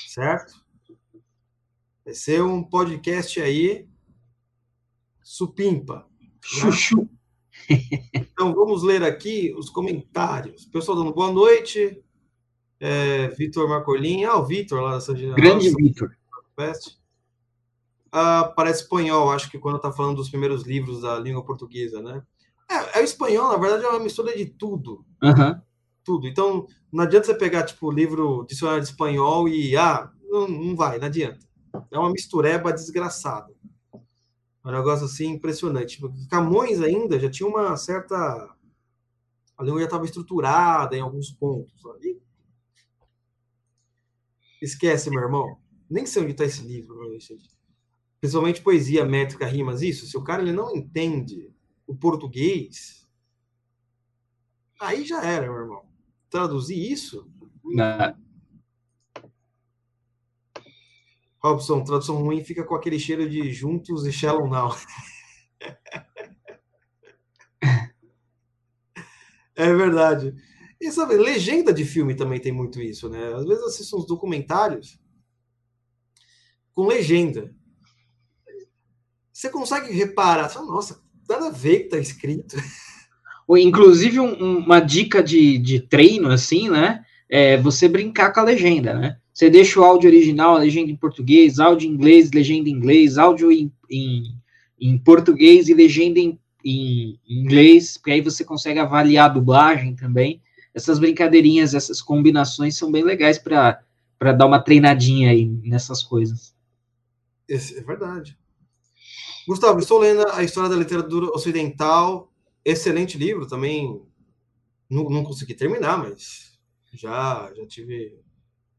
Certo? 0.07 0.65
Vai 2.03 2.13
ser 2.13 2.41
um 2.41 2.63
podcast 2.63 3.41
aí 3.41 3.87
supimpa. 5.21 6.07
Né? 6.63 7.07
Então, 8.13 8.53
vamos 8.53 8.83
ler 8.83 9.03
aqui 9.03 9.53
os 9.57 9.69
comentários. 9.69 10.65
Pessoal 10.65 10.97
dando 10.97 11.13
boa 11.13 11.31
noite. 11.31 12.03
É, 12.79 13.29
Vitor 13.29 13.67
Marcolin. 13.67 14.23
Ah, 14.25 14.37
o 14.37 14.45
Vitor 14.45 14.81
lá 14.81 14.91
da 14.91 14.99
São 14.99 15.15
Grande 15.15 15.69
Vitor. 15.69 16.15
Ah, 18.11 18.53
parece 18.55 18.83
espanhol, 18.83 19.29
acho 19.31 19.51
que 19.51 19.59
quando 19.59 19.75
está 19.75 19.91
falando 19.91 20.15
dos 20.15 20.29
primeiros 20.29 20.63
livros 20.63 21.01
da 21.01 21.19
língua 21.19 21.43
portuguesa, 21.43 22.01
né? 22.01 22.23
É, 22.69 22.99
é, 22.99 23.01
o 23.01 23.03
espanhol, 23.03 23.51
na 23.51 23.57
verdade, 23.57 23.83
é 23.83 23.89
uma 23.89 23.99
mistura 23.99 24.35
de 24.35 24.45
tudo. 24.45 25.05
Uhum. 25.21 25.61
Tudo. 26.03 26.27
Então, 26.27 26.65
não 26.91 27.03
adianta 27.03 27.25
você 27.27 27.35
pegar, 27.35 27.63
tipo, 27.63 27.87
o 27.87 27.91
livro 27.91 28.45
dicionário 28.47 28.81
de 28.81 28.89
espanhol 28.89 29.49
e, 29.49 29.75
ah, 29.75 30.09
não, 30.29 30.47
não 30.47 30.75
vai, 30.75 30.97
não 30.97 31.07
adianta. 31.07 31.45
É 31.91 31.99
uma 31.99 32.09
mistureba 32.09 32.71
desgraçada. 32.71 33.53
Um 34.65 34.71
negócio 34.71 35.05
assim 35.05 35.27
impressionante. 35.27 36.01
Camões 36.27 36.81
ainda 36.81 37.19
já 37.19 37.29
tinha 37.29 37.47
uma 37.47 37.77
certa. 37.77 38.15
A 39.55 39.63
língua 39.63 39.79
já 39.79 39.85
estava 39.85 40.05
estruturada 40.05 40.97
em 40.97 41.01
alguns 41.01 41.29
pontos. 41.29 41.85
Ali. 41.85 42.19
Esquece, 44.59 45.11
meu 45.11 45.21
irmão. 45.21 45.59
Nem 45.87 46.07
sei 46.07 46.23
onde 46.23 46.31
está 46.31 46.43
esse 46.43 46.63
livro. 46.63 46.97
Principalmente 48.19 48.63
poesia, 48.63 49.05
métrica, 49.05 49.45
rimas, 49.45 49.83
isso. 49.83 50.07
Se 50.07 50.17
o 50.17 50.23
cara 50.23 50.41
ele 50.41 50.51
não 50.51 50.75
entende 50.75 51.53
o 51.85 51.95
português, 51.95 53.07
aí 54.81 55.05
já 55.05 55.23
era, 55.23 55.45
meu 55.45 55.61
irmão. 55.61 55.85
Traduzir 56.27 56.91
isso. 56.91 57.29
Não. 57.63 58.24
Robson, 61.45 61.83
tradução 61.83 62.23
ruim 62.23 62.43
fica 62.43 62.63
com 62.63 62.73
aquele 62.73 62.97
cheiro 62.97 63.29
de 63.29 63.53
juntos 63.53 64.03
e 64.05 64.11
shallow 64.11 64.49
now. 64.49 64.75
é 69.55 69.75
verdade. 69.75 70.33
E 70.81 70.91
sabe, 70.91 71.13
legenda 71.15 71.71
de 71.71 71.85
filme 71.85 72.15
também 72.15 72.39
tem 72.39 72.51
muito 72.51 72.81
isso, 72.81 73.07
né? 73.09 73.31
Às 73.33 73.45
vezes 73.45 73.63
assisto 73.63 73.95
uns 73.95 74.07
documentários 74.07 74.99
com 76.73 76.87
legenda. 76.87 77.53
Você 79.31 79.47
consegue 79.49 79.93
reparar, 79.93 80.49
fala, 80.49 80.65
nossa, 80.65 80.99
nada 81.29 81.49
a 81.49 81.51
ver 81.51 81.81
que 81.81 81.89
tá 81.89 81.99
escrito. 81.99 82.57
Inclusive, 83.49 84.19
um, 84.19 84.57
uma 84.57 84.79
dica 84.79 85.21
de, 85.21 85.59
de 85.59 85.79
treino, 85.79 86.31
assim, 86.31 86.69
né? 86.69 87.05
É 87.29 87.55
você 87.57 87.87
brincar 87.87 88.33
com 88.33 88.39
a 88.39 88.43
legenda, 88.43 88.95
né? 88.95 89.19
Você 89.35 89.49
deixa 89.49 89.81
o 89.81 89.83
áudio 89.83 90.09
original, 90.09 90.57
legenda 90.57 90.89
em 90.89 90.95
português, 90.95 91.59
áudio 91.59 91.89
em 91.89 91.91
inglês, 91.91 92.31
legenda 92.31 92.69
em 92.69 92.71
inglês, 92.71 93.17
áudio 93.17 93.51
em, 93.51 93.69
em, 93.91 94.33
em 94.79 94.97
português 94.97 95.67
e 95.67 95.73
legenda 95.73 96.17
em, 96.17 96.39
em, 96.63 97.19
inglês, 97.27 97.97
porque 97.97 98.11
aí 98.11 98.21
você 98.21 98.45
consegue 98.45 98.79
avaliar 98.79 99.29
a 99.29 99.33
dublagem 99.33 99.93
também. 99.93 100.41
Essas 100.73 100.99
brincadeirinhas, 100.99 101.73
essas 101.73 102.01
combinações 102.01 102.77
são 102.77 102.89
bem 102.89 103.03
legais 103.03 103.37
para 103.37 103.83
dar 104.31 104.45
uma 104.45 104.61
treinadinha 104.61 105.31
aí 105.31 105.45
nessas 105.65 106.01
coisas. 106.01 106.55
Esse 107.45 107.77
é 107.77 107.81
verdade. 107.81 108.37
Gustavo, 109.45 109.79
estou 109.79 109.99
lendo 109.99 110.25
a 110.29 110.45
história 110.45 110.69
da 110.69 110.77
literatura 110.77 111.25
ocidental. 111.31 112.31
Excelente 112.63 113.17
livro 113.17 113.45
também. 113.45 114.01
Não, 114.89 115.03
não 115.09 115.25
consegui 115.25 115.53
terminar, 115.53 115.97
mas 115.97 116.57
já, 116.93 117.51
já 117.53 117.67
tive 117.67 118.23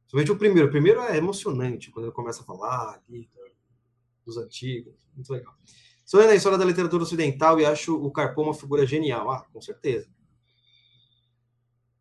Somente 0.07 0.31
o 0.31 0.39
primeiro. 0.39 0.69
O 0.69 0.71
primeiro 0.71 1.01
é 1.01 1.17
emocionante, 1.17 1.91
quando 1.91 2.07
ele 2.07 2.15
começa 2.15 2.43
a 2.43 2.45
falar 2.45 3.03
ali, 3.09 3.29
dos 4.25 4.37
antigos. 4.37 4.95
Muito 5.15 5.33
legal. 5.33 5.55
Sou 6.05 6.25
na 6.25 6.35
história 6.35 6.59
da 6.59 6.65
literatura 6.65 7.03
ocidental 7.03 7.59
e 7.59 7.67
acho 7.67 7.95
o 7.95 8.11
Carpo 8.11 8.43
uma 8.43 8.55
figura 8.55 8.87
genial. 8.87 9.31
Ah, 9.31 9.45
com 9.53 9.61
certeza. 9.61 10.09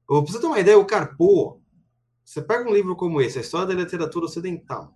Pra 0.06 0.20
você 0.20 0.40
ter 0.40 0.46
uma 0.46 0.60
ideia, 0.60 0.78
o 0.78 0.86
Carpo, 0.86 1.62
você 2.24 2.42
pega 2.42 2.70
um 2.70 2.74
livro 2.74 2.96
como 2.96 3.22
esse, 3.22 3.38
a 3.38 3.42
história 3.42 3.68
da 3.68 3.74
literatura 3.74 4.26
ocidental. 4.26 4.96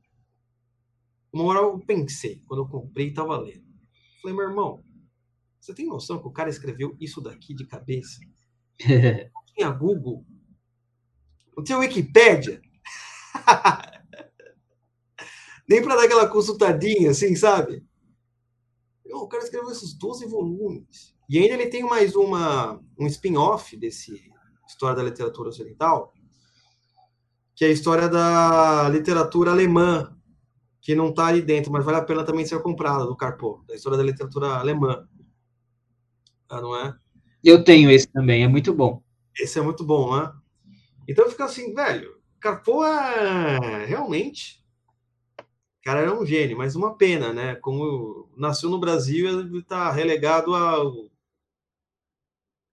Uma 1.32 1.46
hora 1.46 1.60
eu 1.60 1.80
pensei, 1.80 2.42
quando 2.48 2.62
eu 2.64 2.68
comprei 2.68 3.08
e 3.08 3.10
estava 3.10 3.38
lendo. 3.38 3.64
Falei, 4.22 4.36
meu 4.36 4.48
irmão, 4.48 4.84
você 5.60 5.74
tem 5.74 5.88
noção 5.88 6.20
que 6.20 6.28
o 6.28 6.32
cara 6.32 6.50
escreveu 6.50 6.96
isso 7.00 7.22
daqui 7.22 7.54
de 7.54 7.66
cabeça? 7.66 8.20
Não 8.88 9.44
tinha 9.54 9.70
Google, 9.70 10.26
não 11.56 11.64
tinha 11.64 11.78
Wikipédia. 11.78 12.62
Nem 15.68 15.84
para 15.84 15.96
dar 15.96 16.06
aquela 16.06 16.28
consultadinha, 16.28 17.12
assim, 17.12 17.36
sabe? 17.36 17.84
O 19.12 19.28
cara 19.28 19.44
escreveu 19.44 19.72
esses 19.72 19.94
12 19.94 20.26
volumes. 20.26 21.16
E 21.30 21.38
ainda 21.38 21.54
ele 21.54 21.68
tem 21.68 21.84
mais 21.84 22.16
uma, 22.16 22.82
um 22.98 23.06
spin-off 23.06 23.78
desse 23.78 24.32
História 24.68 24.96
da 24.96 25.04
Literatura 25.04 25.50
Ocidental, 25.50 26.14
que 27.56 27.66
é 27.66 27.68
a 27.68 27.72
história 27.72 28.08
da 28.08 28.88
literatura 28.90 29.52
alemã, 29.52 30.16
que 30.82 30.96
não 30.96 31.10
está 31.10 31.28
ali 31.28 31.42
dentro, 31.42 31.72
mas 31.72 31.84
vale 31.84 31.98
a 31.98 32.04
pena 32.04 32.24
também 32.24 32.46
ser 32.46 32.62
comprada, 32.62 33.06
do 33.06 33.16
Carpo, 33.16 33.64
da 33.68 33.76
história 33.76 33.98
da 33.98 34.04
literatura 34.04 34.56
alemã. 34.56 35.08
Ah, 36.48 36.62
não 36.62 36.76
é? 36.76 36.96
Eu 37.44 37.64
tenho 37.64 37.92
esse 37.92 38.08
também, 38.08 38.44
é 38.44 38.48
muito 38.48 38.74
bom. 38.74 39.04
Esse 39.38 39.60
é 39.60 39.62
muito 39.62 39.84
bom, 39.84 40.18
né? 40.18 40.32
Então 41.08 41.30
fica 41.30 41.46
assim, 41.46 41.74
velho, 41.74 42.19
Carpo 42.40 42.84
é 42.84 43.86
realmente. 43.86 44.64
Cara, 45.84 46.02
era 46.02 46.14
um 46.14 46.26
gênio, 46.26 46.58
mas 46.58 46.76
uma 46.76 46.96
pena, 46.96 47.34
né? 47.34 47.56
Como 47.56 48.30
nasceu 48.38 48.70
no 48.70 48.80
Brasil, 48.80 49.28
ele 49.28 49.60
está 49.60 49.92
relegado 49.92 50.54
ao. 50.54 51.10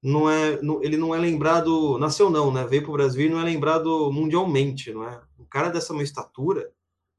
Não 0.02 0.30
é, 0.30 0.60
ele 0.82 0.96
não 0.96 1.14
é 1.14 1.18
lembrado, 1.18 1.98
nasceu 1.98 2.30
não, 2.30 2.52
né? 2.52 2.64
Veio 2.66 2.82
para 2.82 2.90
o 2.90 2.94
Brasil 2.94 3.26
e 3.26 3.30
não 3.30 3.40
é 3.40 3.44
lembrado 3.44 4.10
mundialmente, 4.12 4.92
não 4.92 5.04
é? 5.04 5.20
Um 5.38 5.44
cara 5.44 5.68
dessa 5.68 5.94
estatura, 6.02 6.70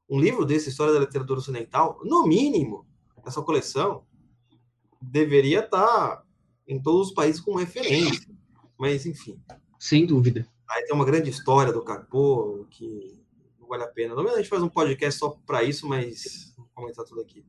um 0.08 0.18
livro 0.18 0.44
desse, 0.44 0.70
História 0.70 0.94
da 0.94 1.00
Literatura 1.00 1.40
Ocidental, 1.40 2.00
no 2.04 2.26
mínimo, 2.26 2.86
essa 3.26 3.42
coleção, 3.42 4.04
deveria 5.02 5.60
estar 5.60 6.16
tá 6.16 6.24
em 6.66 6.80
todos 6.80 7.08
os 7.08 7.14
países 7.14 7.40
como 7.40 7.58
referência. 7.58 8.28
Mas, 8.78 9.04
enfim. 9.04 9.40
Sem 9.78 10.06
dúvida. 10.06 10.48
Aí 10.70 10.84
tem 10.84 10.94
uma 10.94 11.04
grande 11.04 11.30
história 11.30 11.72
do 11.72 11.82
Carpo 11.82 12.66
que 12.70 13.18
não 13.58 13.68
vale 13.68 13.84
a 13.84 13.88
pena. 13.88 14.14
Não 14.14 14.26
a 14.28 14.36
gente 14.36 14.48
faz 14.48 14.62
um 14.62 14.68
podcast 14.68 15.18
só 15.18 15.30
para 15.46 15.62
isso, 15.62 15.88
mas 15.88 16.52
vou 16.56 16.68
comentar 16.74 17.04
tudo 17.04 17.20
aqui. 17.20 17.44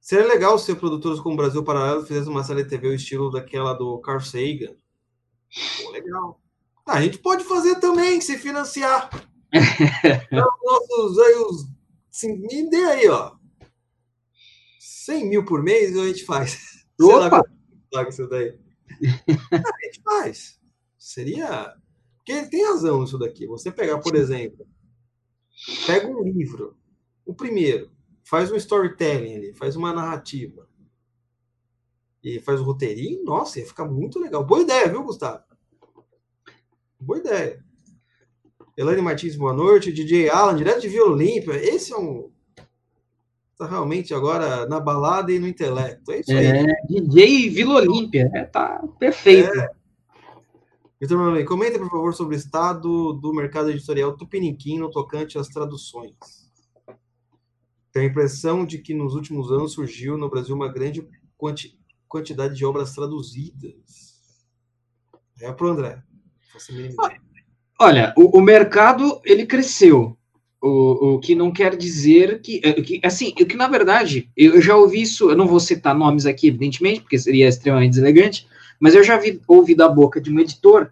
Seria 0.00 0.26
legal 0.26 0.58
se 0.58 0.74
produtores 0.74 1.20
como 1.20 1.34
o 1.34 1.38
Brasil 1.38 1.62
Paralelo 1.62 2.04
fizessem 2.04 2.30
uma 2.30 2.42
série 2.42 2.64
de 2.64 2.70
TV 2.70 2.88
o 2.88 2.94
estilo 2.94 3.30
daquela 3.30 3.72
do 3.72 3.98
Carl 4.00 4.20
Sagan. 4.20 4.74
Pô, 5.82 5.90
legal. 5.90 6.40
Ah, 6.84 6.94
a 6.94 7.02
gente 7.02 7.18
pode 7.18 7.44
fazer 7.44 7.76
também, 7.76 8.20
se 8.20 8.36
financiar. 8.36 9.08
então, 9.52 10.48
nossos 10.64 11.18
aí, 11.20 11.34
os, 11.36 11.66
assim, 12.10 12.36
me 12.36 12.68
dê 12.68 12.84
aí, 12.84 13.08
ó. 13.08 13.36
100 14.80 15.28
mil 15.28 15.44
por 15.44 15.62
mês 15.62 15.96
a 15.96 16.06
gente 16.06 16.24
faz. 16.24 16.84
Opa! 17.00 17.42
Sei 17.92 18.08
isso 18.08 18.28
daí. 18.28 18.58
a 19.52 19.86
gente 19.86 20.02
faz. 20.02 20.60
Seria. 20.98 21.74
Porque 22.22 22.32
ele 22.32 22.46
tem 22.46 22.64
razão 22.64 23.00
nisso 23.00 23.18
daqui. 23.18 23.46
Você 23.46 23.72
pegar, 23.72 23.98
por 23.98 24.14
exemplo, 24.14 24.64
pega 25.86 26.06
um 26.06 26.22
livro, 26.22 26.76
o 27.26 27.34
primeiro, 27.34 27.90
faz 28.22 28.50
um 28.50 28.56
storytelling 28.56 29.34
ali, 29.34 29.54
faz 29.54 29.74
uma 29.74 29.92
narrativa. 29.92 30.68
E 32.22 32.38
faz 32.38 32.60
o 32.60 32.64
roteirinho, 32.64 33.24
nossa, 33.24 33.58
ia 33.58 33.66
ficar 33.66 33.84
muito 33.84 34.20
legal. 34.20 34.44
Boa 34.44 34.62
ideia, 34.62 34.88
viu, 34.88 35.02
Gustavo? 35.02 35.42
Boa 37.00 37.18
ideia. 37.18 37.64
Elaine 38.76 39.02
Martins, 39.02 39.34
boa 39.34 39.52
noite. 39.52 39.92
DJ 39.92 40.30
Alan, 40.30 40.56
direto 40.56 40.80
de 40.80 40.88
Vila 40.88 41.10
Olímpia. 41.10 41.54
Esse 41.54 41.92
é 41.92 41.96
um. 41.96 42.30
Tá 43.58 43.66
realmente 43.66 44.14
agora 44.14 44.66
na 44.66 44.78
balada 44.78 45.32
e 45.32 45.38
no 45.40 45.48
intelecto. 45.48 46.12
É 46.12 46.20
isso 46.20 46.30
aí. 46.30 46.46
É, 46.46 46.66
DJ 46.88 47.50
Vila 47.50 47.74
Olímpia. 47.74 48.30
É, 48.32 48.44
tá 48.44 48.80
perfeito. 49.00 49.50
É. 49.58 49.81
Vitor 51.02 51.18
Manuel, 51.18 51.44
comenta, 51.44 51.80
por 51.80 51.90
favor, 51.90 52.14
sobre 52.14 52.36
o 52.36 52.38
estado 52.38 53.12
do 53.14 53.34
mercado 53.34 53.68
editorial 53.70 54.16
tupiniquim 54.16 54.78
no 54.78 54.88
tocante 54.88 55.36
às 55.36 55.48
traduções. 55.48 56.14
Tenho 57.90 58.06
a 58.06 58.08
impressão 58.08 58.64
de 58.64 58.78
que 58.78 58.94
nos 58.94 59.16
últimos 59.16 59.50
anos 59.50 59.72
surgiu 59.72 60.16
no 60.16 60.30
Brasil 60.30 60.54
uma 60.54 60.72
grande 60.72 61.04
quanti 61.36 61.76
quantidade 62.06 62.54
de 62.54 62.64
obras 62.64 62.94
traduzidas. 62.94 64.14
É 65.40 65.50
para 65.50 65.66
o 65.66 65.70
André. 65.70 66.00
Olha, 67.80 68.14
o, 68.16 68.38
o, 68.38 68.40
mercado 68.40 69.20
ele 69.24 69.44
cresceu, 69.44 70.16
o, 70.62 71.14
o 71.14 71.18
que 71.18 71.34
não 71.34 71.50
quer 71.50 71.74
dizer 71.74 72.40
que, 72.40 72.60
é, 72.62 72.74
que 72.74 73.00
assim, 73.02 73.30
o 73.40 73.46
que 73.46 73.56
na 73.56 73.66
verdade 73.66 74.30
eu 74.36 74.62
já 74.62 74.76
ouvi 74.76 75.02
isso. 75.02 75.30
Eu 75.30 75.36
não 75.36 75.48
vou 75.48 75.58
citar 75.58 75.96
nomes 75.96 76.26
aqui, 76.26 76.46
evidentemente, 76.46 77.00
porque 77.00 77.18
seria 77.18 77.48
extremamente 77.48 77.90
deselegante, 77.90 78.46
mas 78.82 78.96
eu 78.96 79.04
já 79.04 79.16
vi, 79.16 79.40
ouvi 79.46 79.76
da 79.76 79.88
boca 79.88 80.20
de 80.20 80.28
um 80.32 80.40
editor 80.40 80.90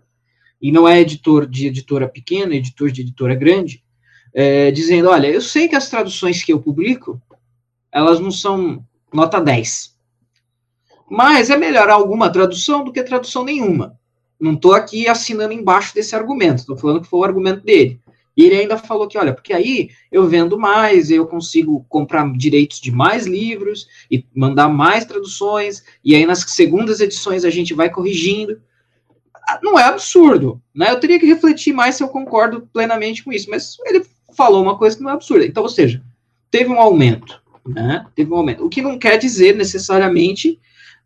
e 0.62 0.70
não 0.70 0.86
é 0.86 1.00
editor 1.00 1.44
de 1.44 1.66
editora 1.66 2.08
pequena, 2.08 2.54
editor 2.54 2.88
de 2.88 3.00
editora 3.00 3.34
grande, 3.34 3.82
é, 4.32 4.70
dizendo: 4.70 5.08
olha, 5.08 5.26
eu 5.26 5.40
sei 5.40 5.66
que 5.66 5.74
as 5.74 5.90
traduções 5.90 6.44
que 6.44 6.52
eu 6.52 6.60
publico 6.60 7.20
elas 7.90 8.20
não 8.20 8.30
são 8.30 8.84
nota 9.12 9.40
10. 9.40 9.96
Mas 11.10 11.50
é 11.50 11.56
melhor 11.56 11.90
alguma 11.90 12.30
tradução 12.30 12.84
do 12.84 12.92
que 12.92 13.02
tradução 13.02 13.42
nenhuma. 13.42 13.98
Não 14.38 14.52
estou 14.52 14.72
aqui 14.72 15.08
assinando 15.08 15.52
embaixo 15.52 15.92
desse 15.92 16.14
argumento, 16.14 16.60
estou 16.60 16.76
falando 16.76 17.00
que 17.00 17.08
foi 17.08 17.18
o 17.18 17.24
argumento 17.24 17.64
dele. 17.64 18.00
E 18.36 18.44
ele 18.44 18.56
ainda 18.56 18.78
falou 18.78 19.08
que, 19.08 19.18
olha, 19.18 19.34
porque 19.34 19.52
aí 19.52 19.90
eu 20.10 20.26
vendo 20.28 20.58
mais, 20.58 21.10
eu 21.10 21.26
consigo 21.26 21.84
comprar 21.88 22.30
direitos 22.32 22.80
de 22.80 22.90
mais 22.90 23.26
livros 23.26 23.86
e 24.10 24.24
mandar 24.34 24.68
mais 24.68 25.04
traduções, 25.04 25.82
e 26.04 26.14
aí 26.14 26.24
nas 26.24 26.40
segundas 26.40 27.00
edições 27.00 27.44
a 27.44 27.50
gente 27.50 27.74
vai 27.74 27.90
corrigindo. 27.90 28.60
Ah, 29.48 29.58
não 29.62 29.78
é 29.78 29.84
absurdo, 29.84 30.62
né? 30.74 30.90
Eu 30.90 31.00
teria 31.00 31.18
que 31.18 31.26
refletir 31.26 31.72
mais 31.72 31.96
se 31.96 32.02
eu 32.02 32.08
concordo 32.08 32.68
plenamente 32.72 33.24
com 33.24 33.32
isso, 33.32 33.50
mas 33.50 33.76
ele 33.84 34.04
falou 34.36 34.62
uma 34.62 34.78
coisa 34.78 34.96
que 34.96 35.02
não 35.02 35.10
é 35.10 35.14
absurda. 35.14 35.44
Então, 35.44 35.62
ou 35.62 35.68
seja, 35.68 36.02
teve 36.50 36.70
um 36.70 36.80
aumento, 36.80 37.42
né? 37.66 38.06
Teve 38.14 38.32
um 38.32 38.36
aumento. 38.36 38.64
O 38.64 38.68
que 38.68 38.82
não 38.82 38.98
quer 38.98 39.18
dizer 39.18 39.56
necessariamente 39.56 40.58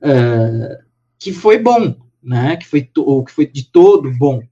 uh, 0.03 0.85
que 1.19 1.33
foi 1.33 1.59
bom, 1.59 1.97
né? 2.23 2.57
Que 2.57 2.67
foi, 2.67 2.89
ou 2.99 3.25
que 3.25 3.33
foi 3.33 3.47
de 3.47 3.65
todo 3.65 4.11
bom. 4.11 4.43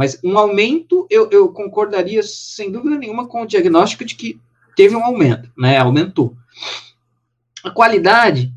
Mas 0.00 0.18
um 0.24 0.38
aumento, 0.38 1.06
eu, 1.10 1.28
eu 1.30 1.50
concordaria 1.50 2.22
sem 2.22 2.72
dúvida 2.72 2.96
nenhuma 2.96 3.26
com 3.26 3.42
o 3.42 3.46
diagnóstico 3.46 4.02
de 4.02 4.14
que 4.14 4.40
teve 4.74 4.96
um 4.96 5.04
aumento, 5.04 5.50
né? 5.54 5.76
Aumentou. 5.76 6.34
A 7.62 7.70
qualidade, 7.70 8.50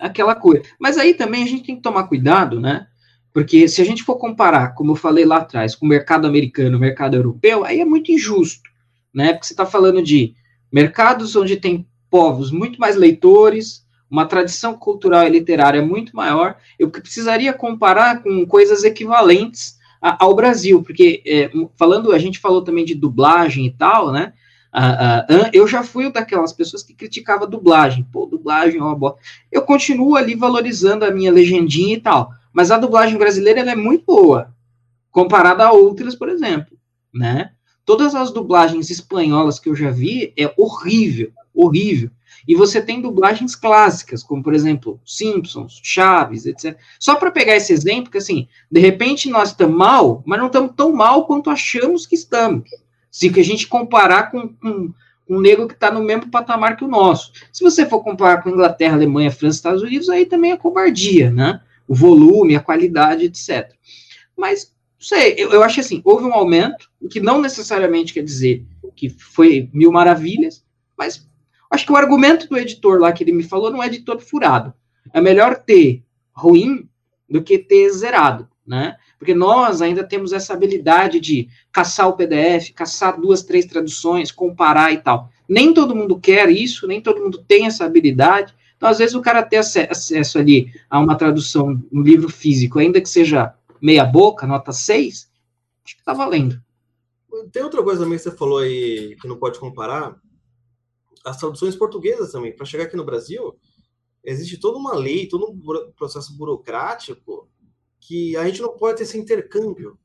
aquela 0.00 0.34
coisa. 0.34 0.64
Mas 0.80 0.98
aí 0.98 1.14
também 1.14 1.44
a 1.44 1.46
gente 1.46 1.62
tem 1.62 1.76
que 1.76 1.80
tomar 1.80 2.08
cuidado, 2.08 2.58
né? 2.58 2.88
Porque 3.32 3.68
se 3.68 3.80
a 3.80 3.84
gente 3.84 4.02
for 4.02 4.16
comparar, 4.16 4.74
como 4.74 4.90
eu 4.90 4.96
falei 4.96 5.24
lá 5.24 5.36
atrás, 5.36 5.76
com 5.76 5.86
o 5.86 5.88
mercado 5.88 6.26
americano, 6.26 6.76
o 6.76 6.80
mercado 6.80 7.14
europeu, 7.14 7.64
aí 7.64 7.78
é 7.80 7.84
muito 7.84 8.10
injusto, 8.10 8.68
né? 9.14 9.32
Porque 9.32 9.46
você 9.46 9.52
está 9.52 9.64
falando 9.64 10.02
de 10.02 10.34
mercados 10.72 11.36
onde 11.36 11.54
tem 11.54 11.86
povos 12.10 12.50
muito 12.50 12.80
mais 12.80 12.96
leitores, 12.96 13.86
uma 14.10 14.26
tradição 14.26 14.74
cultural 14.74 15.24
e 15.24 15.30
literária 15.30 15.80
muito 15.80 16.16
maior, 16.16 16.56
eu 16.76 16.90
precisaria 16.90 17.52
comparar 17.52 18.24
com 18.24 18.44
coisas 18.44 18.82
equivalentes 18.82 19.78
a, 20.00 20.24
ao 20.24 20.34
Brasil, 20.34 20.82
porque 20.82 21.22
é, 21.26 21.50
falando, 21.76 22.12
a 22.12 22.18
gente 22.18 22.38
falou 22.38 22.62
também 22.62 22.84
de 22.84 22.94
dublagem 22.94 23.66
e 23.66 23.70
tal, 23.70 24.10
né? 24.10 24.32
eu 25.52 25.66
já 25.66 25.82
fui 25.82 26.12
daquelas 26.12 26.52
pessoas 26.52 26.82
que 26.82 26.94
criticava 26.94 27.46
dublagem, 27.46 28.04
pô, 28.04 28.24
dublagem 28.24 28.78
é 28.78 28.82
uma 28.82 28.94
boa. 28.94 29.16
Eu 29.50 29.62
continuo 29.62 30.16
ali 30.16 30.34
valorizando 30.34 31.04
a 31.04 31.10
minha 31.10 31.32
legendinha 31.32 31.94
e 31.94 32.00
tal, 32.00 32.32
mas 32.52 32.70
a 32.70 32.78
dublagem 32.78 33.18
brasileira 33.18 33.60
é 33.60 33.74
muito 33.74 34.04
boa, 34.06 34.54
comparada 35.10 35.66
a 35.66 35.72
outras, 35.72 36.14
por 36.14 36.28
exemplo, 36.28 36.78
né? 37.12 37.50
Todas 37.84 38.14
as 38.14 38.30
dublagens 38.30 38.90
espanholas 38.90 39.58
que 39.58 39.68
eu 39.68 39.74
já 39.74 39.90
vi 39.90 40.32
é 40.38 40.52
horrível, 40.56 41.32
horrível. 41.52 42.10
E 42.46 42.54
você 42.54 42.80
tem 42.80 43.00
dublagens 43.00 43.54
clássicas, 43.54 44.22
como 44.22 44.42
por 44.42 44.54
exemplo 44.54 45.00
Simpsons, 45.04 45.80
Chaves, 45.82 46.46
etc. 46.46 46.76
Só 46.98 47.16
para 47.16 47.30
pegar 47.30 47.56
esse 47.56 47.72
exemplo, 47.72 48.10
que 48.10 48.18
assim, 48.18 48.48
de 48.70 48.80
repente 48.80 49.28
nós 49.28 49.50
estamos 49.50 49.76
mal, 49.76 50.22
mas 50.26 50.38
não 50.38 50.46
estamos 50.46 50.72
tão 50.76 50.92
mal 50.92 51.26
quanto 51.26 51.50
achamos 51.50 52.06
que 52.06 52.14
estamos. 52.14 52.70
Se 53.10 53.28
a 53.28 53.42
gente 53.42 53.66
comparar 53.66 54.30
com, 54.30 54.48
com, 54.48 54.92
um 55.28 55.40
negro 55.40 55.68
que 55.68 55.74
está 55.74 55.92
no 55.92 56.02
mesmo 56.02 56.28
patamar 56.28 56.76
que 56.76 56.84
o 56.84 56.88
nosso. 56.88 57.32
Se 57.52 57.62
você 57.62 57.86
for 57.86 58.02
comparar 58.02 58.42
com 58.42 58.50
Inglaterra, 58.50 58.94
Alemanha, 58.94 59.30
França, 59.30 59.58
Estados 59.58 59.82
Unidos, 59.82 60.08
aí 60.08 60.26
também 60.26 60.50
é 60.50 60.56
covardia, 60.56 61.30
né? 61.30 61.60
O 61.86 61.94
volume, 61.94 62.56
a 62.56 62.60
qualidade, 62.60 63.26
etc. 63.26 63.72
Mas, 64.36 64.72
não 64.98 65.06
sei, 65.06 65.34
eu, 65.38 65.52
eu 65.52 65.62
acho 65.62 65.78
assim, 65.78 66.02
houve 66.04 66.24
um 66.24 66.34
aumento, 66.34 66.90
o 67.00 67.08
que 67.08 67.20
não 67.20 67.40
necessariamente 67.40 68.12
quer 68.12 68.24
dizer 68.24 68.64
que 69.00 69.08
foi 69.08 69.70
mil 69.72 69.90
maravilhas, 69.90 70.62
mas 70.94 71.26
Acho 71.70 71.86
que 71.86 71.92
o 71.92 71.96
argumento 71.96 72.48
do 72.48 72.58
editor 72.58 72.98
lá 73.00 73.12
que 73.12 73.22
ele 73.22 73.32
me 73.32 73.44
falou 73.44 73.70
não 73.70 73.82
é 73.82 73.88
de 73.88 74.00
todo 74.00 74.20
furado. 74.20 74.74
É 75.12 75.20
melhor 75.20 75.56
ter 75.56 76.02
ruim 76.32 76.88
do 77.28 77.42
que 77.42 77.58
ter 77.58 77.88
zerado, 77.90 78.48
né? 78.66 78.96
Porque 79.18 79.34
nós 79.34 79.80
ainda 79.80 80.02
temos 80.02 80.32
essa 80.32 80.52
habilidade 80.52 81.20
de 81.20 81.48
caçar 81.70 82.08
o 82.08 82.14
PDF, 82.14 82.70
caçar 82.74 83.20
duas, 83.20 83.42
três 83.42 83.66
traduções, 83.66 84.32
comparar 84.32 84.92
e 84.92 84.98
tal. 84.98 85.30
Nem 85.48 85.72
todo 85.72 85.94
mundo 85.94 86.18
quer 86.18 86.50
isso, 86.50 86.86
nem 86.86 87.00
todo 87.00 87.22
mundo 87.22 87.44
tem 87.46 87.66
essa 87.66 87.84
habilidade. 87.84 88.54
Então, 88.76 88.88
às 88.88 88.98
vezes, 88.98 89.14
o 89.14 89.20
cara 89.20 89.42
ter 89.42 89.58
acesso 89.58 90.38
ali 90.38 90.72
a 90.88 90.98
uma 90.98 91.14
tradução 91.14 91.80
no 91.92 92.02
livro 92.02 92.30
físico, 92.30 92.78
ainda 92.78 93.00
que 93.00 93.08
seja 93.08 93.54
meia 93.80 94.04
boca, 94.04 94.46
nota 94.46 94.72
6, 94.72 95.30
acho 95.84 95.96
que 95.96 96.02
tá 96.02 96.14
valendo. 96.14 96.60
Tem 97.52 97.62
outra 97.62 97.82
coisa 97.82 98.02
também 98.02 98.16
que 98.16 98.24
você 98.24 98.30
falou 98.30 98.58
aí 98.58 99.16
que 99.20 99.28
não 99.28 99.36
pode 99.36 99.58
comparar, 99.58 100.16
as 101.24 101.36
traduções 101.36 101.76
portuguesas 101.76 102.32
também. 102.32 102.54
Para 102.54 102.66
chegar 102.66 102.84
aqui 102.84 102.96
no 102.96 103.04
Brasil, 103.04 103.58
existe 104.24 104.58
toda 104.58 104.78
uma 104.78 104.94
lei, 104.94 105.28
todo 105.28 105.50
um 105.50 105.92
processo 105.92 106.36
burocrático 106.36 107.48
que 108.00 108.36
a 108.36 108.46
gente 108.46 108.62
não 108.62 108.76
pode 108.76 108.98
ter 108.98 109.02
esse 109.04 109.18
intercâmbio. 109.18 109.98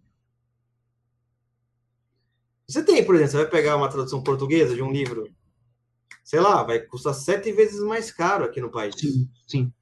Você 2.68 2.84
tem, 2.84 3.04
por 3.06 3.16
exemplo, 3.16 3.32
você 3.32 3.38
vai 3.38 3.50
pegar 3.50 3.78
uma 3.78 3.90
tradução 3.90 4.24
portuguesa 4.24 4.76
de 4.76 4.82
um 4.82 4.92
livro, 4.92 5.30
sei 6.24 6.40
lá, 6.40 6.64
vai 6.64 6.80
custar 6.80 7.14
sete 7.14 7.52
vezes 7.52 7.80
mais 7.80 8.12
caro 8.12 8.44
aqui 8.44 8.60
no 8.60 8.72
país. 8.72 8.96
Sim, 8.98 9.30
sim. 9.48 9.74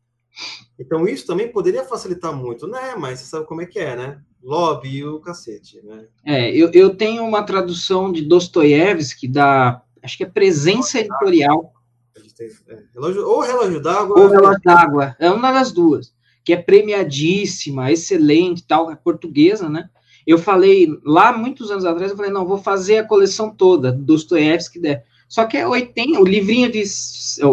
Então 0.77 1.07
isso 1.07 1.25
também 1.25 1.51
poderia 1.51 1.85
facilitar 1.85 2.35
muito, 2.35 2.67
né? 2.67 2.95
Mas 2.95 3.19
você 3.19 3.25
sabe 3.27 3.45
como 3.47 3.61
é 3.61 3.65
que 3.65 3.79
é, 3.79 3.95
né? 3.95 4.21
Lobby 4.41 4.97
e 4.97 5.05
o 5.05 5.21
cacete, 5.21 5.81
né? 5.83 6.07
É, 6.25 6.51
eu, 6.53 6.69
eu 6.73 6.95
tenho 6.95 7.23
uma 7.23 7.43
tradução 7.43 8.11
de 8.11 8.21
Dostoiévski 8.21 9.27
da 9.27 9.81
acho 10.03 10.17
que 10.17 10.23
é 10.23 10.27
presença 10.27 10.99
editorial. 10.99 11.73
É, 12.39 12.99
ou 12.99 13.41
relógio 13.41 13.81
d'água. 13.81 14.19
Ou 14.19 14.27
relógio 14.27 14.61
d'água. 14.63 15.15
É 15.19 15.29
uma 15.31 15.51
das 15.51 15.71
duas. 15.71 16.13
Que 16.43 16.53
é 16.53 16.57
premiadíssima, 16.57 17.91
excelente, 17.91 18.65
tal, 18.67 18.91
é 18.91 18.95
portuguesa, 18.95 19.69
né? 19.69 19.89
Eu 20.25 20.37
falei 20.37 20.87
lá 21.03 21.35
muitos 21.35 21.69
anos 21.69 21.85
atrás, 21.85 22.11
eu 22.11 22.17
falei, 22.17 22.31
não, 22.31 22.45
vou 22.45 22.57
fazer 22.57 22.97
a 22.97 23.03
coleção 23.03 23.49
toda, 23.49 23.91
Dostoiévski 23.91 24.79
der. 24.79 25.05
Só 25.27 25.45
que 25.45 25.57
é 25.57 25.67
80, 25.67 26.19
o 26.19 26.25
livrinho 26.25 26.71
de 26.71 26.83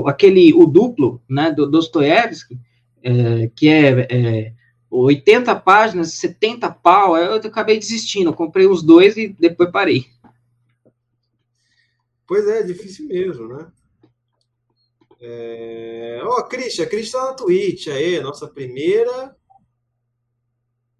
aquele 0.06 0.52
o 0.52 0.66
duplo, 0.66 1.20
né, 1.28 1.50
do 1.50 1.66
Dostoiévski, 1.68 2.58
é, 3.02 3.50
que 3.56 3.68
é, 3.68 4.06
é 4.10 4.52
80 4.90 5.54
páginas, 5.56 6.12
70 6.14 6.70
pau, 6.70 7.16
eu 7.16 7.34
acabei 7.36 7.78
desistindo, 7.78 8.30
eu 8.30 8.34
comprei 8.34 8.66
os 8.66 8.82
dois 8.82 9.16
e 9.16 9.28
depois 9.28 9.70
parei. 9.70 10.06
Pois 12.30 12.46
é, 12.46 12.62
difícil 12.62 13.08
mesmo, 13.08 13.48
né? 13.48 13.72
É... 15.20 16.20
Ó, 16.22 16.38
oh, 16.38 16.44
Christian, 16.44 16.84
a 16.84 16.88
Christian 16.88 17.18
tá 17.18 17.26
na 17.26 17.34
Twitch 17.34 17.88
aí, 17.88 18.20
nossa 18.20 18.46
primeira 18.46 19.36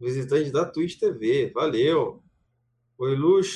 visitante 0.01 0.51
da 0.51 0.64
Twitch 0.64 0.99
TV. 0.99 1.53
Valeu. 1.55 2.20
Oi, 2.99 3.14
Lux. 3.14 3.47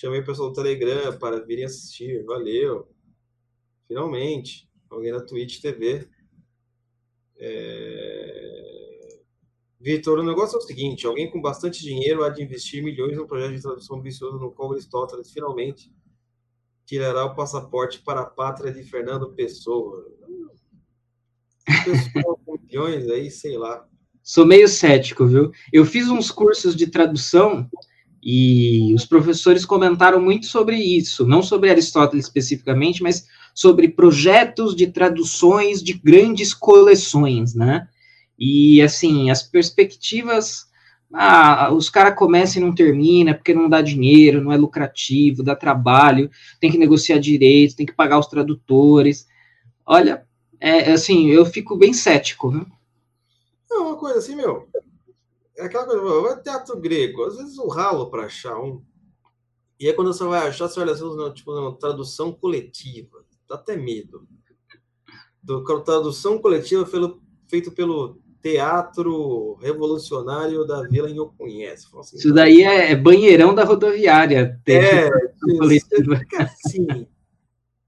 chamei 0.00 0.18
o 0.18 0.24
pessoal 0.24 0.48
do 0.48 0.54
Telegram 0.56 1.16
para 1.16 1.46
virem 1.46 1.64
assistir. 1.64 2.24
Valeu. 2.24 2.88
Finalmente. 3.86 4.68
Alguém 4.90 5.12
na 5.12 5.20
Twitch 5.20 5.60
TV. 5.60 6.08
É... 7.38 9.20
Vitor, 9.78 10.18
o 10.18 10.24
negócio 10.24 10.56
é 10.56 10.58
o 10.58 10.62
seguinte: 10.62 11.06
alguém 11.06 11.30
com 11.30 11.40
bastante 11.40 11.84
dinheiro 11.84 12.24
há 12.24 12.30
de 12.30 12.42
investir 12.42 12.82
milhões 12.82 13.16
no 13.16 13.28
projeto 13.28 13.54
de 13.54 13.62
tradução 13.62 14.02
vicioso 14.02 14.40
no 14.40 14.50
qual 14.50 14.72
Aristóteles 14.72 15.30
finalmente 15.30 15.88
tirará 16.90 17.24
o 17.24 17.36
passaporte 17.36 18.00
para 18.00 18.22
a 18.22 18.26
pátria 18.26 18.72
de 18.72 18.82
Fernando 18.82 19.30
Pessoa. 19.30 20.04
Pessoa 21.84 22.36
milhões 22.64 23.08
aí, 23.08 23.30
sei 23.30 23.56
lá. 23.56 23.86
Sou 24.20 24.44
meio 24.44 24.66
cético, 24.66 25.24
viu? 25.24 25.52
Eu 25.72 25.84
fiz 25.84 26.08
uns 26.08 26.32
cursos 26.32 26.74
de 26.74 26.88
tradução 26.88 27.70
e 28.20 28.92
os 28.92 29.06
professores 29.06 29.64
comentaram 29.64 30.20
muito 30.20 30.46
sobre 30.46 30.76
isso, 30.78 31.24
não 31.24 31.44
sobre 31.44 31.70
Aristóteles 31.70 32.24
especificamente, 32.24 33.04
mas 33.04 33.24
sobre 33.54 33.88
projetos 33.88 34.74
de 34.74 34.88
traduções 34.88 35.84
de 35.84 35.92
grandes 35.92 36.52
coleções, 36.52 37.54
né? 37.54 37.86
E 38.36 38.82
assim, 38.82 39.30
as 39.30 39.44
perspectivas, 39.44 40.66
ah, 41.12 41.72
os 41.72 41.90
caras 41.90 42.16
começam 42.16 42.62
e 42.62 42.64
não 42.64 42.74
termina 42.74 43.34
porque 43.34 43.52
não 43.52 43.68
dá 43.68 43.82
dinheiro, 43.82 44.40
não 44.40 44.52
é 44.52 44.56
lucrativo, 44.56 45.42
dá 45.42 45.56
trabalho, 45.56 46.30
tem 46.60 46.70
que 46.70 46.78
negociar 46.78 47.18
direitos, 47.18 47.74
tem 47.74 47.86
que 47.86 47.94
pagar 47.94 48.18
os 48.18 48.26
tradutores. 48.26 49.26
Olha, 49.84 50.26
é 50.60 50.92
assim, 50.92 51.28
eu 51.28 51.44
fico 51.44 51.76
bem 51.76 51.92
cético, 51.92 52.50
viu? 52.50 52.66
Não, 53.68 53.88
uma 53.88 53.96
coisa 53.96 54.18
assim, 54.18 54.36
meu. 54.36 54.68
É 55.56 55.64
aquela 55.64 55.84
coisa, 55.84 56.20
vai 56.20 56.42
teatro 56.42 56.78
grego, 56.78 57.24
às 57.24 57.36
vezes 57.36 57.58
o 57.58 57.68
ralo 57.68 58.10
para 58.10 58.26
achar 58.26 58.58
um. 58.58 58.82
E 59.78 59.86
aí 59.86 59.92
quando 59.94 60.12
você 60.12 60.24
vai 60.24 60.46
achar, 60.46 60.68
você 60.68 60.78
olha 60.78 60.92
assim, 60.92 61.32
tipo, 61.32 61.52
uma 61.52 61.76
tradução 61.76 62.32
coletiva. 62.32 63.24
Dá 63.48 63.56
até 63.56 63.76
medo. 63.76 64.28
Do, 65.42 65.64
tradução 65.82 66.38
coletiva 66.38 66.84
pelo, 66.84 67.22
feito 67.48 67.72
pelo 67.72 68.20
Teatro 68.42 69.54
Revolucionário 69.60 70.66
da 70.66 70.82
Vila 70.82 71.10
em 71.10 71.18
Oconhece. 71.18 71.86
Assim, 71.98 72.16
Isso 72.16 72.32
daí 72.32 72.62
é, 72.62 72.92
é 72.92 72.96
banheirão 72.96 73.54
da 73.54 73.64
rodoviária. 73.64 74.58
É, 74.66 75.08
assim. 76.38 77.06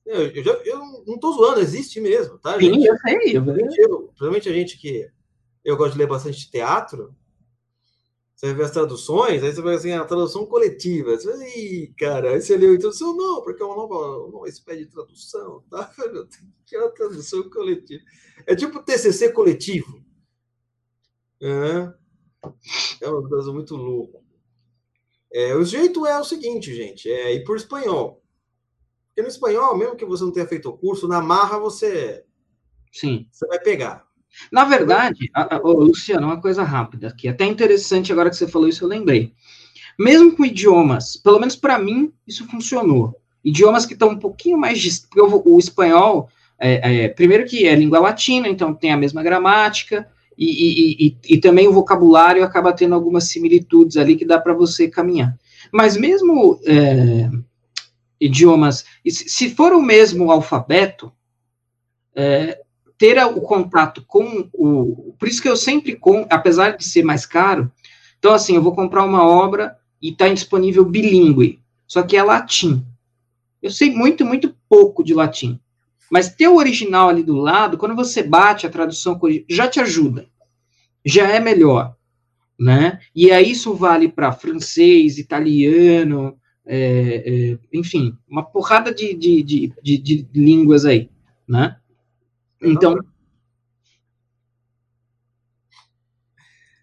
Eu, 0.05 0.27
eu, 0.29 0.45
já, 0.45 0.53
eu 0.65 0.79
não 1.07 1.15
estou 1.15 1.33
zoando, 1.33 1.61
existe 1.61 2.01
mesmo, 2.01 2.39
tá? 2.39 2.59
Sim, 2.59 2.75
gente? 2.75 2.87
eu 2.87 2.97
sei. 2.99 3.37
Eu... 3.37 3.45
Principalmente 4.09 4.49
a 4.49 4.53
gente 4.53 4.79
que 4.79 5.09
eu 5.65 5.77
gosto 5.77 5.93
de 5.93 5.99
ler 5.99 6.09
bastante 6.09 6.51
teatro, 6.51 7.15
você 8.35 8.53
vê 8.53 8.65
as 8.65 8.73
traduções, 8.73 9.43
aí 9.43 9.53
você 9.53 9.63
vai 9.63 9.77
assim, 9.77 9.93
a 9.93 10.05
tradução 10.05 10.45
coletiva. 10.45 11.17
Você 11.17 11.29
vai, 11.29 11.49
Ih, 11.57 11.95
cara, 11.97 12.31
aí 12.31 12.43
você 12.43 12.57
leu 12.57 12.75
a 12.75 12.79
tradução, 12.79 13.17
não, 13.17 13.41
porque 13.41 13.63
é 13.63 13.65
uma 13.65 13.77
nova, 13.77 14.27
uma 14.27 14.49
espécie 14.49 14.81
de 14.81 14.91
tradução, 14.91 15.63
tá? 15.71 15.91
Que 16.67 16.77
é 16.77 16.81
uma 16.81 16.91
tradução 16.91 17.49
coletiva. 17.49 18.03
É 18.47 18.57
tipo 18.57 18.83
TCC 18.83 19.31
coletivo. 19.31 20.03
É, 21.43 21.93
é 23.01 23.09
uma 23.09 23.29
coisa 23.29 23.53
muito 23.53 23.75
louca. 23.75 24.19
É, 25.33 25.55
o 25.57 25.65
jeito 25.65 26.07
é 26.07 26.19
o 26.21 26.25
seguinte, 26.25 26.75
gente, 26.75 27.11
é 27.11 27.35
ir 27.35 27.45
por 27.45 27.57
espanhol. 27.57 28.23
Porque 29.09 29.23
no 29.23 29.29
espanhol, 29.29 29.77
mesmo 29.77 29.97
que 29.97 30.05
você 30.05 30.23
não 30.25 30.33
tenha 30.33 30.47
feito 30.47 30.69
o 30.69 30.77
curso, 30.77 31.09
na 31.09 31.21
marra 31.21 31.59
você, 31.59 32.25
Sim. 32.93 33.27
você 33.31 33.47
vai 33.47 33.59
pegar. 33.59 34.05
Na 34.51 34.65
verdade, 34.65 35.31
a, 35.35 35.57
a, 35.57 35.59
Luciano, 35.59 36.27
uma 36.27 36.41
coisa 36.41 36.63
rápida 36.63 37.09
aqui, 37.09 37.29
até 37.29 37.45
interessante 37.45 38.13
agora 38.13 38.31
que 38.31 38.37
você 38.37 38.47
falou 38.47 38.69
isso, 38.69 38.85
eu 38.85 38.89
lembrei. 38.89 39.35
Mesmo 39.99 40.35
com 40.35 40.45
idiomas, 40.45 41.17
pelo 41.17 41.39
menos 41.39 41.57
para 41.57 41.79
mim, 41.79 42.13
isso 42.27 42.47
funcionou. 42.47 43.15
Idiomas 43.45 43.85
que 43.85 43.93
estão 43.93 44.11
um 44.11 44.19
pouquinho 44.19 44.57
mais. 44.57 45.07
O 45.45 45.59
espanhol, 45.59 46.29
é, 46.59 47.05
é, 47.05 47.09
primeiro 47.09 47.45
que 47.45 47.67
é 47.67 47.75
língua 47.75 47.99
latina, 47.99 48.49
então 48.49 48.73
tem 48.73 48.93
a 48.93 48.97
mesma 48.97 49.23
gramática, 49.23 50.09
e, 50.37 51.07
e, 51.07 51.17
e, 51.35 51.39
também 51.39 51.69
o 51.69 51.73
vocabulário 51.73 52.43
acaba 52.45 52.73
tendo 52.73 52.95
algumas 52.95 53.25
similitudes 53.25 53.97
ali 53.97 54.17
que 54.17 54.25
dá 54.25 54.41
para 54.41 54.55
você 54.55 54.89
caminhar. 54.89 55.37
Mas 55.73 55.97
mesmo 55.97 56.61
é, 56.67 57.31
idiomas, 58.21 58.85
se 59.07 59.51
for 59.51 59.73
o 59.73 59.83
mesmo 59.83 60.31
alfabeto, 60.31 61.13
é, 62.15 62.61
ter 62.99 63.19
o 63.25 63.41
contato 63.41 64.05
com 64.07 64.49
o. 64.53 65.15
Por 65.19 65.29
isso 65.29 65.43
que 65.43 65.49
eu 65.49 65.57
sempre, 65.57 65.97
com, 65.97 66.27
apesar 66.31 66.77
de 66.77 66.85
ser 66.85 67.03
mais 67.03 67.27
caro, 67.27 67.71
então 68.19 68.33
assim, 68.33 68.55
eu 68.55 68.63
vou 68.63 68.75
comprar 68.75 69.05
uma 69.05 69.27
obra 69.27 69.77
e 70.01 70.11
está 70.11 70.29
disponível 70.29 70.85
bilíngue, 70.85 71.61
só 71.87 72.03
que 72.03 72.17
é 72.17 72.23
latim. 72.23 72.87
Eu 73.63 73.71
sei 73.71 73.91
muito, 73.91 74.25
muito 74.25 74.55
pouco 74.69 75.05
de 75.05 75.15
latim. 75.15 75.61
Mas 76.13 76.29
ter 76.29 76.47
o 76.47 76.57
original 76.57 77.09
ali 77.09 77.23
do 77.23 77.37
lado, 77.37 77.79
quando 77.79 77.97
você 77.97 78.23
bate 78.23 78.67
a 78.67 78.71
tradução, 78.71 79.19
já 79.49 79.67
te 79.67 79.81
ajuda. 79.81 80.29
Já 81.03 81.27
é 81.27 81.41
melhor. 81.41 81.97
Né? 82.61 83.01
E 83.17 83.31
aí 83.33 83.53
isso 83.53 83.75
vale 83.75 84.11
para 84.11 84.31
francês, 84.31 85.17
italiano, 85.17 86.39
é, 86.67 87.55
é, 87.55 87.59
enfim, 87.73 88.15
uma 88.29 88.45
porrada 88.45 88.95
de, 88.95 89.15
de, 89.15 89.43
de, 89.43 89.73
de, 89.83 89.99
de 89.99 90.29
línguas 90.35 90.85
aí, 90.85 91.11
né? 91.49 91.81
Então. 92.61 92.95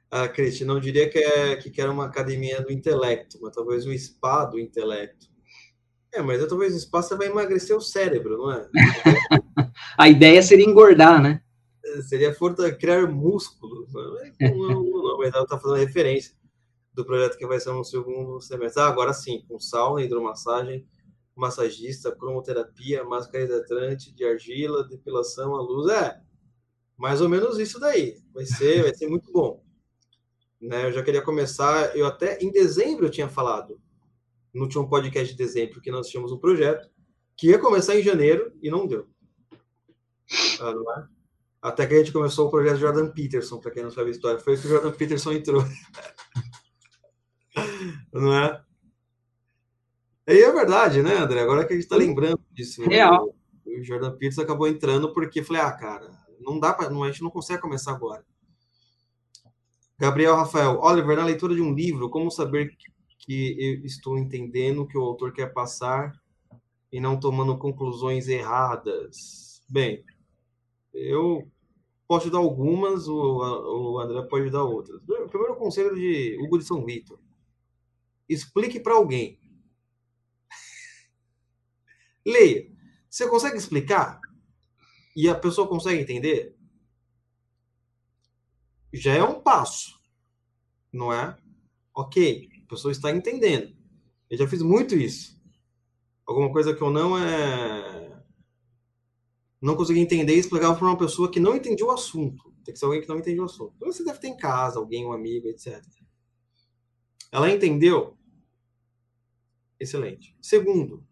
Ah, 0.10 0.28
Cristi, 0.28 0.66
não 0.66 0.80
diria 0.80 1.08
que, 1.08 1.20
é, 1.20 1.56
que 1.56 1.70
quer 1.70 1.88
uma 1.88 2.08
academia 2.08 2.62
do 2.64 2.72
intelecto, 2.72 3.38
mas 3.40 3.54
talvez 3.54 3.86
um 3.86 3.96
spa 3.96 4.44
do 4.46 4.60
intelecto. 4.60 5.29
É, 6.12 6.22
mas 6.22 6.45
talvez 6.47 6.76
o 6.76 6.80
spa 6.80 7.01
você 7.01 7.16
vai 7.16 7.28
emagrecer 7.28 7.76
o 7.76 7.82
cérebro, 7.82 8.38
não 8.38 8.51
é? 8.51 8.68
A 9.97 10.10
ideia 10.10 10.41
seria 10.41 10.66
engordar, 10.66 11.22
né? 11.22 11.41
Seria 12.07 12.34
força, 12.34 12.72
criar 12.72 13.07
músculos. 13.07 13.91
Não, 13.93 14.57
não, 14.57 14.84
não, 14.84 15.18
mas 15.18 15.34
ela 15.34 15.43
está 15.43 15.57
fazendo 15.60 15.78
referência 15.78 16.36
do 16.93 17.05
projeto 17.05 17.38
que 17.38 17.47
vai 17.47 17.60
ser 17.60 17.72
no 17.72 17.84
segundo 17.84 18.41
semestre. 18.41 18.82
Ah, 18.82 18.88
agora 18.88 19.14
sim, 19.14 19.43
com 19.47 19.60
sauna, 19.60 20.03
hidromassagem, 20.03 20.86
massagista, 21.36 22.16
cromoterapia, 22.16 23.03
máscara 23.03 23.45
hidratante 23.45 24.14
de 24.14 24.26
argila, 24.26 24.88
depilação 24.88 25.55
à 25.55 25.62
luz. 25.62 25.91
É, 25.91 26.20
mais 26.97 27.22
ou 27.22 27.30
menos 27.30 27.57
isso 27.57 27.80
daí. 27.80 28.18
Vai 28.34 28.45
ser, 28.45 28.84
vai 28.84 28.93
ser 28.93 29.07
muito 29.07 29.32
bom. 29.32 29.64
Né, 30.62 30.88
eu 30.88 30.91
já 30.91 31.01
queria 31.01 31.22
começar, 31.22 31.95
eu 31.95 32.05
até 32.05 32.38
em 32.39 32.51
dezembro 32.51 33.05
eu 33.05 33.10
tinha 33.10 33.30
falado, 33.30 33.80
no 34.54 34.64
último 34.64 34.89
podcast 34.89 35.32
de 35.34 35.38
dezembro, 35.38 35.82
que 35.82 35.91
nós 35.91 36.08
tínhamos 36.08 36.32
um 36.32 36.38
projeto 36.38 36.89
que 37.36 37.47
ia 37.47 37.60
começar 37.60 37.95
em 37.95 38.04
janeiro 38.04 38.52
e 38.62 38.70
não 38.70 38.86
deu. 38.88 39.08
Ah, 40.62 40.74
é? 41.00 41.20
Até 41.62 41.86
que 41.88 41.93
a 41.93 41.97
gente 41.97 42.12
começou 42.12 42.47
o 42.47 42.52
projeto 42.52 42.78
Jordan 42.78 43.12
Peterson, 43.12 43.60
para 43.60 43.72
quem 43.72 43.84
não 43.84 43.91
sabe 43.91 44.10
a 44.10 44.12
história. 44.12 44.39
Foi 44.39 44.58
que 44.58 44.66
o 44.66 44.70
Jordan 44.70 44.91
Peterson 44.91 45.32
entrou. 45.34 45.64
não 48.14 48.34
é? 48.34 48.62
E 50.28 50.43
é 50.43 50.52
verdade, 50.52 51.02
né, 51.02 51.18
André? 51.18 51.41
Agora 51.41 51.66
que 51.66 51.74
a 51.74 51.76
gente 51.76 51.86
está 51.86 51.95
lembrando 51.95 52.39
disso. 52.52 52.84
Real. 52.84 53.36
O 53.66 53.84
Jordan 53.84 54.12
Peterson 54.12 54.41
acabou 54.41 54.68
entrando 54.68 55.14
porque 55.14 55.43
falei, 55.43 55.62
ah, 55.62 55.72
cara, 55.72 56.12
não 56.39 56.60
dá 56.60 56.74
para, 56.74 56.88
a 56.88 57.08
gente 57.08 57.24
não 57.24 57.32
consegue 57.32 57.62
começar 57.62 57.91
agora. 57.91 58.24
Gabriel 59.97 60.36
Rafael, 60.36 60.80
Oliver, 60.80 61.18
na 61.18 61.26
leitura 61.26 61.54
de 61.54 61.62
um 61.62 61.74
livro, 61.74 62.10
como 62.10 62.32
saber 62.32 62.72
que, 63.30 63.56
eu 63.60 63.86
estou 63.86 64.18
entendendo 64.18 64.88
que 64.88 64.98
o 64.98 65.04
autor 65.04 65.32
quer 65.32 65.54
passar 65.54 66.20
e 66.92 67.00
não 67.00 67.20
tomando 67.20 67.60
conclusões 67.60 68.28
erradas? 68.28 69.62
Bem, 69.70 70.04
eu 70.92 71.48
posso 72.08 72.32
dar 72.32 72.40
algumas, 72.40 73.08
o, 73.08 73.94
o 73.94 74.00
André 74.00 74.24
pode 74.24 74.50
dar 74.50 74.64
outras. 74.64 75.00
O 75.08 75.28
primeiro 75.28 75.56
conselho 75.58 75.94
de 75.94 76.40
Hugo 76.42 76.58
de 76.58 76.66
São 76.66 76.84
Vitor. 76.84 77.20
Explique 78.28 78.80
para 78.80 78.96
alguém 78.96 79.40
Leia. 82.26 82.68
Você 83.08 83.30
consegue 83.30 83.58
explicar? 83.58 84.20
E 85.16 85.30
a 85.30 85.36
pessoa 85.36 85.68
consegue 85.68 86.02
entender? 86.02 86.56
Já 88.92 89.14
é 89.14 89.24
um 89.24 89.40
passo, 89.40 90.00
não 90.92 91.14
é? 91.14 91.38
Ok, 91.94 92.49
pessoa 92.70 92.92
está 92.92 93.12
entendendo. 93.12 93.76
Eu 94.30 94.38
já 94.38 94.48
fiz 94.48 94.62
muito 94.62 94.96
isso. 94.96 95.38
Alguma 96.26 96.52
coisa 96.52 96.74
que 96.74 96.82
eu 96.82 96.92
não 96.92 97.18
é. 97.18 98.24
Não 99.62 99.76
consegui 99.76 100.00
entender 100.00 100.36
e 100.36 100.40
explicar 100.40 100.74
para 100.76 100.86
uma 100.86 100.98
pessoa 100.98 101.30
que 101.30 101.40
não 101.40 101.56
entendia 101.56 101.86
o 101.86 101.92
assunto. 101.92 102.54
Tem 102.64 102.74
que 102.74 102.80
ser 102.80 102.86
alguém 102.86 103.02
que 103.02 103.10
não 103.10 103.18
entende 103.18 103.42
o 103.42 103.46
assunto. 103.46 103.74
Então, 103.76 103.92
você 103.92 104.06
deve 104.06 104.20
ter 104.20 104.28
em 104.28 104.38
casa 104.38 104.80
alguém, 104.80 105.06
um 105.06 105.12
amigo, 105.12 105.48
etc. 105.48 105.84
Ela 107.32 107.52
entendeu? 107.52 108.18
Excelente. 109.80 110.38
Segundo, 110.42 111.06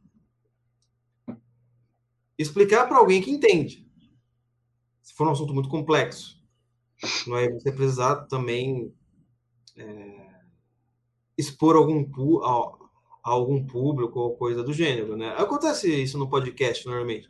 explicar 2.38 2.88
para 2.88 2.98
alguém 2.98 3.22
que 3.22 3.32
entende. 3.32 3.86
Se 5.02 5.14
for 5.14 5.28
um 5.28 5.32
assunto 5.32 5.54
muito 5.54 5.70
complexo, 5.70 6.42
não 7.26 7.38
é 7.38 7.50
você 7.50 7.72
precisar 7.72 8.28
também 8.28 8.94
é, 9.76 10.27
expor 11.38 11.76
algum 11.76 12.06
a 12.44 13.32
algum 13.32 13.66
público 13.66 14.20
ou 14.20 14.38
coisa 14.38 14.64
do 14.64 14.74
gênero, 14.74 15.18
né? 15.18 15.36
Acontece 15.38 15.94
isso 15.94 16.18
no 16.18 16.30
podcast 16.30 16.86
normalmente. 16.86 17.28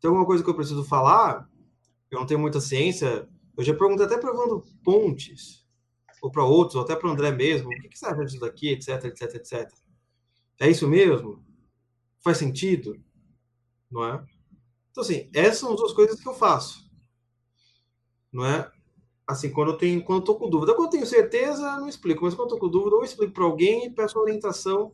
Tem 0.00 0.08
alguma 0.08 0.24
coisa 0.24 0.42
que 0.42 0.48
eu 0.48 0.54
preciso 0.54 0.82
falar, 0.84 1.48
eu 2.10 2.18
não 2.18 2.26
tenho 2.26 2.40
muita 2.40 2.60
ciência, 2.60 3.28
eu 3.56 3.62
já 3.62 3.74
perguntei 3.74 4.06
até 4.06 4.16
para 4.16 4.30
Evandro 4.30 4.64
Pontes, 4.82 5.64
ou 6.22 6.30
para 6.30 6.44
outros, 6.44 6.76
ou 6.76 6.82
até 6.82 6.96
para 6.96 7.08
o 7.08 7.12
André 7.12 7.30
mesmo, 7.30 7.68
o 7.68 7.80
que, 7.82 7.88
que 7.88 7.98
você 7.98 8.06
acha 8.06 8.24
disso 8.24 8.40
daqui, 8.40 8.70
etc, 8.70 9.04
etc, 9.04 9.34
etc. 9.34 9.70
É 10.58 10.70
isso 10.70 10.88
mesmo? 10.88 11.44
Faz 12.22 12.38
sentido? 12.38 12.98
Não 13.90 14.04
é? 14.04 14.24
Então, 14.90 15.02
assim, 15.02 15.28
essas 15.34 15.58
são 15.58 15.72
as 15.72 15.76
duas 15.76 15.92
coisas 15.92 16.20
que 16.20 16.28
eu 16.28 16.34
faço. 16.34 16.90
Não 18.32 18.46
é? 18.46 18.70
Assim, 19.26 19.50
quando 19.50 19.72
eu 19.72 19.78
tenho, 19.78 20.02
quando 20.02 20.18
eu 20.18 20.24
tô 20.24 20.34
com 20.34 20.50
dúvida. 20.50 20.74
Quando 20.74 20.86
eu 20.86 20.90
tenho 20.90 21.06
certeza, 21.06 21.78
não 21.78 21.88
explico, 21.88 22.24
mas 22.24 22.34
quando 22.34 22.50
eu 22.50 22.56
tô 22.56 22.60
com 22.60 22.68
dúvida, 22.68 22.96
eu 22.96 23.04
explico 23.04 23.32
para 23.32 23.44
alguém 23.44 23.86
e 23.86 23.90
peço 23.90 24.18
orientação 24.18 24.92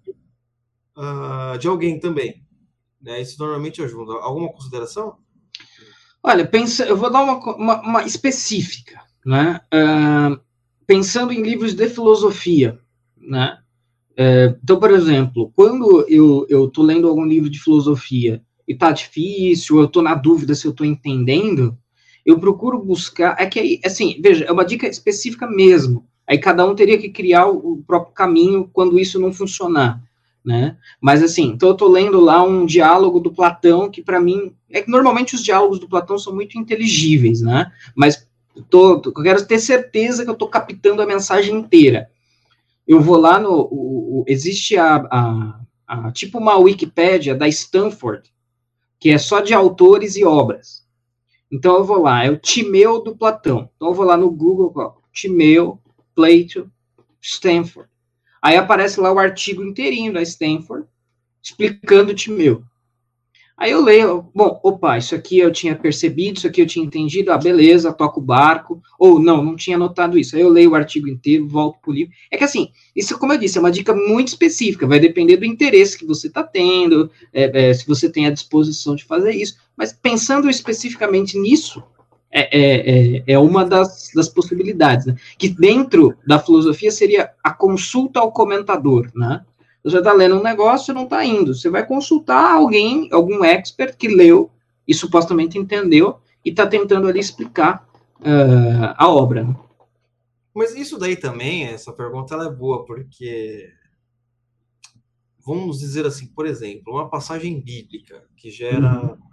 uh, 0.96 1.58
de 1.58 1.66
alguém 1.66 1.98
também. 1.98 2.44
Né? 3.00 3.20
Isso 3.20 3.36
normalmente 3.38 3.82
ajuda. 3.82 4.12
Alguma 4.14 4.52
consideração? 4.52 5.16
Olha, 6.22 6.46
pensa, 6.46 6.84
eu 6.84 6.96
vou 6.96 7.10
dar 7.10 7.22
uma, 7.22 7.38
uma, 7.56 7.80
uma 7.80 8.02
específica, 8.04 9.00
né? 9.24 9.60
Uh, 9.72 10.38
pensando 10.86 11.32
em 11.32 11.42
livros 11.42 11.72
de 11.72 11.88
filosofia, 11.88 12.78
né? 13.16 13.58
Uh, 14.12 14.58
então, 14.62 14.78
por 14.78 14.90
exemplo, 14.90 15.50
quando 15.56 16.04
eu 16.08 16.46
estou 16.66 16.84
lendo 16.84 17.08
algum 17.08 17.24
livro 17.24 17.48
de 17.48 17.58
filosofia 17.58 18.42
e 18.68 18.74
tá 18.74 18.92
difícil, 18.92 19.78
eu 19.78 19.86
estou 19.86 20.02
na 20.02 20.14
dúvida 20.14 20.54
se 20.54 20.66
eu 20.66 20.72
estou 20.72 20.86
entendendo, 20.86 21.76
eu 22.24 22.38
procuro 22.38 22.78
buscar. 22.78 23.36
É 23.38 23.46
que 23.46 23.58
aí, 23.58 23.80
assim, 23.84 24.20
veja, 24.22 24.44
é 24.44 24.52
uma 24.52 24.64
dica 24.64 24.86
específica 24.86 25.46
mesmo. 25.46 26.06
Aí 26.26 26.38
cada 26.38 26.64
um 26.64 26.74
teria 26.74 26.98
que 26.98 27.08
criar 27.08 27.46
o, 27.46 27.82
próprio 27.86 28.14
caminho 28.14 28.68
quando 28.72 28.98
isso 28.98 29.18
não 29.18 29.32
funcionar 29.32 30.00
né? 30.44 30.76
Mas 31.00 31.22
assim, 31.22 31.48
então 31.48 31.68
eu 31.70 31.74
tô 31.74 31.86
lendo 31.86 32.20
lá 32.20 32.42
um 32.42 32.64
diálogo 32.64 33.20
do 33.20 33.32
Platão 33.32 33.90
que 33.90 34.02
para 34.02 34.20
mim 34.20 34.54
é 34.70 34.82
que 34.82 34.90
normalmente 34.90 35.34
os 35.34 35.42
diálogos 35.42 35.78
do 35.78 35.88
Platão 35.88 36.18
são 36.18 36.34
muito 36.34 36.58
inteligíveis, 36.58 37.40
né? 37.42 37.70
Mas 37.94 38.26
tô, 38.68 39.02
eu 39.04 39.22
quero 39.22 39.46
ter 39.46 39.58
certeza 39.58 40.24
que 40.24 40.30
eu 40.30 40.34
tô 40.34 40.48
captando 40.48 41.02
a 41.02 41.06
mensagem 41.06 41.54
inteira. 41.54 42.10
Eu 42.86 43.00
vou 43.00 43.16
lá 43.16 43.38
no 43.38 43.50
o, 43.50 44.20
o, 44.20 44.24
existe 44.26 44.76
a, 44.76 44.96
a, 45.10 45.60
a, 45.86 46.12
tipo 46.12 46.38
uma 46.38 46.56
Wikipédia 46.56 47.34
da 47.34 47.46
Stanford 47.48 48.30
que 48.98 49.10
é 49.10 49.18
só 49.18 49.40
de 49.40 49.54
autores 49.54 50.16
e 50.16 50.24
obras. 50.24 50.84
Então 51.50 51.76
eu 51.76 51.84
vou 51.84 52.00
lá, 52.00 52.24
é 52.24 52.30
o 52.30 52.38
Timeu 52.38 53.02
do 53.02 53.16
Platão. 53.16 53.68
Então 53.76 53.88
eu 53.88 53.94
vou 53.94 54.04
lá 54.04 54.16
no 54.16 54.30
Google, 54.30 55.02
Timeu, 55.12 55.80
Plato, 56.14 56.70
Stanford. 57.20 57.88
Aí 58.40 58.56
aparece 58.56 59.00
lá 59.00 59.12
o 59.12 59.18
artigo 59.18 59.62
inteirinho 59.62 60.12
da 60.12 60.22
Stanford, 60.22 60.86
explicando 61.42 62.12
o 62.12 62.14
Timeu. 62.14 62.62
Aí 63.60 63.72
eu 63.72 63.84
leio, 63.84 64.24
bom, 64.34 64.58
opa, 64.62 64.96
isso 64.96 65.14
aqui 65.14 65.38
eu 65.38 65.52
tinha 65.52 65.76
percebido, 65.76 66.38
isso 66.38 66.46
aqui 66.46 66.62
eu 66.62 66.66
tinha 66.66 66.82
entendido, 66.82 67.30
ah, 67.30 67.36
beleza, 67.36 67.92
toco 67.92 68.18
o 68.18 68.22
barco, 68.22 68.82
ou 68.98 69.20
não, 69.20 69.44
não 69.44 69.54
tinha 69.54 69.76
notado 69.76 70.18
isso. 70.18 70.34
Aí 70.34 70.40
eu 70.40 70.48
leio 70.48 70.70
o 70.70 70.74
artigo 70.74 71.06
inteiro, 71.06 71.46
volto 71.46 71.78
pro 71.82 71.92
livro. 71.92 72.10
É 72.30 72.38
que 72.38 72.44
assim, 72.44 72.70
isso, 72.96 73.18
como 73.18 73.34
eu 73.34 73.38
disse, 73.38 73.58
é 73.58 73.60
uma 73.60 73.70
dica 73.70 73.94
muito 73.94 74.28
específica, 74.28 74.86
vai 74.86 74.98
depender 74.98 75.36
do 75.36 75.44
interesse 75.44 75.98
que 75.98 76.06
você 76.06 76.28
está 76.28 76.42
tendo, 76.42 77.10
é, 77.34 77.68
é, 77.68 77.74
se 77.74 77.86
você 77.86 78.08
tem 78.08 78.26
a 78.26 78.30
disposição 78.30 78.96
de 78.96 79.04
fazer 79.04 79.32
isso. 79.32 79.56
Mas 79.76 79.92
pensando 79.92 80.48
especificamente 80.48 81.38
nisso, 81.38 81.82
é, 82.32 82.58
é, 82.58 83.18
é, 83.18 83.22
é 83.26 83.38
uma 83.38 83.62
das, 83.62 84.10
das 84.14 84.30
possibilidades, 84.30 85.04
né? 85.04 85.16
que 85.36 85.50
dentro 85.50 86.16
da 86.26 86.38
filosofia 86.38 86.90
seria 86.90 87.30
a 87.44 87.52
consulta 87.52 88.20
ao 88.20 88.32
comentador, 88.32 89.10
né? 89.14 89.44
Você 89.82 89.98
está 89.98 90.12
lendo 90.12 90.38
um 90.38 90.42
negócio 90.42 90.92
e 90.92 90.94
não 90.94 91.04
está 91.04 91.24
indo, 91.24 91.54
você 91.54 91.70
vai 91.70 91.86
consultar 91.86 92.54
alguém, 92.54 93.08
algum 93.12 93.44
expert 93.44 93.96
que 93.96 94.08
leu 94.08 94.50
e 94.86 94.92
supostamente 94.92 95.58
entendeu 95.58 96.18
e 96.44 96.50
está 96.50 96.66
tentando 96.66 97.08
ali 97.08 97.18
explicar 97.18 97.88
uh, 98.20 98.94
a 98.96 99.08
obra. 99.08 99.46
Mas 100.54 100.74
isso 100.74 100.98
daí 100.98 101.16
também, 101.16 101.64
essa 101.64 101.92
pergunta 101.92 102.34
ela 102.34 102.46
é 102.46 102.50
boa, 102.50 102.84
porque 102.84 103.72
vamos 105.44 105.78
dizer 105.78 106.04
assim, 106.04 106.26
por 106.26 106.44
exemplo, 106.44 106.92
uma 106.92 107.08
passagem 107.08 107.60
bíblica 107.60 108.24
que 108.36 108.50
gera 108.50 109.02
uhum 109.02 109.30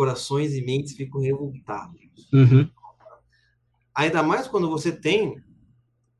corações 0.00 0.54
e 0.54 0.62
mentes 0.62 0.96
ficam 0.96 1.20
revoltados. 1.20 2.26
Uhum. 2.32 2.66
Ainda 3.94 4.22
mais 4.22 4.48
quando 4.48 4.70
você 4.70 4.90
tem, 4.90 5.44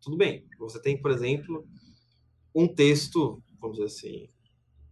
tudo 0.03 0.19
bem, 0.19 0.47
você 0.59 0.79
tem, 0.79 1.01
por 1.01 1.11
exemplo, 1.11 1.67
um 2.55 2.67
texto, 2.69 3.43
vamos 3.61 3.77
dizer 3.77 3.87
assim, 3.87 4.29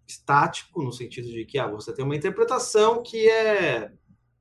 estático, 0.06 0.82
no 0.82 0.92
sentido 0.92 1.28
de 1.28 1.44
que 1.44 1.59
ah, 1.59 1.66
você 1.66 1.92
tem 1.92 2.04
uma 2.04 2.16
interpretação 2.16 3.02
que 3.02 3.28
é 3.28 3.92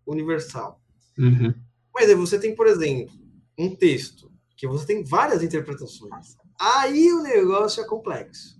universal. 0.05 0.81
Uhum. 1.17 1.53
Mas 1.93 2.09
aí 2.09 2.15
você 2.15 2.39
tem, 2.39 2.55
por 2.55 2.67
exemplo, 2.67 3.13
um 3.57 3.75
texto 3.75 4.31
que 4.55 4.67
você 4.67 4.85
tem 4.85 5.03
várias 5.03 5.43
interpretações. 5.43 6.35
Aí 6.59 7.11
o 7.13 7.21
negócio 7.21 7.81
é 7.81 7.85
complexo. 7.85 8.57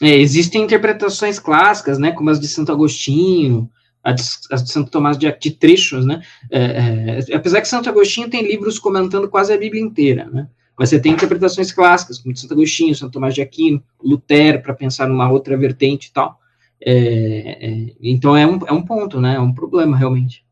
É? 0.00 0.10
É, 0.10 0.16
existem 0.16 0.64
interpretações 0.64 1.38
clássicas, 1.38 1.98
né, 1.98 2.10
como 2.10 2.30
as 2.30 2.40
de 2.40 2.48
Santo 2.48 2.72
Agostinho, 2.72 3.70
as 4.02 4.64
de 4.64 4.72
Santo 4.72 4.90
Tomás 4.90 5.16
de, 5.16 5.30
de 5.38 5.50
trechos, 5.52 6.04
né, 6.04 6.20
é, 6.50 7.20
é, 7.30 7.34
apesar 7.36 7.60
que 7.60 7.68
Santo 7.68 7.88
Agostinho 7.88 8.28
tem 8.28 8.42
livros 8.42 8.80
comentando 8.80 9.28
quase 9.28 9.52
a 9.52 9.58
Bíblia 9.58 9.80
inteira, 9.80 10.24
né, 10.28 10.48
mas 10.78 10.88
você 10.88 11.00
tem 11.00 11.12
interpretações 11.12 11.72
clássicas, 11.72 12.18
como 12.18 12.32
de 12.32 12.40
Santo 12.40 12.54
Agostinho, 12.54 12.94
Santo 12.94 13.12
Tomás 13.12 13.34
de 13.34 13.42
Aquino, 13.42 13.82
Lutero, 14.02 14.62
para 14.62 14.74
pensar 14.74 15.08
numa 15.08 15.30
outra 15.30 15.56
vertente 15.56 16.08
e 16.08 16.12
tal, 16.12 16.38
é, 16.80 16.92
é, 16.92 17.94
então 18.00 18.36
é 18.36 18.46
um, 18.46 18.58
é 18.66 18.72
um 18.72 18.84
ponto, 18.84 19.20
né, 19.20 19.36
é 19.36 19.40
um 19.40 19.52
problema, 19.52 19.96
realmente. 19.96 20.44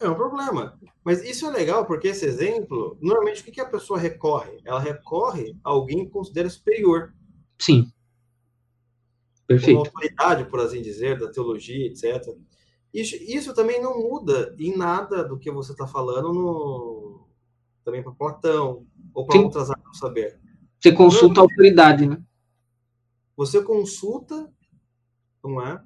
É 0.00 0.08
um 0.08 0.14
problema, 0.14 0.78
mas 1.04 1.22
isso 1.22 1.46
é 1.46 1.50
legal, 1.50 1.86
porque 1.86 2.08
esse 2.08 2.24
exemplo, 2.24 2.98
normalmente 3.00 3.42
o 3.42 3.44
que, 3.44 3.52
que 3.52 3.60
a 3.60 3.66
pessoa 3.66 3.98
recorre? 3.98 4.58
Ela 4.64 4.80
recorre 4.80 5.56
a 5.62 5.70
alguém 5.70 6.04
que 6.04 6.10
considera 6.10 6.48
superior. 6.50 7.14
Sim. 7.58 7.90
Perfeito. 9.46 9.76
como 9.76 9.86
autoridade, 9.86 10.44
por 10.46 10.60
assim 10.60 10.80
dizer, 10.80 11.18
da 11.18 11.30
teologia, 11.30 11.86
etc. 11.86 12.34
Isso, 12.92 13.16
isso 13.16 13.54
também 13.54 13.82
não 13.82 14.00
muda 14.00 14.54
em 14.58 14.76
nada 14.76 15.22
do 15.22 15.38
que 15.38 15.50
você 15.50 15.72
está 15.72 15.86
falando 15.86 16.32
no, 16.32 17.28
também 17.84 18.02
para 18.02 18.12
Platão 18.12 18.86
ou 19.14 19.26
para 19.26 19.40
outras 19.40 19.70
áreas 19.70 19.86
do 19.86 19.96
saber. 19.96 20.40
Você 20.80 20.92
consulta 20.92 21.40
a 21.40 21.42
autoridade, 21.42 22.06
né? 22.06 22.22
Você 23.36 23.62
consulta, 23.62 24.52
não 25.42 25.62
é? 25.62 25.82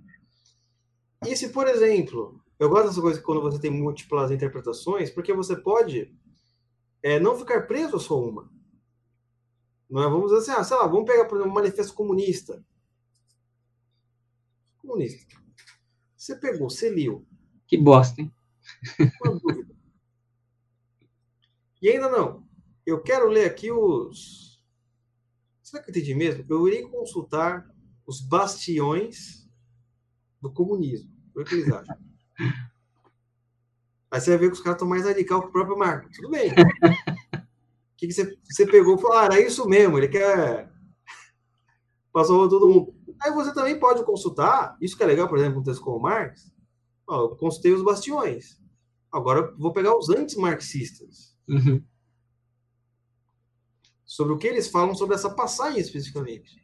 E 1.27 1.37
se, 1.37 1.51
por 1.51 1.69
exemplo, 1.69 2.41
eu 2.59 2.69
gosto 2.69 2.89
dessa 2.89 3.01
coisa 3.01 3.23
quando 3.23 3.41
você 3.41 3.61
tem 3.61 3.71
múltiplas 3.71 4.31
interpretações, 4.31 5.11
porque 5.11 5.33
você 5.33 5.57
pode 5.57 6.13
é, 7.03 7.21
não 7.21 7.37
ficar 7.37 7.67
preso 7.67 7.97
a 7.97 8.01
só 8.01 8.21
uma. 8.21 8.51
Não 9.89 10.03
é? 10.03 10.09
Vamos 10.09 10.33
dizer 10.33 10.39
assim, 10.39 10.61
ah, 10.61 10.65
sei 10.65 10.77
lá, 10.77 10.87
vamos 10.87 11.07
pegar, 11.07 11.27
por 11.27 11.37
exemplo, 11.37 11.53
um 11.53 11.55
manifesto 11.55 11.95
comunista 11.95 12.63
comunista. 14.89 15.37
Você 16.17 16.35
pegou, 16.37 16.71
você 16.71 16.89
liu. 16.89 17.27
Que 17.67 17.77
bosta, 17.77 18.23
hein? 18.23 18.33
Uma 19.23 19.39
dúvida. 19.39 19.69
E 21.81 21.89
ainda 21.89 22.11
não. 22.11 22.45
Eu 22.89 23.03
quero 23.03 23.29
ler 23.29 23.45
aqui 23.45 23.71
os. 23.71 24.63
Será 25.63 25.83
que 25.83 25.91
eu 25.91 25.93
entendi 25.93 26.15
mesmo? 26.15 26.43
Eu 26.49 26.67
irei 26.67 26.81
consultar 26.89 27.71
os 28.07 28.23
bastiões 28.23 29.47
do 30.41 30.51
comunismo. 30.51 31.11
O 31.37 31.45
que 31.45 31.55
eles 31.55 31.71
acham? 31.71 31.99
Aí 34.11 34.19
você 34.19 34.31
vai 34.31 34.39
ver 34.39 34.47
que 34.47 34.55
os 34.55 34.63
caras 34.63 34.77
estão 34.77 34.89
mais 34.89 35.05
radical 35.05 35.43
que 35.43 35.49
o 35.49 35.53
próprio 35.53 35.77
Marco. 35.77 36.09
Tudo 36.15 36.31
bem. 36.31 36.51
O 36.51 37.97
que, 37.99 38.07
que 38.07 38.13
você, 38.15 38.39
você 38.43 38.65
pegou 38.65 38.97
e 38.97 39.03
falou? 39.03 39.19
Ah, 39.19 39.25
era 39.27 39.39
isso 39.39 39.69
mesmo. 39.69 39.99
Ele 39.99 40.09
quer. 40.09 40.73
Passou 42.11 42.49
todo 42.49 42.71
mundo. 42.71 42.95
Aí 43.21 43.31
você 43.33 43.53
também 43.53 43.79
pode 43.79 44.03
consultar, 44.03 44.79
isso 44.81 44.97
que 44.97 45.03
é 45.03 45.07
legal, 45.07 45.29
por 45.29 45.37
exemplo, 45.37 45.61
um 45.61 45.63
texto 45.63 45.83
como 45.83 46.01
Marx, 46.01 46.51
ó, 47.07 47.25
eu 47.25 47.37
consultei 47.37 47.73
os 47.73 47.83
bastiões. 47.83 48.59
Agora 49.13 49.55
vou 49.59 49.75
pegar 49.75 49.95
os 49.95 50.09
antes-marxistas. 50.09 51.37
Uhum. 51.47 51.85
Sobre 54.09 54.33
o 54.33 54.39
que 54.39 54.49
eles 54.49 54.67
falam 54.67 54.93
sobre 54.95 55.15
essa 55.15 55.31
passagem 55.31 55.81
especificamente. 55.81 56.61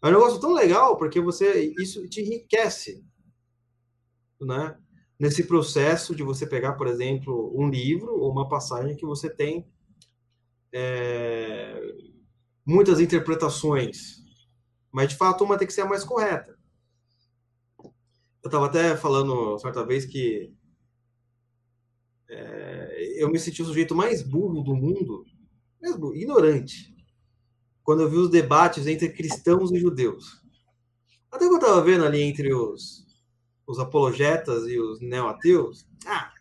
É 0.00 0.06
um 0.06 0.12
negócio 0.12 0.40
tão 0.40 0.54
legal, 0.54 0.96
porque 0.96 1.20
você 1.20 1.74
isso 1.78 2.08
te 2.08 2.22
enriquece. 2.22 3.04
Né? 4.40 4.78
Nesse 5.18 5.44
processo 5.44 6.14
de 6.14 6.22
você 6.22 6.46
pegar, 6.46 6.74
por 6.74 6.86
exemplo, 6.86 7.52
um 7.54 7.68
livro 7.68 8.18
ou 8.18 8.30
uma 8.30 8.48
passagem 8.48 8.96
que 8.96 9.04
você 9.04 9.28
tem 9.28 9.68
é, 10.72 11.82
muitas 12.64 13.00
interpretações 13.00 14.18
mas, 14.92 15.10
de 15.10 15.16
fato, 15.16 15.44
uma 15.44 15.58
tem 15.58 15.66
que 15.66 15.72
ser 15.72 15.82
a 15.82 15.86
mais 15.86 16.04
correta. 16.04 16.58
Eu 17.80 17.92
estava 18.46 18.66
até 18.66 18.96
falando 18.96 19.58
certa 19.58 19.84
vez 19.84 20.06
que 20.06 20.52
é, 22.28 23.22
eu 23.22 23.30
me 23.30 23.38
senti 23.38 23.62
o 23.62 23.64
sujeito 23.64 23.94
mais 23.94 24.22
burro 24.22 24.62
do 24.62 24.74
mundo, 24.74 25.24
mesmo 25.80 26.14
ignorante, 26.14 26.94
quando 27.82 28.02
eu 28.02 28.10
vi 28.10 28.16
os 28.16 28.30
debates 28.30 28.86
entre 28.86 29.10
cristãos 29.10 29.72
e 29.72 29.78
judeus. 29.78 30.42
Até 31.30 31.46
que 31.46 31.52
eu 31.52 31.56
estava 31.56 31.82
vendo 31.82 32.04
ali 32.04 32.22
entre 32.22 32.52
os, 32.52 33.06
os 33.66 33.78
apologetas 33.78 34.66
e 34.66 34.78
os 34.78 35.00
neo-ateus, 35.00 35.86
ah, 36.06 36.32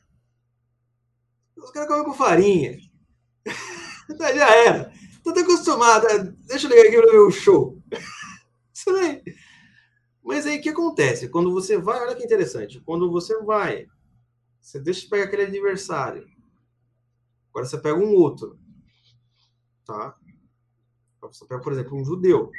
os 1.55 1.71
caras 1.71 1.89
comem 1.89 2.05
com 2.05 2.13
farinha. 2.13 2.79
Já 4.19 4.55
era. 4.55 4.91
Tô 5.23 5.31
até 5.31 5.41
acostumado. 5.41 6.07
É, 6.07 6.19
deixa 6.19 6.67
eu 6.67 6.69
ligar 6.69 6.87
aqui 6.87 7.01
para 7.01 7.11
ver 7.11 7.19
o 7.19 7.31
show. 7.31 7.81
Isso 8.73 8.89
aí. 8.91 9.23
Mas 10.23 10.45
aí 10.45 10.59
o 10.59 10.61
que 10.61 10.69
acontece? 10.69 11.29
Quando 11.29 11.51
você 11.51 11.77
vai, 11.77 11.99
olha 11.99 12.15
que 12.15 12.23
interessante. 12.23 12.79
Quando 12.81 13.11
você 13.11 13.37
vai, 13.41 13.87
você 14.61 14.79
deixa 14.79 15.01
de 15.01 15.09
pegar 15.09 15.25
aquele 15.25 15.43
adversário. 15.43 16.27
Agora 17.49 17.65
você 17.65 17.77
pega 17.77 17.97
um 17.97 18.13
outro. 18.13 18.57
Tá? 19.87 20.15
Você 21.21 21.45
pega, 21.47 21.61
por 21.61 21.71
exemplo, 21.71 21.97
um 21.97 22.03
judeu. 22.03 22.51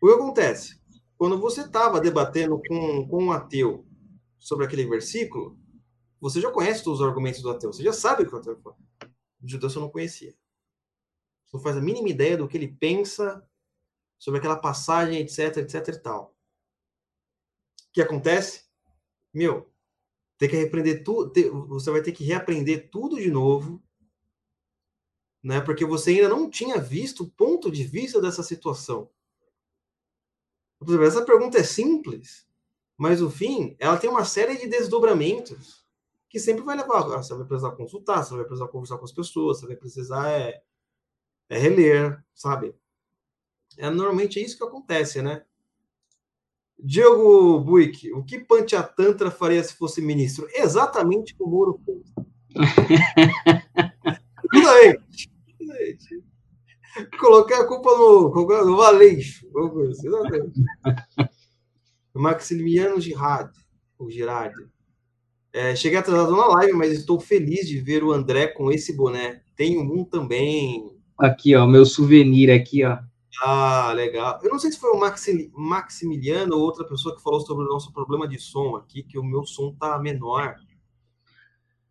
O 0.00 0.06
que 0.06 0.12
acontece? 0.14 0.80
Quando 1.18 1.38
você 1.38 1.60
estava 1.60 2.00
debatendo 2.00 2.60
com, 2.66 3.06
com 3.06 3.24
um 3.24 3.32
ateu 3.32 3.86
sobre 4.38 4.64
aquele 4.64 4.86
versículo, 4.86 5.58
você 6.18 6.40
já 6.40 6.50
conhece 6.50 6.82
todos 6.82 7.00
os 7.00 7.06
argumentos 7.06 7.42
do 7.42 7.50
ateu. 7.50 7.72
Você 7.72 7.82
já 7.82 7.92
sabe 7.92 8.22
o 8.22 8.26
que 8.26 8.34
o 8.34 8.38
ateu 8.38 8.58
fala. 8.60 8.76
O 9.42 9.46
judeu 9.48 9.68
você 9.68 9.78
não 9.78 9.90
conhecia. 9.90 10.34
Você 11.44 11.56
não 11.56 11.62
faz 11.62 11.76
a 11.76 11.80
mínima 11.80 12.08
ideia 12.08 12.38
do 12.38 12.48
que 12.48 12.56
ele 12.56 12.68
pensa 12.68 13.46
sobre 14.18 14.38
aquela 14.38 14.56
passagem, 14.56 15.18
etc, 15.18 15.58
etc 15.58 15.88
e 15.88 15.98
tal. 15.98 16.34
O 17.88 17.92
que 17.92 18.00
acontece? 18.00 18.64
Meu, 19.32 19.70
tem 20.38 20.48
que 20.48 20.56
reaprender 20.56 21.04
tudo, 21.04 21.32
você 21.68 21.90
vai 21.90 22.02
ter 22.02 22.12
que 22.12 22.24
reaprender 22.24 22.88
tudo 22.90 23.16
de 23.16 23.30
novo, 23.30 23.82
né? 25.42 25.60
Porque 25.60 25.84
você 25.84 26.10
ainda 26.10 26.28
não 26.28 26.48
tinha 26.48 26.78
visto 26.78 27.24
o 27.24 27.30
ponto 27.30 27.70
de 27.70 27.84
vista 27.84 28.20
dessa 28.20 28.42
situação. 28.42 29.08
Essa 31.06 31.24
pergunta 31.24 31.58
é 31.58 31.62
simples, 31.62 32.46
mas 32.96 33.20
no 33.20 33.30
fim, 33.30 33.76
ela 33.78 33.98
tem 33.98 34.08
uma 34.08 34.24
série 34.24 34.56
de 34.56 34.66
desdobramentos 34.66 35.84
que 36.28 36.38
sempre 36.38 36.62
vai 36.62 36.76
levar. 36.76 37.02
Você 37.02 37.34
vai 37.34 37.46
precisar 37.46 37.72
consultar, 37.72 38.24
você 38.24 38.34
vai 38.34 38.44
precisar 38.44 38.68
conversar 38.68 38.98
com 38.98 39.04
as 39.04 39.12
pessoas, 39.12 39.58
você 39.58 39.66
vai 39.66 39.76
precisar 39.76 40.30
é, 40.30 40.62
é 41.48 41.58
reler, 41.58 42.22
sabe? 42.34 42.74
É, 43.76 43.90
normalmente 43.90 44.38
é 44.38 44.42
isso 44.42 44.56
que 44.56 44.64
acontece, 44.64 45.20
né? 45.20 45.44
Diego 46.78 47.60
Buick, 47.60 48.10
o 48.12 48.24
que 48.24 48.38
Panchatantra 48.38 49.30
faria 49.30 49.62
se 49.62 49.74
fosse 49.74 50.00
ministro? 50.00 50.48
Exatamente 50.54 51.34
como 51.34 51.50
o 51.50 51.58
Moro 51.58 51.80
fez. 51.84 52.10
Tudo 54.50 54.68
Colocar 57.18 57.60
a 57.60 57.66
culpa 57.66 57.90
no, 57.90 58.30
no 58.64 58.76
Valeixo. 58.76 59.46
Maximiliano 62.14 63.00
Girard, 63.00 63.52
o 63.98 64.10
Girard. 64.10 64.54
É, 65.52 65.74
cheguei 65.74 65.98
atrasado 65.98 66.36
na 66.36 66.46
live, 66.46 66.72
mas 66.74 66.92
estou 66.92 67.18
feliz 67.18 67.66
de 67.66 67.80
ver 67.80 68.04
o 68.04 68.12
André 68.12 68.48
com 68.48 68.70
esse 68.70 68.96
boné. 68.96 69.42
Tenho 69.56 69.80
um 69.80 70.04
também. 70.04 70.90
Aqui, 71.18 71.54
ó, 71.54 71.66
meu 71.66 71.84
souvenir 71.84 72.50
aqui, 72.50 72.84
ó. 72.84 72.98
Ah, 73.42 73.92
legal. 73.94 74.38
Eu 74.42 74.50
não 74.50 74.58
sei 74.58 74.70
se 74.70 74.78
foi 74.78 74.90
o 74.90 75.00
Maximiliano 75.54 76.56
ou 76.56 76.62
outra 76.62 76.84
pessoa 76.84 77.14
que 77.16 77.22
falou 77.22 77.40
sobre 77.40 77.64
o 77.64 77.68
nosso 77.68 77.92
problema 77.92 78.28
de 78.28 78.38
som 78.38 78.76
aqui, 78.76 79.02
que 79.02 79.18
o 79.18 79.24
meu 79.24 79.44
som 79.44 79.74
tá 79.78 79.98
menor. 79.98 80.56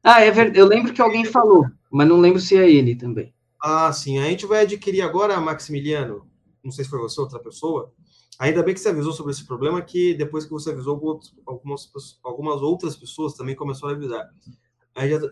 Ah, 0.04 0.22
é 0.22 0.32
verdade. 0.32 0.60
Eu 0.60 0.68
lembro 0.68 0.94
que 0.94 1.02
alguém 1.02 1.26
falou, 1.26 1.66
mas 1.92 2.08
não 2.08 2.20
lembro 2.20 2.40
se 2.40 2.56
é 2.56 2.70
ele 2.70 2.96
também. 2.96 3.34
Ah, 3.62 3.92
sim. 3.92 4.20
A 4.20 4.26
gente 4.26 4.46
vai 4.46 4.62
adquirir 4.62 5.02
agora, 5.02 5.40
Maximiliano. 5.40 6.28
Não 6.64 6.72
sei 6.72 6.84
se 6.84 6.90
foi 6.90 7.00
você 7.00 7.20
ou 7.20 7.26
outra 7.26 7.40
pessoa. 7.40 7.94
Ainda 8.40 8.64
bem 8.64 8.74
que 8.74 8.80
você 8.80 8.90
avisou 8.90 9.12
sobre 9.12 9.34
esse 9.34 9.46
problema, 9.46 9.82
que 9.82 10.14
depois 10.14 10.46
que 10.46 10.52
você 10.52 10.72
avisou, 10.72 11.22
algumas, 11.46 11.92
algumas 12.24 12.62
outras 12.62 12.96
pessoas 12.96 13.34
também 13.34 13.56
começaram 13.56 13.94
a 13.94 13.98
avisar. 13.98 14.30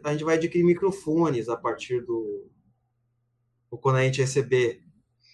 A 0.04 0.12
gente 0.12 0.24
vai 0.24 0.36
adquirir 0.36 0.64
microfones 0.64 1.48
a 1.50 1.56
partir 1.56 2.02
do. 2.06 2.50
Quando 3.82 3.98
a 3.98 4.04
gente 4.04 4.22
receber 4.22 4.82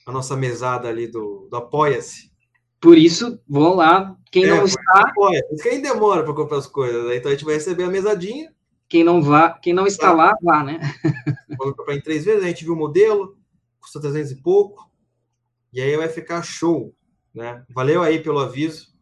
a 0.05 0.11
nossa 0.11 0.35
mesada 0.35 0.87
ali 0.87 1.07
do, 1.07 1.47
do 1.49 1.55
Apoia-se. 1.55 2.31
Por 2.79 2.97
isso, 2.97 3.39
vão 3.47 3.75
lá. 3.75 4.15
Quem 4.31 4.43
é, 4.43 4.47
não 4.47 4.65
está. 4.65 4.81
Apoia. 4.95 5.41
Quem 5.61 5.81
demora 5.81 6.23
para 6.23 6.33
comprar 6.33 6.57
as 6.57 6.67
coisas, 6.67 7.05
né? 7.05 7.15
Então 7.15 7.31
a 7.31 7.33
gente 7.33 7.45
vai 7.45 7.53
receber 7.55 7.83
a 7.83 7.89
mesadinha. 7.89 8.51
Quem 8.89 9.03
não 9.03 9.21
vá, 9.21 9.49
quem 9.51 9.73
não 9.73 9.87
está 9.87 10.09
tá. 10.09 10.13
lá, 10.13 10.37
vá, 10.41 10.63
né? 10.63 10.79
Vamos 11.63 11.77
comprar 11.77 11.95
em 11.95 12.01
três 12.01 12.25
vezes, 12.25 12.43
a 12.43 12.47
gente 12.47 12.63
viu 12.63 12.73
o 12.73 12.77
modelo, 12.77 13.37
custa 13.79 13.99
300 13.99 14.31
e 14.31 14.41
pouco. 14.41 14.89
E 15.71 15.81
aí 15.81 15.97
vai 15.97 16.09
ficar 16.09 16.41
show, 16.43 16.95
né? 17.33 17.65
Valeu 17.69 18.01
aí 18.03 18.21
pelo 18.21 18.39
aviso. 18.39 18.93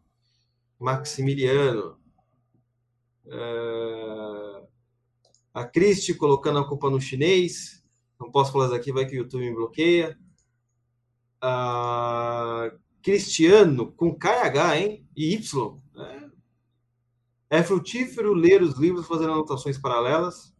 Maximiliano. 0.78 1.98
Uh... 3.26 4.66
A 5.54 5.64
Cristi 5.64 6.14
colocando 6.14 6.58
a 6.58 6.66
culpa 6.66 6.88
no 6.88 7.00
chinês. 7.00 7.84
Não 8.18 8.30
posso 8.30 8.52
falar 8.52 8.66
isso 8.66 8.74
aqui, 8.74 8.92
vai 8.92 9.04
que 9.04 9.14
o 9.14 9.18
YouTube 9.18 9.44
me 9.44 9.54
bloqueia 9.54 10.18
uh, 11.42 12.78
Cristiano, 13.02 13.92
com 13.92 14.14
KH, 14.14 14.76
hein? 14.76 15.06
E 15.16 15.34
Y. 15.34 15.80
Né? 15.94 16.30
É 17.50 17.62
frutífero 17.62 18.32
ler 18.32 18.62
os 18.62 18.78
livros 18.78 19.06
fazendo 19.06 19.32
anotações 19.32 19.76
paralelas. 19.76 20.54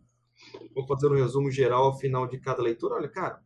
Vou 0.75 0.87
fazer 0.87 1.09
um 1.09 1.15
resumo 1.15 1.51
geral 1.51 1.85
ao 1.85 1.99
final 1.99 2.27
de 2.27 2.39
cada 2.39 2.63
leitura. 2.63 2.95
Olha, 2.95 3.09
cara, 3.09 3.43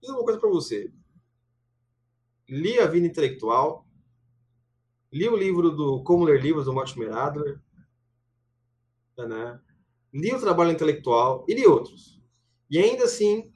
dizer 0.00 0.12
uma 0.12 0.24
coisa 0.24 0.38
para 0.38 0.48
você. 0.48 0.92
Li 2.48 2.78
A 2.78 2.86
Vida 2.86 3.06
Intelectual, 3.06 3.86
li 5.12 5.28
o 5.28 5.36
livro 5.36 5.70
do 5.70 6.02
Como 6.02 6.24
Ler 6.24 6.40
Livros, 6.40 6.64
do 6.64 6.72
Mortimer 6.72 7.12
Adler, 7.12 7.60
né? 9.16 9.60
li 10.12 10.32
o 10.32 10.40
Trabalho 10.40 10.72
Intelectual 10.72 11.44
e 11.48 11.54
li 11.54 11.66
outros. 11.66 12.20
E 12.68 12.78
ainda 12.78 13.04
assim, 13.04 13.52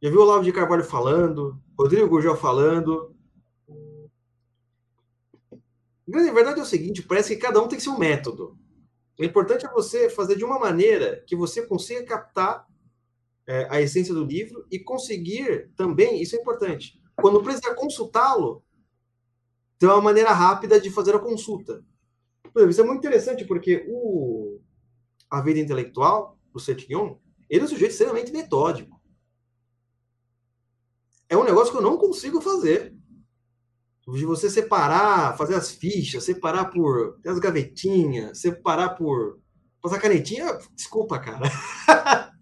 já 0.00 0.10
viu 0.10 0.20
o 0.20 0.22
Olavo 0.22 0.44
de 0.44 0.52
Carvalho 0.52 0.84
falando, 0.84 1.60
Rodrigo 1.78 2.08
Gurgel 2.08 2.36
falando. 2.36 3.14
A 5.52 6.32
verdade 6.32 6.60
é 6.60 6.62
o 6.62 6.66
seguinte: 6.66 7.02
parece 7.02 7.34
que 7.34 7.42
cada 7.42 7.60
um 7.60 7.68
tem 7.68 7.80
seu 7.80 7.98
método. 7.98 8.58
O 9.18 9.24
importante 9.24 9.64
é 9.64 9.70
você 9.70 10.10
fazer 10.10 10.36
de 10.36 10.44
uma 10.44 10.58
maneira 10.58 11.22
que 11.26 11.34
você 11.34 11.66
consiga 11.66 12.04
captar 12.04 12.66
é, 13.46 13.66
a 13.70 13.80
essência 13.80 14.12
do 14.12 14.24
livro 14.24 14.66
e 14.70 14.78
conseguir 14.78 15.70
também, 15.76 16.20
isso 16.20 16.36
é 16.36 16.40
importante, 16.40 17.00
quando 17.16 17.42
precisar 17.42 17.74
consultá-lo, 17.74 18.62
ter 19.78 19.86
uma 19.86 20.00
maneira 20.00 20.32
rápida 20.32 20.80
de 20.80 20.90
fazer 20.90 21.14
a 21.14 21.18
consulta. 21.18 21.84
isso 22.68 22.80
é 22.80 22.84
muito 22.84 22.98
interessante 22.98 23.44
porque 23.44 23.86
o, 23.88 24.60
a 25.30 25.40
vida 25.40 25.60
intelectual, 25.60 26.38
o 26.52 26.58
Setignon, 26.58 27.16
ele 27.48 27.62
é 27.62 27.64
um 27.64 27.68
sujeito 27.68 27.92
extremamente 27.92 28.32
metódico 28.32 28.96
é 31.28 31.36
um 31.36 31.44
negócio 31.44 31.72
que 31.72 31.78
eu 31.78 31.82
não 31.82 31.96
consigo 31.96 32.40
fazer. 32.40 32.95
De 34.08 34.24
você 34.24 34.48
separar, 34.48 35.36
fazer 35.36 35.56
as 35.56 35.72
fichas, 35.72 36.24
separar 36.24 36.66
por 36.66 37.18
as 37.26 37.38
gavetinhas, 37.38 38.40
separar 38.40 38.90
por. 38.90 39.40
Passar 39.82 40.00
canetinha, 40.00 40.58
desculpa, 40.74 41.18
cara. 41.18 41.50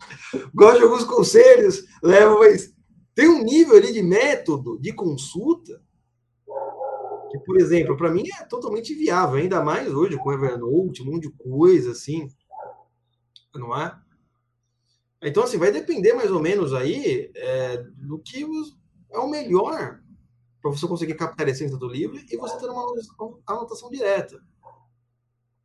Gosto 0.55 0.79
de 0.79 0.85
alguns 0.85 1.05
conselhos, 1.05 1.85
levo, 2.03 2.39
mas 2.39 2.73
tem 3.15 3.29
um 3.29 3.43
nível 3.43 3.77
ali 3.77 3.93
de 3.93 4.03
método, 4.03 4.79
de 4.81 4.93
consulta, 4.93 5.81
que, 7.31 7.39
por 7.41 7.59
exemplo, 7.59 7.97
para 7.97 8.11
mim 8.11 8.25
é 8.41 8.45
totalmente 8.45 8.95
viável, 8.95 9.37
ainda 9.37 9.63
mais 9.63 9.93
hoje 9.93 10.17
com 10.19 10.33
Evernote, 10.33 11.03
um 11.03 11.07
monte 11.07 11.29
de 11.29 11.33
coisa 11.33 11.91
assim, 11.91 12.29
não 13.55 13.77
é? 13.77 13.97
Então, 15.23 15.43
assim, 15.43 15.59
vai 15.59 15.73
depender 15.73 16.13
mais 16.13 16.31
ou 16.31 16.41
menos 16.41 16.75
aí 16.75 17.33
é, 17.35 17.79
do 17.97 18.19
que 18.19 18.45
os, 18.45 18.77
é 19.11 19.19
o 19.19 19.29
melhor 19.29 20.01
para 20.65 20.71
você 20.71 20.89
conseguir 20.89 21.13
captar 21.13 21.47
a 21.47 21.51
essência 21.51 21.77
do 21.77 21.87
livro 21.87 22.17
e 22.17 22.37
você 22.39 22.59
ter 22.59 22.71
uma 22.71 22.97
anotação 23.47 23.91
direta. 23.91 24.41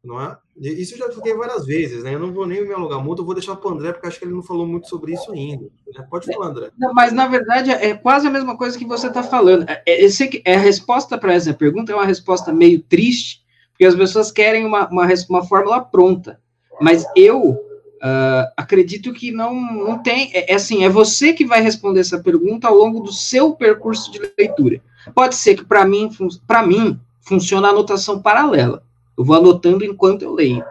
Não 0.04 0.20
é? 0.20 0.38
Isso 0.58 0.94
eu 0.94 0.98
já 0.98 1.08
expliquei 1.08 1.34
várias 1.34 1.66
vezes, 1.66 2.04
né? 2.04 2.14
Eu 2.14 2.20
não 2.20 2.34
vou 2.34 2.46
nem 2.46 2.68
me 2.68 2.74
alugar 2.74 3.02
muito, 3.02 3.22
eu 3.22 3.26
vou 3.26 3.34
deixar 3.34 3.56
para 3.56 3.70
o 3.70 3.74
André, 3.74 3.94
porque 3.94 4.08
acho 4.08 4.20
que 4.20 4.26
ele 4.26 4.34
não 4.34 4.44
falou 4.44 4.68
muito 4.68 4.90
sobre 4.90 5.14
isso 5.14 5.32
ainda. 5.32 5.70
Né? 5.94 6.06
Pode 6.10 6.26
falar, 6.26 6.48
André. 6.48 6.72
Não, 6.78 6.94
mas, 6.94 7.14
na 7.14 7.28
verdade, 7.28 7.72
é 7.72 7.94
quase 7.96 8.28
a 8.28 8.30
mesma 8.30 8.58
coisa 8.58 8.78
que 8.78 8.86
você 8.86 9.08
está 9.08 9.24
falando. 9.24 9.70
É, 9.70 9.84
é, 9.88 10.06
é, 10.44 10.56
a 10.56 10.60
resposta 10.60 11.18
para 11.18 11.34
essa 11.34 11.54
pergunta 11.54 11.94
é 11.94 11.96
uma 11.96 12.06
resposta 12.06 12.52
meio 12.52 12.82
triste, 12.82 13.42
porque 13.72 13.86
as 13.86 13.96
pessoas 13.96 14.34
querem 14.34 14.66
uma, 14.66 14.90
uma, 14.90 15.08
uma 15.30 15.46
fórmula 15.46 15.80
pronta. 15.80 16.42
Mas 16.82 17.06
eu 17.16 17.58
Uh, 18.02 18.48
acredito 18.56 19.12
que 19.12 19.32
não, 19.32 19.54
não 19.54 20.02
tem. 20.02 20.32
É, 20.34 20.54
é, 20.54 20.56
assim, 20.56 20.84
é 20.84 20.90
você 20.90 21.34
que 21.34 21.46
vai 21.46 21.62
responder 21.62 22.00
essa 22.00 22.20
pergunta 22.20 22.68
ao 22.68 22.76
longo 22.76 23.02
do 23.02 23.12
seu 23.12 23.54
percurso 23.54 24.12
de 24.12 24.20
leitura. 24.38 24.82
Pode 25.14 25.36
ser 25.36 25.56
que 25.56 25.66
para 25.66 25.86
mim, 25.86 26.10
para 26.48 26.66
mim, 26.66 27.00
funciona 27.22 27.68
a 27.68 27.72
anotação 27.72 28.22
paralela. 28.22 28.84
Eu 29.18 29.26
vou 29.26 29.36
anotando 29.36 29.84
enquanto 29.84 30.22
eu 30.22 30.34
leio. 30.34 30.64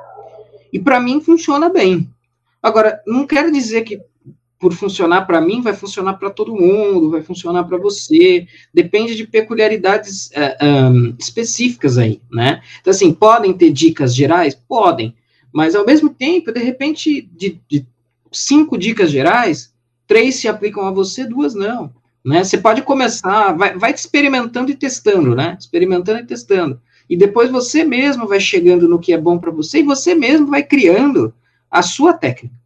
E 0.73 0.79
para 0.79 0.99
mim 0.99 1.21
funciona 1.21 1.69
bem. 1.69 2.09
Agora, 2.63 3.01
não 3.07 3.27
quero 3.27 3.53
dizer 3.53 3.83
que 3.83 4.01
por 4.59 4.73
funcionar 4.73 5.25
para 5.25 5.41
mim, 5.41 5.63
vai 5.63 5.73
funcionar 5.73 6.15
para 6.15 6.31
todo 6.31 6.55
mundo, 6.55 7.11
vai 7.11 7.23
funcionar 7.23 7.65
para 7.65 7.79
você, 7.79 8.47
depende 8.75 9.15
de 9.15 9.27
peculiaridades 9.27 10.31
uh, 10.31 10.65
um, 10.65 11.15
específicas 11.19 11.97
aí, 11.97 12.21
né? 12.31 12.61
Então, 12.81 12.91
assim, 12.91 13.13
podem 13.13 13.53
ter 13.53 13.71
dicas 13.71 14.15
gerais? 14.15 14.55
Podem, 14.57 15.15
mas 15.53 15.75
ao 15.75 15.87
mesmo 15.87 16.11
tempo, 16.11 16.53
de 16.53 16.61
repente, 16.61 17.23
de, 17.23 17.61
de 17.69 17.87
cinco 18.33 18.77
dicas 18.77 19.11
gerais, 19.11 19.75
três 20.07 20.37
se 20.37 20.49
aplicam 20.49 20.87
a 20.87 20.91
você, 20.91 21.25
duas 21.27 21.55
não, 21.55 21.93
né? 22.25 22.45
Você 22.45 22.59
pode 22.59 22.83
começar, 22.83 23.53
vai, 23.53 23.77
vai 23.77 23.93
experimentando 23.93 24.71
e 24.71 24.77
testando, 24.77 25.35
né? 25.35 25.57
Experimentando 25.59 26.21
e 26.21 26.27
testando. 26.27 26.81
E 27.09 27.17
depois 27.17 27.51
você 27.51 27.85
mesmo 27.85 28.27
vai 28.27 28.41
chegando 28.41 28.89
no 28.89 28.99
que 28.99 29.13
é 29.13 29.19
bom 29.19 29.39
para 29.39 29.51
você 29.51 29.79
e 29.79 29.83
você 29.83 30.15
mesmo 30.15 30.49
vai 30.49 30.63
criando 30.63 31.33
a 31.71 31.83
sua 31.83 32.13
técnica 32.13 32.59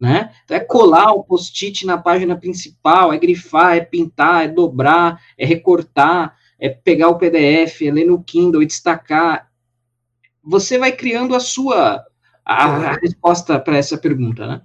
né? 0.00 0.32
Então 0.44 0.56
é 0.56 0.60
colar 0.60 1.12
o 1.12 1.24
post-it 1.24 1.84
na 1.84 1.98
página 1.98 2.36
principal, 2.36 3.12
é 3.12 3.18
grifar, 3.18 3.76
é 3.76 3.80
pintar, 3.80 4.44
é 4.44 4.48
dobrar, 4.48 5.20
é 5.36 5.44
recortar, 5.44 6.36
é 6.58 6.68
pegar 6.68 7.08
o 7.08 7.18
PDF, 7.18 7.82
é 7.82 7.90
ler 7.90 8.06
no 8.06 8.22
Kindle 8.22 8.62
e 8.62 8.66
destacar. 8.66 9.50
Você 10.42 10.78
vai 10.78 10.92
criando 10.92 11.34
a 11.34 11.40
sua 11.40 12.04
a, 12.48 12.64
a 12.64 12.92
resposta 12.94 13.60
para 13.60 13.76
essa 13.76 13.98
pergunta, 13.98 14.46
né? 14.46 14.62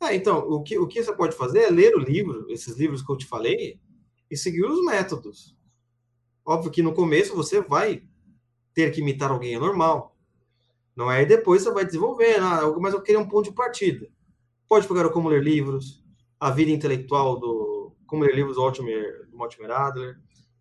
É, 0.00 0.14
então, 0.14 0.38
o 0.38 0.62
que, 0.62 0.78
o 0.78 0.86
que 0.86 1.02
você 1.02 1.12
pode 1.12 1.36
fazer 1.36 1.60
é 1.60 1.70
ler 1.70 1.94
o 1.94 2.00
livro, 2.00 2.46
esses 2.50 2.76
livros 2.76 3.02
que 3.02 3.10
eu 3.10 3.16
te 3.16 3.26
falei, 3.26 3.80
e 4.30 4.36
seguir 4.36 4.64
os 4.64 4.84
métodos. 4.84 5.56
Óbvio 6.44 6.70
que 6.70 6.82
no 6.82 6.92
começo 6.92 7.36
você 7.36 7.60
vai 7.60 8.02
ter 8.74 8.90
que 8.90 9.00
imitar 9.00 9.30
alguém, 9.30 9.54
é 9.54 9.58
normal. 9.58 10.16
Não 10.94 11.10
é? 11.10 11.22
E 11.22 11.26
depois 11.26 11.62
você 11.62 11.70
vai 11.70 11.84
desenvolvendo, 11.84 12.44
ah, 12.44 12.76
mas 12.80 12.92
eu 12.92 13.02
queria 13.02 13.20
um 13.20 13.28
ponto 13.28 13.48
de 13.48 13.54
partida. 13.54 14.08
Pode 14.68 14.88
pegar 14.88 15.06
o 15.06 15.10
Como 15.10 15.28
Ler 15.28 15.42
Livros, 15.42 16.04
A 16.40 16.50
Vida 16.50 16.72
Intelectual 16.72 17.38
do 17.38 17.92
Como 18.06 18.24
Ler 18.24 18.34
Livros 18.34 18.56
do 18.56 18.62
Mortimer, 18.62 19.28
do 19.30 19.36
Mortimer 19.36 19.70
Adler, 19.70 20.18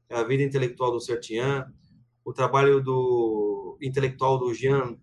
A 0.09 0.23
Vida 0.23 0.43
Intelectual 0.43 0.91
do 0.91 1.01
Sertian, 1.01 1.65
o 2.23 2.31
trabalho 2.31 2.81
do 2.81 3.77
intelectual 3.81 4.37
do 4.37 4.53
Jean, 4.53 4.97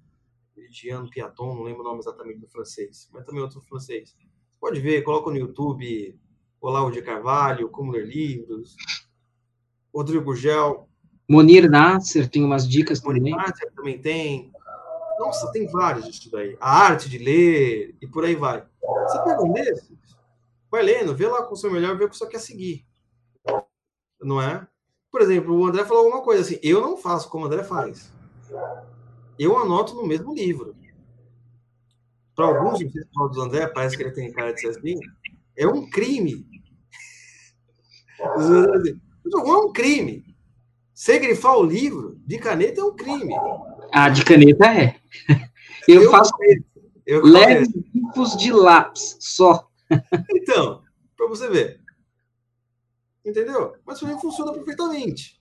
Jean 0.74 1.06
Piaton, 1.08 1.54
não 1.54 1.62
lembro 1.62 1.82
o 1.82 1.84
nome 1.84 2.00
exatamente 2.00 2.40
do 2.40 2.48
francês, 2.48 3.08
mas 3.12 3.24
também 3.24 3.42
outro 3.42 3.60
francês. 3.60 4.16
Pode 4.60 4.80
ver, 4.80 5.02
coloca 5.02 5.30
no 5.30 5.36
YouTube 5.36 6.18
Olavo 6.60 6.90
de 6.90 7.02
Carvalho, 7.02 7.68
Como 7.68 7.92
Ler 7.92 8.06
Livros, 8.06 8.74
Rodrigo 9.94 10.24
Gurgel. 10.24 10.88
Monir 11.28 11.70
Nasser 11.70 12.28
tem 12.28 12.44
umas 12.44 12.68
dicas 12.68 13.00
Monir 13.02 13.20
também. 13.20 13.36
Nasser 13.36 13.72
também 13.72 14.00
tem. 14.00 14.52
Nossa, 15.18 15.52
tem 15.52 15.66
vários 15.66 16.06
disso 16.06 16.30
daí. 16.30 16.56
A 16.60 16.86
arte 16.86 17.08
de 17.08 17.18
ler 17.18 17.96
e 18.00 18.06
por 18.06 18.24
aí 18.24 18.34
vai. 18.34 18.64
Você 19.06 19.22
pega 19.22 19.42
um 19.42 19.52
desses, 19.52 19.92
vai 20.70 20.82
lendo, 20.82 21.14
vê 21.14 21.28
lá 21.28 21.42
com 21.44 21.54
o 21.54 21.56
seu 21.56 21.70
melhor, 21.70 21.96
vê 21.96 22.04
o 22.04 22.08
que 22.08 22.16
você 22.16 22.26
quer 22.26 22.40
seguir. 22.40 22.84
Não 24.20 24.40
é? 24.40 24.66
Por 25.10 25.20
exemplo, 25.20 25.54
o 25.54 25.66
André 25.66 25.84
falou 25.84 26.06
alguma 26.06 26.24
coisa 26.24 26.42
assim, 26.42 26.58
eu 26.62 26.80
não 26.80 26.96
faço 26.96 27.30
como 27.30 27.44
o 27.44 27.46
André 27.46 27.62
faz. 27.62 28.12
Eu 29.38 29.58
anoto 29.58 29.94
no 29.94 30.06
mesmo 30.06 30.34
livro. 30.34 30.76
Para 32.34 32.46
alguns 32.46 32.80
dos 32.80 33.38
André, 33.38 33.66
parece 33.68 33.96
que 33.96 34.02
ele 34.02 34.12
tem 34.12 34.32
cara 34.32 34.52
de 34.52 34.60
ser 34.60 34.68
assim, 34.68 34.98
é 35.56 35.66
um 35.66 35.88
crime. 35.88 36.46
Não 39.24 39.46
é 39.46 39.58
um 39.58 39.72
crime. 39.72 40.24
Você 40.92 41.18
grifar 41.18 41.56
o 41.56 41.64
livro 41.64 42.20
de 42.26 42.38
caneta 42.38 42.80
é 42.80 42.84
um 42.84 42.94
crime. 42.94 43.34
Ah, 43.92 44.08
de 44.08 44.24
caneta 44.24 44.66
é. 44.66 45.00
Eu, 45.86 46.04
eu 46.04 46.10
faço 46.10 46.32
eu 47.04 47.22
leves 47.22 47.68
tipos 47.68 48.38
de 48.38 48.50
lápis, 48.50 49.18
só. 49.20 49.68
Então, 50.30 50.82
para 51.14 51.26
você 51.26 51.46
ver. 51.50 51.78
Entendeu? 53.22 53.74
Mas 53.84 54.00
mim 54.00 54.18
funciona 54.18 54.50
perfeitamente. 54.52 55.38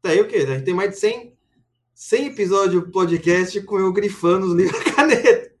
Daí 0.00 0.20
o 0.20 0.28
quê? 0.28 0.36
A 0.36 0.46
gente 0.46 0.64
tem 0.64 0.74
mais 0.74 0.90
de 0.90 0.98
100, 0.98 1.36
100 2.00 2.28
episódios 2.28 2.90
podcast 2.90 3.60
com 3.60 3.78
eu 3.78 3.92
grifando 3.92 4.46
os 4.46 4.54
livros 4.54 4.80
de 4.82 4.90
caneta. 4.90 5.52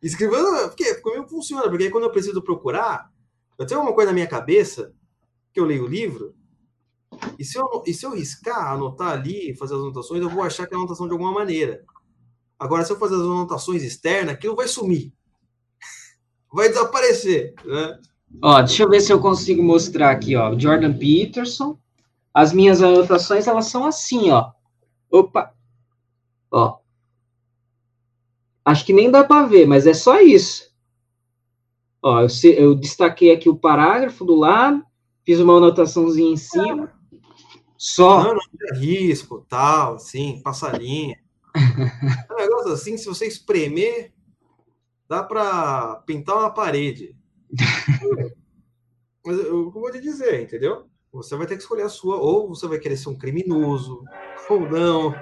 Escrevendo, 0.00 0.68
porque 0.68 0.94
comigo 1.00 1.28
funciona, 1.28 1.68
porque 1.68 1.82
aí 1.82 1.90
quando 1.90 2.04
eu 2.04 2.12
preciso 2.12 2.40
procurar, 2.40 3.10
eu 3.58 3.66
tenho 3.66 3.80
uma 3.80 3.92
coisa 3.92 4.12
na 4.12 4.14
minha 4.14 4.28
cabeça, 4.28 4.92
que 5.52 5.58
eu 5.58 5.64
leio 5.64 5.82
o 5.82 5.88
livro, 5.88 6.32
e 7.36 7.44
se 7.44 7.58
eu, 7.58 7.82
e 7.84 7.92
se 7.92 8.06
eu 8.06 8.14
riscar, 8.14 8.72
anotar 8.72 9.10
ali, 9.10 9.52
fazer 9.56 9.74
as 9.74 9.80
anotações, 9.80 10.22
eu 10.22 10.30
vou 10.30 10.44
achar 10.44 10.64
que 10.64 10.72
é 10.72 10.76
anotação 10.76 11.08
de 11.08 11.12
alguma 11.12 11.32
maneira. 11.32 11.82
Agora, 12.56 12.84
se 12.84 12.92
eu 12.92 12.98
fazer 12.98 13.16
as 13.16 13.22
anotações 13.22 13.82
externas, 13.82 14.34
aquilo 14.34 14.54
vai 14.54 14.68
sumir. 14.68 15.12
Vai 16.54 16.68
desaparecer, 16.68 17.52
né? 17.64 17.98
Ó, 18.40 18.62
deixa 18.62 18.84
eu 18.84 18.88
ver 18.88 19.00
se 19.00 19.12
eu 19.12 19.18
consigo 19.18 19.60
mostrar 19.60 20.12
aqui, 20.12 20.36
ó. 20.36 20.56
Jordan 20.56 20.96
Peterson. 20.96 21.76
As 22.32 22.52
minhas 22.52 22.80
anotações, 22.80 23.48
elas 23.48 23.66
são 23.66 23.84
assim, 23.84 24.30
ó. 24.30 24.52
Opa. 25.10 25.52
Ó. 26.50 26.78
Acho 28.64 28.84
que 28.84 28.92
nem 28.92 29.10
dá 29.10 29.24
para 29.24 29.46
ver, 29.46 29.66
mas 29.66 29.86
é 29.86 29.94
só 29.94 30.20
isso. 30.20 30.70
Ó, 32.02 32.20
eu, 32.20 32.28
eu 32.54 32.74
destaquei 32.74 33.32
aqui 33.32 33.48
o 33.48 33.56
parágrafo 33.56 34.24
do 34.24 34.34
lado, 34.34 34.84
fiz 35.24 35.38
uma 35.40 35.56
anotaçãozinha 35.56 36.32
em 36.32 36.36
cima. 36.36 36.92
Só. 37.76 38.24
Não, 38.24 38.34
não 38.34 38.40
é 38.72 38.78
risco, 38.78 39.44
tal, 39.48 39.94
assim, 39.94 40.40
passarinho. 40.42 41.16
É 42.30 42.32
um 42.32 42.36
negócio 42.36 42.72
assim, 42.72 42.96
se 42.96 43.06
você 43.06 43.26
espremer, 43.26 44.12
dá 45.08 45.22
para 45.22 45.96
pintar 46.06 46.36
uma 46.36 46.50
parede. 46.50 47.16
Mas 49.26 49.38
eu 49.38 49.70
vou 49.70 49.90
te 49.90 50.00
dizer, 50.00 50.42
entendeu? 50.42 50.86
Você 51.12 51.36
vai 51.36 51.46
ter 51.46 51.56
que 51.56 51.62
escolher 51.62 51.82
a 51.82 51.88
sua, 51.88 52.16
ou 52.16 52.48
você 52.48 52.68
vai 52.68 52.78
querer 52.78 52.96
ser 52.96 53.08
um 53.08 53.18
criminoso, 53.18 54.04
ou 54.48 54.60
não. 54.60 55.12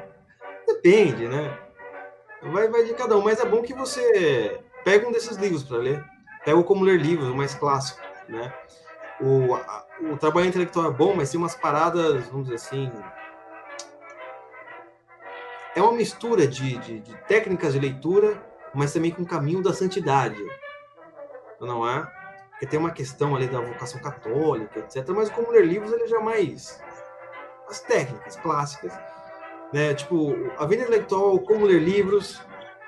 Depende, 0.69 1.27
né? 1.27 1.59
Vai, 2.43 2.69
vai 2.69 2.85
de 2.85 2.95
cada 2.95 3.16
um, 3.16 3.23
mas 3.23 3.41
é 3.41 3.47
bom 3.47 3.62
que 3.62 3.73
você 3.73 4.61
pega 4.85 5.09
um 5.09 5.12
desses 5.12 5.37
livros 5.37 5.64
para 5.64 5.79
ler. 5.79 6.05
Pega 6.45 6.59
o 6.59 6.64
Como 6.64 6.85
Ler 6.85 7.01
Livros, 7.01 7.29
o 7.29 7.35
mais 7.35 7.55
clássico, 7.55 8.01
né? 8.29 8.53
O, 9.21 9.55
a, 9.55 9.87
o 10.12 10.16
trabalho 10.16 10.47
intelectual 10.47 10.91
é 10.91 10.93
bom, 10.93 11.14
mas 11.14 11.31
tem 11.31 11.41
umas 11.41 11.57
paradas, 11.57 12.27
vamos 12.29 12.45
dizer 12.45 12.55
assim, 12.55 12.93
é 15.75 15.83
uma 15.83 15.93
mistura 15.93 16.47
de, 16.47 16.78
de, 16.78 17.01
de, 17.01 17.16
técnicas 17.27 17.73
de 17.73 17.81
leitura, 17.81 18.40
mas 18.74 18.93
também 18.93 19.11
com 19.11 19.23
o 19.23 19.27
caminho 19.27 19.62
da 19.62 19.73
santidade, 19.73 20.43
não 21.61 21.89
é? 21.89 22.07
Porque 22.51 22.66
tem 22.66 22.78
uma 22.78 22.90
questão 22.90 23.35
ali 23.35 23.49
da 23.49 23.61
vocação 23.61 24.01
católica, 24.01 24.81
etc. 24.81 25.09
Mas 25.09 25.31
como 25.31 25.51
ler 25.51 25.66
livros, 25.66 25.93
ele 25.93 26.07
já 26.07 26.19
é 26.19 26.23
mais 26.23 26.81
as 27.69 27.81
técnicas 27.81 28.36
clássicas, 28.36 28.93
né? 29.73 29.95
Tipo, 29.95 30.35
a 30.59 30.66
vida 30.66 30.82
intelectual, 30.82 31.39
como 31.40 31.66
ler 31.66 31.81
livros, 31.81 32.40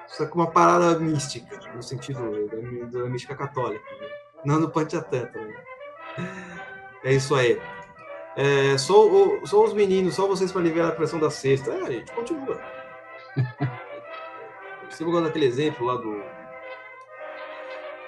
só 0.06 0.26
com 0.26 0.40
uma 0.40 0.50
parada 0.50 0.98
mística, 0.98 1.60
no 1.74 1.82
sentido 1.82 2.20
da, 2.48 3.00
da 3.00 3.08
mística 3.08 3.34
católica, 3.34 3.84
né? 4.00 4.08
não 4.44 4.60
do 4.60 4.70
Panchatan 4.70 5.26
também. 5.26 5.56
É 7.04 7.12
isso 7.12 7.34
aí. 7.34 7.60
É, 8.36 8.76
só, 8.78 9.08
só 9.44 9.64
os 9.64 9.72
meninos, 9.72 10.14
só 10.14 10.26
vocês 10.26 10.52
para 10.52 10.60
aliviar 10.60 10.88
a 10.88 10.92
pressão 10.92 11.18
da 11.18 11.30
sexta. 11.30 11.72
É, 11.72 11.82
a 11.82 11.90
gente 11.90 12.12
continua. 12.12 12.60
Você 14.88 15.04
gosta 15.04 15.22
daquele 15.22 15.46
exemplo 15.46 15.86
lá 15.86 15.96
do 15.96 16.22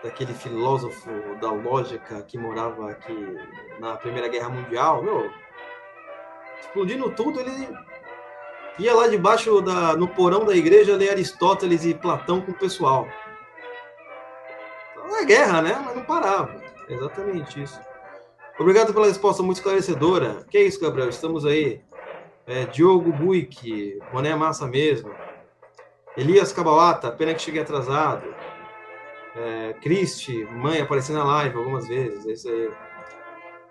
daquele 0.03 0.35
filósofo 0.35 1.09
da 1.40 1.53
lógica 1.53 2.23
que 2.23 2.36
morava 2.36 2.90
aqui 2.90 3.15
na 3.78 3.97
Primeira 3.97 4.28
Guerra 4.28 4.49
Mundial, 4.49 5.01
meu, 5.01 5.31
explodindo 6.61 7.09
tudo, 7.12 7.39
ele 7.39 7.69
ia 8.78 8.94
lá 8.94 9.07
debaixo 9.07 9.61
da 9.61 9.97
no 9.97 10.09
porão 10.09 10.44
da 10.44 10.57
igreja 10.57 10.97
ler 10.97 11.11
Aristóteles 11.11 11.85
e 11.85 11.94
Platão 11.94 12.40
com 12.40 12.53
o 12.53 12.59
pessoal. 12.59 13.07
Então 14.93 15.16
é 15.19 15.24
guerra, 15.24 15.62
né? 15.62 15.82
Mas 15.85 15.97
não 15.97 16.05
parava. 16.05 16.55
É 16.89 16.94
exatamente 16.94 17.62
isso. 17.62 17.81
Obrigado 18.59 18.93
pela 18.93 19.07
resposta 19.07 19.43
muito 19.43 19.59
esclarecedora. 19.59 20.44
Que 20.51 20.59
é 20.59 20.62
isso, 20.62 20.81
Gabriel? 20.81 21.09
Estamos 21.09 21.44
aí 21.44 21.82
é, 22.47 22.65
Diogo 22.66 23.12
Buick, 23.12 23.99
boné 24.12 24.35
massa 24.35 24.66
mesmo. 24.66 25.11
Elias 26.16 26.53
Cabalata, 26.53 27.11
pena 27.11 27.35
que 27.35 27.43
cheguei 27.43 27.62
atrasado. 27.62 28.24
É, 29.35 29.74
Cristi, 29.81 30.44
mãe, 30.44 30.81
aparecendo 30.81 31.19
na 31.19 31.24
live 31.24 31.57
algumas 31.57 31.89
vezes, 31.89 32.27
é 32.27 32.32
isso 32.32 32.49
aí. 32.49 32.70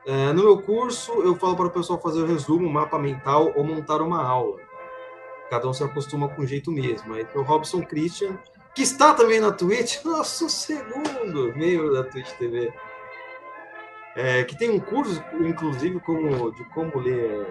É, 0.08 0.34
no 0.34 0.44
meu 0.44 0.62
curso, 0.62 1.12
eu 1.22 1.36
falo 1.36 1.56
para 1.56 1.68
o 1.68 1.72
pessoal 1.72 2.02
fazer 2.02 2.22
o 2.22 2.26
resumo, 2.26 2.68
mapa 2.68 2.98
mental 2.98 3.52
ou 3.56 3.64
montar 3.64 4.02
uma 4.02 4.24
aula. 4.24 4.60
Cada 5.52 5.68
um 5.68 5.74
se 5.74 5.84
acostuma 5.84 6.30
com 6.30 6.44
o 6.44 6.48
jeito 6.48 6.72
mesmo. 6.72 7.14
Aí 7.14 7.28
o 7.36 7.42
Robson 7.42 7.84
Christian, 7.84 8.40
que 8.74 8.84
está 8.84 9.14
também 9.14 9.42
na 9.42 9.52
Twitch, 9.52 10.02
nosso 10.06 10.50
segundo 10.50 11.54
membro 11.58 11.94
da 11.94 12.06
Twitch 12.06 12.32
TV. 12.38 12.74
É, 14.16 14.46
que 14.46 14.58
tem 14.58 14.70
um 14.70 14.80
curso, 14.80 15.22
inclusive, 15.42 16.00
como, 16.00 16.54
de 16.54 16.64
como 16.74 16.98
ler 17.00 17.46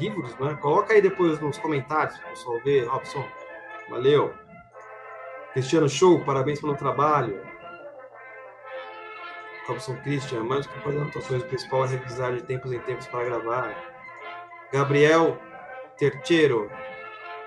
livros, 0.00 0.36
né? 0.40 0.58
Coloca 0.60 0.94
aí 0.94 1.00
depois 1.00 1.38
nos 1.38 1.56
comentários 1.58 2.18
para 2.18 2.26
o 2.26 2.30
pessoal 2.30 2.60
ver, 2.64 2.88
Robson. 2.88 3.24
Valeu. 3.88 4.34
Cristiano 5.52 5.88
Show, 5.88 6.24
parabéns 6.24 6.60
pelo 6.60 6.74
trabalho. 6.74 7.40
Robson 9.68 9.94
Christian, 10.02 10.42
mais 10.42 10.66
que 10.66 10.76
fazer 10.80 10.98
anotações, 10.98 11.42
o 11.42 11.46
principal 11.46 11.84
é 11.84 11.88
revisar 11.88 12.34
de 12.34 12.42
tempos 12.42 12.72
em 12.72 12.80
tempos 12.80 13.06
para 13.06 13.24
gravar. 13.24 13.76
Gabriel 14.72 15.38
Terceiro, 15.96 16.68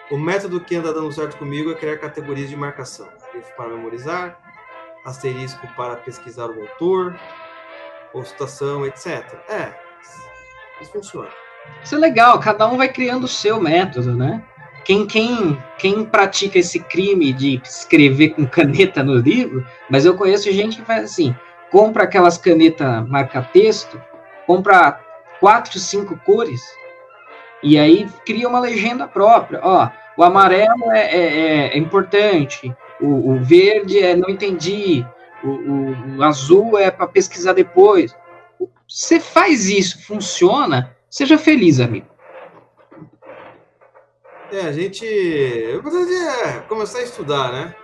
o 0.10 0.18
método 0.18 0.60
que 0.62 0.76
anda 0.76 0.94
dando 0.94 1.12
certo 1.12 1.38
comigo 1.38 1.72
é 1.72 1.76
criar 1.76 1.98
categorias 1.98 2.50
de 2.50 2.56
marcação. 2.56 3.08
Grifo 3.32 3.54
para 3.56 3.70
memorizar, 3.70 4.40
asterisco 5.06 5.68
para 5.76 5.98
pesquisar 5.98 6.50
o 6.50 6.62
autor, 6.62 7.18
citação, 8.26 8.86
etc. 8.86 9.36
É, 9.50 9.74
isso 10.82 10.92
funciona. 10.92 11.30
Isso 11.84 11.96
é 11.96 11.98
legal, 11.98 12.40
cada 12.40 12.68
um 12.68 12.78
vai 12.78 12.90
criando 12.90 13.26
o 13.26 13.28
seu 13.28 13.60
método, 13.60 14.16
né? 14.16 14.44
Quem, 14.86 15.06
quem, 15.06 15.62
quem 15.78 16.06
pratica 16.06 16.60
esse 16.60 16.80
crime 16.80 17.34
de 17.34 17.62
escrever 17.64 18.30
com 18.30 18.48
caneta 18.48 19.04
no 19.04 19.16
livro, 19.16 19.66
mas 19.90 20.06
eu 20.06 20.16
conheço 20.16 20.52
gente 20.52 20.78
que 20.78 20.86
faz 20.86 21.04
assim, 21.04 21.36
compra 21.70 22.04
aquelas 22.04 22.38
canetas 22.38 23.08
marca-texto, 23.08 24.02
compra 24.46 25.00
quatro, 25.42 25.78
cinco 25.78 26.18
cores, 26.26 26.64
e 27.64 27.78
aí 27.78 28.10
cria 28.26 28.48
uma 28.48 28.60
legenda 28.60 29.08
própria. 29.08 29.60
Ó, 29.64 29.90
o 30.18 30.24
amarelo 30.24 30.92
é, 30.92 31.00
é, 31.00 31.18
é, 31.18 31.68
é 31.74 31.78
importante, 31.78 32.76
o, 33.00 33.32
o, 33.32 33.44
verde 33.44 34.00
é 34.00 34.16
não 34.16 34.30
entendi, 34.30 35.06
o, 35.44 35.48
o, 35.50 36.18
o 36.18 36.24
azul 36.24 36.78
é 36.78 36.90
para 36.90 37.08
pesquisar 37.08 37.54
depois. 37.54 38.16
Você 38.88 39.20
faz 39.20 39.68
isso, 39.70 40.04
funciona, 40.06 40.96
seja 41.10 41.38
feliz, 41.38 41.80
amigo. 41.80 42.08
É, 44.52 44.62
a 44.62 44.72
gente. 44.72 45.06
Eu 45.06 45.82
é 45.82 46.60
começar 46.70 47.00
a 47.00 47.04
estudar, 47.04 47.52
né? 47.52 47.76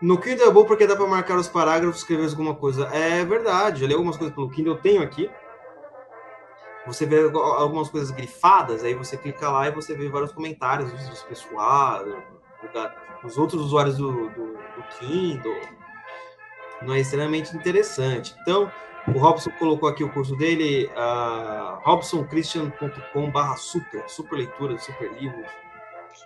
No 0.00 0.16
Kindle 0.16 0.46
é 0.46 0.50
bom 0.52 0.64
porque 0.64 0.86
dá 0.86 0.94
para 0.94 1.06
marcar 1.08 1.36
os 1.36 1.48
parágrafos, 1.48 1.98
escrever 1.98 2.28
alguma 2.28 2.54
coisa. 2.54 2.88
É 2.92 3.24
verdade, 3.24 3.82
eu 3.82 3.88
li 3.88 3.94
algumas 3.94 4.16
coisas 4.16 4.34
pelo 4.34 4.48
Kindle, 4.48 4.74
eu 4.74 4.80
tenho 4.80 5.02
aqui. 5.02 5.28
Você 6.88 7.06
vê 7.06 7.20
algumas 7.20 7.88
coisas 7.90 8.10
grifadas, 8.10 8.82
aí 8.82 8.94
você 8.94 9.16
clica 9.16 9.48
lá 9.50 9.68
e 9.68 9.70
você 9.70 9.94
vê 9.94 10.08
vários 10.08 10.32
comentários 10.32 10.90
dos 10.90 11.22
pessoal, 11.22 12.04
dos 13.22 13.36
outros 13.36 13.60
usuários 13.62 13.98
do, 13.98 14.30
do, 14.30 14.52
do 14.54 14.82
Kindle. 14.98 15.60
Não 16.82 16.94
é 16.94 17.00
extremamente 17.00 17.54
interessante. 17.54 18.34
Então, 18.40 18.72
o 19.06 19.18
Robson 19.18 19.50
colocou 19.58 19.88
aqui 19.88 20.02
o 20.02 20.10
curso 20.10 20.34
dele, 20.36 20.90
uh, 20.96 21.78
robsonchristian.com.br 21.82 23.56
super, 23.56 24.08
super 24.08 24.36
leitura, 24.36 24.78
super 24.78 25.12
livros. 25.12 25.46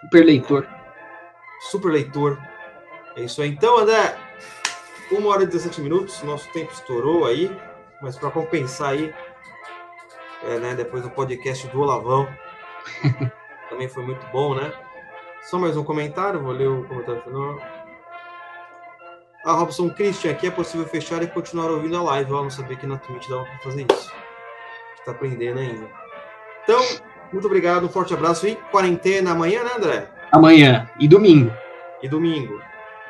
Super 0.01 0.25
leitor. 0.25 0.69
Super 1.61 1.91
leitor. 1.91 2.39
É 3.17 3.23
isso 3.23 3.43
aí. 3.43 3.51
Então, 3.51 3.79
André, 3.79 4.17
uma 5.11 5.31
hora 5.31 5.43
e 5.43 5.47
17 5.47 5.81
minutos, 5.81 6.23
nosso 6.23 6.49
tempo 6.53 6.73
estourou 6.73 7.27
aí, 7.27 7.55
mas 8.01 8.17
para 8.17 8.31
compensar 8.31 8.91
aí, 8.91 9.15
é, 10.45 10.59
né, 10.59 10.75
depois 10.75 11.03
do 11.03 11.11
podcast 11.11 11.67
do 11.69 11.81
Olavão, 11.81 12.29
também 13.71 13.89
foi 13.89 14.05
muito 14.05 14.27
bom, 14.33 14.55
né? 14.55 14.73
Só 15.43 15.59
mais 15.59 15.77
um 15.77 15.85
comentário, 15.85 16.41
vou 16.41 16.53
ler 16.53 16.69
o 16.69 16.85
comentário 16.85 17.23
final. 17.23 17.59
Ah, 19.45 19.55
Robson 19.55 19.91
Christian, 19.91 20.31
aqui 20.31 20.47
é 20.47 20.51
possível 20.51 20.87
fechar 20.87 21.21
e 21.23 21.27
continuar 21.27 21.69
ouvindo 21.71 21.97
a 21.97 22.03
live. 22.03 22.31
Eu 22.31 22.43
não 22.43 22.51
sabia 22.51 22.77
que 22.77 22.87
na 22.87 22.97
Twitch 22.97 23.29
dava 23.29 23.45
para 23.45 23.59
fazer 23.59 23.87
isso. 23.93 24.13
Está 24.99 25.11
aprendendo 25.11 25.59
ainda. 25.59 25.89
Então, 26.63 26.81
muito 27.33 27.47
obrigado, 27.47 27.85
um 27.85 27.89
forte 27.89 28.15
abraço 28.15 28.47
e 28.47 28.55
quarentena 28.55 29.33
amanhã, 29.33 29.65
né, 29.65 29.71
André? 29.77 30.09
Amanhã 30.31 30.89
e 31.01 31.09
domingo. 31.09 31.53
E 32.01 32.09
domingo. 32.09 32.61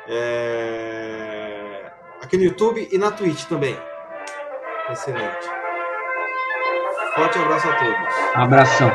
É... 0.07 1.91
Aqui 2.19 2.35
no 2.37 2.43
YouTube 2.43 2.89
e 2.91 2.97
na 2.97 3.11
Twitch 3.11 3.45
também. 3.45 3.77
Excelente. 4.89 5.62
Forte 7.15 7.37
abraço 7.37 7.69
a 7.69 7.75
todos. 7.75 8.13
Abração. 8.33 8.91